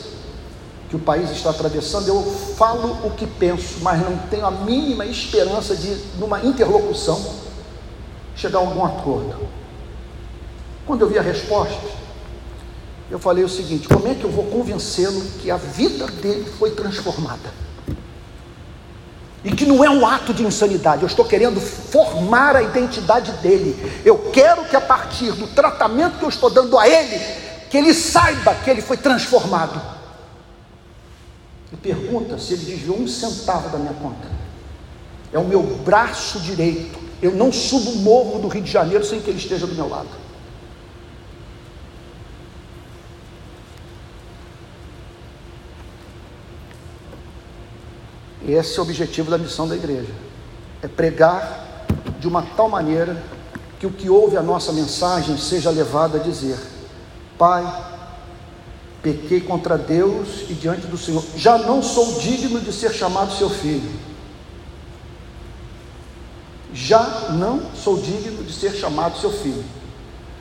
que 0.89 0.97
o 0.97 0.99
país 0.99 1.31
está 1.31 1.51
atravessando, 1.51 2.09
eu 2.09 2.22
falo 2.57 3.07
o 3.07 3.11
que 3.11 3.27
penso, 3.27 3.79
mas 3.83 4.01
não 4.01 4.16
tenho 4.31 4.47
a 4.47 4.51
mínima 4.51 5.05
esperança 5.05 5.74
de, 5.74 5.97
numa 6.18 6.45
interlocução, 6.45 7.20
chegar 8.37 8.59
a 8.59 8.62
algum 8.62 8.85
acordo. 8.85 9.49
Quando 10.87 11.03
eu 11.03 11.09
vi 11.09 11.18
a 11.18 11.22
resposta, 11.22 12.06
eu 13.11 13.19
falei 13.19 13.45
o 13.45 13.49
seguinte: 13.49 13.89
como 13.89 14.09
é 14.09 14.15
que 14.15 14.25
eu 14.25 14.31
vou 14.31 14.45
convencê-lo 14.47 15.21
que 15.41 15.51
a 15.51 15.57
vida 15.57 16.07
dele 16.07 16.47
foi 16.59 16.73
transformada? 16.73 17.67
E 19.45 19.53
que 19.53 19.65
não 19.65 19.85
é 19.85 19.89
um 19.89 20.05
ato 20.05 20.35
de 20.35 20.45
insanidade, 20.45 21.03
eu 21.03 21.07
estou 21.07 21.25
querendo 21.25 21.61
formar 21.61 22.57
a 22.57 22.63
identidade 22.63 23.31
dele. 23.35 23.77
Eu 24.05 24.19
quero 24.33 24.65
que 24.65 24.75
a 24.75 24.81
partir 24.81 25.31
do 25.33 25.47
tratamento 25.47 26.19
que 26.19 26.25
eu 26.25 26.29
estou 26.29 26.51
dando 26.51 26.77
a 26.77 26.89
ele, 26.89 27.17
que 27.71 27.77
ele 27.77 27.95
saiba 27.95 28.55
que 28.57 28.69
ele 28.69 28.83
foi 28.83 28.97
transformado. 28.97 29.81
E 31.73 31.77
pergunta 31.77 32.39
se 32.39 32.55
ele 32.55 32.65
desviou 32.65 32.99
um 32.99 33.07
centavo 33.07 33.69
da 33.69 33.79
minha 33.79 33.95
conta. 33.95 34.27
É 35.33 35.39
o 35.39 35.45
meu 35.45 35.63
braço 35.63 36.41
direito. 36.41 36.99
Eu 37.23 37.33
não 37.33 37.53
subo 37.53 37.91
o 37.91 37.97
morro 37.97 38.41
do 38.41 38.49
Rio 38.49 38.63
de 38.63 38.71
Janeiro 38.71 39.05
sem 39.05 39.21
que 39.21 39.31
ele 39.31 39.39
esteja 39.39 39.67
do 39.67 39.75
meu 39.77 39.89
lado. 39.89 40.26
Esse 48.47 48.78
é 48.78 48.80
o 48.80 48.82
objetivo 48.82 49.30
da 49.30 49.38
missão 49.38 49.66
da 49.66 49.74
igreja: 49.74 50.12
é 50.82 50.88
pregar 50.88 51.86
de 52.20 52.28
uma 52.28 52.42
tal 52.42 52.68
maneira 52.68 53.22
que 53.78 53.86
o 53.86 53.90
que 53.90 54.09
ouve 54.09 54.36
a 54.36 54.42
nossa 54.42 54.72
mensagem 54.72 55.36
seja 55.36 55.70
levado 55.70 56.16
a 56.16 56.20
dizer: 56.20 56.59
Pai, 57.36 57.64
Pequei 59.07 59.40
contra 59.40 59.78
Deus 59.78 60.51
e 60.51 60.55
diante 60.55 60.88
do 60.88 60.99
Senhor. 60.99 61.22
Já 61.36 61.59
não 61.59 61.80
sou 61.80 62.18
digno 62.18 62.59
de 62.61 62.72
ser 62.72 62.92
chamado 62.92 63.32
seu 63.38 63.49
filho. 63.49 63.88
Já 66.74 67.28
não 67.30 67.70
sou 67.72 67.99
digno 68.01 68.42
de 68.42 68.53
ser 68.53 68.72
chamado 68.72 69.16
seu 69.20 69.30
filho. 69.30 69.64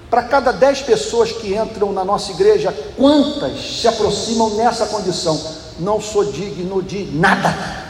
Para 0.09 0.23
cada 0.23 0.51
dez 0.51 0.81
pessoas 0.81 1.31
que 1.31 1.55
entram 1.55 1.93
na 1.93 2.03
nossa 2.03 2.31
igreja, 2.31 2.75
quantas 2.97 3.81
se 3.81 3.87
aproximam 3.87 4.55
nessa 4.55 4.87
condição? 4.87 5.39
Não 5.79 6.01
sou 6.01 6.25
digno 6.25 6.81
de 6.81 7.05
nada 7.05 7.84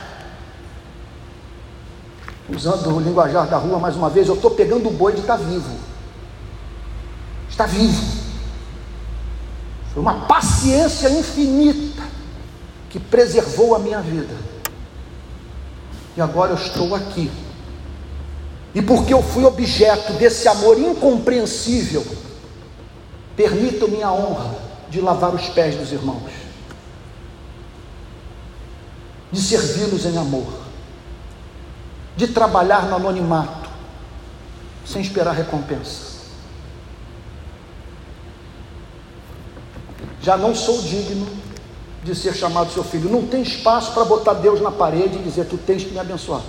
usando 2.49 2.95
o 2.95 2.99
linguajar 2.99 3.47
da 3.47 3.57
rua 3.57 3.79
mais 3.79 3.95
uma 3.95 4.09
vez, 4.09 4.27
eu 4.27 4.35
estou 4.35 4.51
pegando 4.51 4.87
o 4.87 4.91
boi 4.91 5.13
de 5.13 5.21
estar 5.21 5.37
tá 5.37 5.43
vivo. 5.43 5.75
Está 7.49 7.65
vivo. 7.65 8.03
Foi 9.93 10.01
uma 10.01 10.25
paciência 10.25 11.09
infinita 11.09 12.03
que 12.89 12.99
preservou 12.99 13.75
a 13.75 13.79
minha 13.79 14.01
vida. 14.01 14.35
E 16.15 16.21
agora 16.21 16.51
eu 16.51 16.57
estou 16.57 16.93
aqui. 16.95 17.31
E 18.73 18.81
porque 18.81 19.13
eu 19.13 19.23
fui 19.23 19.45
objeto 19.45 20.13
desse 20.13 20.47
amor 20.47 20.77
incompreensível, 20.77 22.05
permito-me 23.35 24.03
a 24.03 24.11
honra 24.11 24.53
de 24.89 24.99
lavar 24.99 25.33
os 25.33 25.47
pés 25.49 25.75
dos 25.75 25.93
irmãos, 25.93 26.29
de 29.31 29.41
servi-los 29.41 30.05
em 30.05 30.17
amor 30.17 30.64
de 32.15 32.27
trabalhar 32.27 32.87
no 32.87 32.95
anonimato, 32.95 33.69
sem 34.85 35.01
esperar 35.01 35.33
recompensa. 35.33 36.15
Já 40.21 40.37
não 40.37 40.55
sou 40.55 40.81
digno 40.81 41.27
de 42.03 42.15
ser 42.15 42.33
chamado 42.33 42.71
seu 42.71 42.83
filho. 42.83 43.09
Não 43.09 43.27
tem 43.27 43.41
espaço 43.41 43.91
para 43.93 44.05
botar 44.05 44.33
Deus 44.33 44.61
na 44.61 44.71
parede 44.71 45.17
e 45.17 45.23
dizer: 45.23 45.45
Tu 45.45 45.57
tens 45.57 45.83
que 45.83 45.91
me 45.91 45.99
abençoar. 45.99 46.41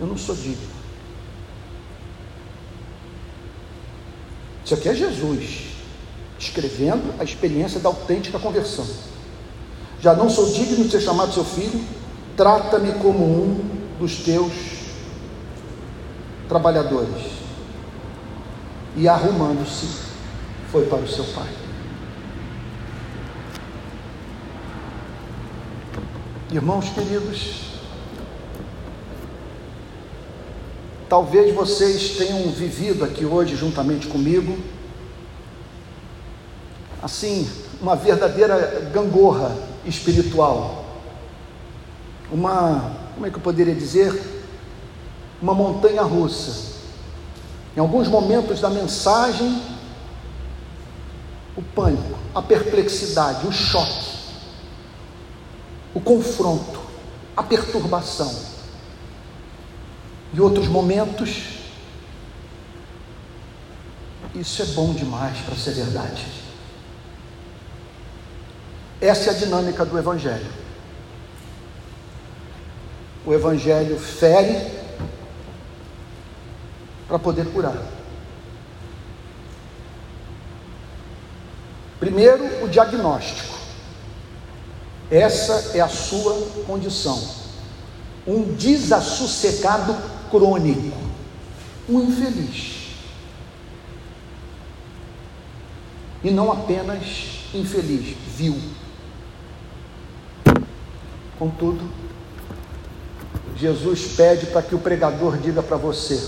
Eu 0.00 0.06
não 0.06 0.16
sou 0.16 0.34
digno. 0.34 0.72
Isso 4.64 4.74
aqui 4.74 4.88
é 4.88 4.94
Jesus 4.94 5.72
escrevendo 6.38 7.14
a 7.20 7.24
experiência 7.24 7.78
da 7.78 7.88
autêntica 7.88 8.38
conversão. 8.38 8.86
Já 10.00 10.14
não 10.14 10.28
sou 10.28 10.52
digno 10.52 10.84
de 10.84 10.90
ser 10.90 11.00
chamado 11.00 11.32
seu 11.32 11.44
filho, 11.44 11.80
trata-me 12.36 12.92
como 12.94 13.24
um 13.24 13.70
dos 13.98 14.16
teus 14.18 14.52
trabalhadores. 16.48 17.32
E 18.96 19.08
arrumando-se, 19.08 19.88
foi 20.70 20.86
para 20.86 20.98
o 20.98 21.08
seu 21.08 21.24
pai. 21.24 21.48
Irmãos 26.50 26.90
queridos, 26.90 27.62
talvez 31.08 31.54
vocês 31.54 32.18
tenham 32.18 32.50
vivido 32.50 33.04
aqui 33.04 33.24
hoje 33.24 33.56
juntamente 33.56 34.06
comigo, 34.06 34.58
assim, 37.02 37.50
uma 37.80 37.96
verdadeira 37.96 38.90
gangorra 38.92 39.56
espiritual 39.86 40.81
uma, 42.32 42.96
como 43.14 43.26
é 43.26 43.30
que 43.30 43.36
eu 43.36 43.42
poderia 43.42 43.74
dizer? 43.74 44.18
Uma 45.40 45.54
montanha 45.54 46.02
russa. 46.02 46.72
Em 47.76 47.80
alguns 47.80 48.08
momentos 48.08 48.60
da 48.60 48.70
mensagem, 48.70 49.62
o 51.54 51.62
pânico, 51.62 52.18
a 52.34 52.40
perplexidade, 52.40 53.46
o 53.46 53.52
choque, 53.52 54.16
o 55.94 56.00
confronto, 56.00 56.80
a 57.36 57.42
perturbação. 57.42 58.34
E 60.32 60.40
outros 60.40 60.68
momentos, 60.68 61.60
isso 64.34 64.62
é 64.62 64.66
bom 64.66 64.94
demais 64.94 65.38
para 65.40 65.54
ser 65.54 65.72
verdade. 65.72 66.26
Essa 68.98 69.30
é 69.30 69.34
a 69.34 69.36
dinâmica 69.36 69.84
do 69.84 69.98
Evangelho 69.98 70.61
o 73.24 73.32
Evangelho 73.32 73.98
fere 73.98 74.82
para 77.06 77.18
poder 77.18 77.46
curar. 77.46 77.76
Primeiro, 82.00 82.64
o 82.64 82.68
diagnóstico. 82.68 83.54
Essa 85.10 85.76
é 85.76 85.80
a 85.80 85.88
sua 85.88 86.64
condição. 86.66 87.22
Um 88.26 88.54
desassossegado 88.54 89.96
crônico, 90.30 90.96
um 91.88 92.00
infeliz. 92.02 92.88
E 96.24 96.30
não 96.30 96.50
apenas 96.50 97.50
infeliz, 97.52 98.16
vil. 98.36 98.58
Contudo, 101.38 101.88
Jesus 103.56 104.14
pede 104.16 104.46
para 104.46 104.62
que 104.62 104.74
o 104.74 104.78
pregador 104.78 105.38
diga 105.38 105.62
para 105.62 105.76
você: 105.76 106.20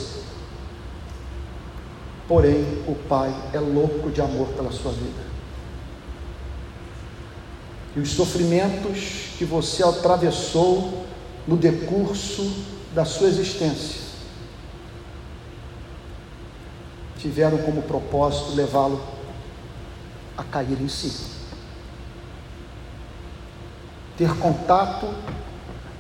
porém, 2.29 2.83
o 2.87 2.95
Pai 3.09 3.35
é 3.53 3.59
louco 3.59 4.11
de 4.11 4.21
amor 4.21 4.49
pela 4.49 4.71
sua 4.71 4.93
vida. 4.93 5.25
E 7.97 8.01
os 8.01 8.11
sofrimentos 8.11 9.31
que 9.39 9.45
você 9.45 9.83
atravessou 9.83 11.07
no 11.47 11.57
decurso 11.57 12.51
da 12.93 13.05
sua 13.05 13.29
existência 13.29 14.05
tiveram 17.25 17.57
como 17.57 17.81
propósito 17.81 18.55
levá-lo 18.55 19.03
a 20.37 20.45
cair 20.45 20.79
em 20.79 20.89
si. 20.89 21.11
Ter 24.19 24.37
contato 24.37 25.09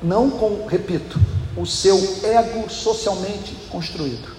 não 0.02 0.30
com, 0.30 0.66
repito, 0.66 1.18
o 1.56 1.64
seu 1.64 1.96
ego 2.24 2.68
socialmente 2.68 3.54
construído. 3.70 4.34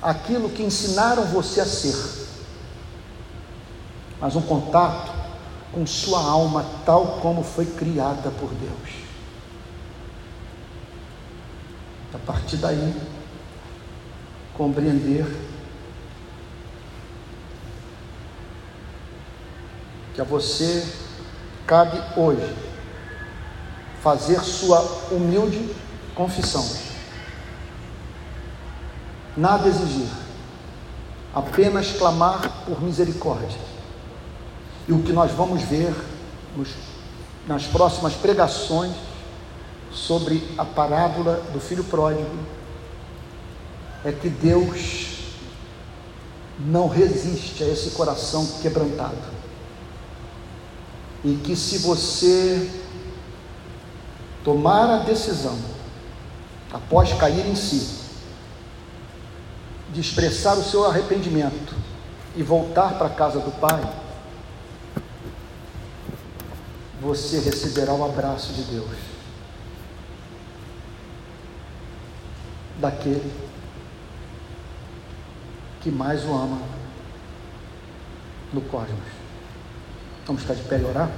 Aquilo 0.00 0.50
que 0.50 0.62
ensinaram 0.62 1.24
você 1.26 1.60
a 1.60 1.66
ser, 1.66 1.96
mas 4.20 4.34
um 4.34 4.42
contato 4.42 5.12
com 5.72 5.86
sua 5.86 6.20
alma 6.20 6.66
tal 6.84 7.18
como 7.20 7.42
foi 7.42 7.66
criada 7.66 8.30
por 8.30 8.50
Deus. 8.50 9.02
A 12.12 12.18
partir 12.18 12.56
daí, 12.58 12.94
compreender 14.54 15.26
que 20.14 20.20
a 20.20 20.24
você 20.24 20.86
cabe 21.66 21.98
hoje 22.16 22.71
fazer 24.02 24.40
sua 24.40 24.80
humilde 25.10 25.74
confissão. 26.14 26.66
Nada 29.36 29.68
exigir, 29.68 30.08
apenas 31.32 31.92
clamar 31.92 32.64
por 32.66 32.82
misericórdia. 32.82 33.58
E 34.86 34.92
o 34.92 35.02
que 35.02 35.12
nós 35.12 35.30
vamos 35.30 35.62
ver 35.62 35.94
nos, 36.56 36.68
nas 37.46 37.64
próximas 37.64 38.14
pregações 38.14 38.92
sobre 39.92 40.46
a 40.58 40.64
parábola 40.64 41.36
do 41.52 41.60
filho 41.60 41.84
pródigo 41.84 42.28
é 44.04 44.10
que 44.10 44.28
Deus 44.28 45.22
não 46.58 46.88
resiste 46.88 47.62
a 47.62 47.68
esse 47.68 47.90
coração 47.90 48.44
quebrantado. 48.60 49.16
E 51.24 51.36
que 51.36 51.54
se 51.54 51.78
você 51.78 52.81
tomar 54.44 54.90
a 54.90 54.98
decisão, 54.98 55.58
após 56.72 57.12
cair 57.14 57.46
em 57.46 57.54
si, 57.54 58.00
de 59.92 60.00
expressar 60.00 60.54
o 60.54 60.64
seu 60.64 60.86
arrependimento 60.86 61.74
e 62.34 62.42
voltar 62.42 62.94
para 62.94 63.06
a 63.06 63.10
casa 63.10 63.38
do 63.40 63.50
Pai, 63.60 63.80
você 67.00 67.40
receberá 67.40 67.92
o 67.92 68.04
abraço 68.04 68.52
de 68.52 68.62
Deus, 68.62 68.96
daquele 72.80 73.32
que 75.82 75.90
mais 75.90 76.24
o 76.24 76.32
ama 76.32 76.58
no 78.52 78.60
cosmos. 78.62 78.98
Vamos 80.26 80.42
ficar 80.42 80.54
de 80.54 80.62
pé 80.62 80.78
e 80.78 80.84
orar? 80.84 81.10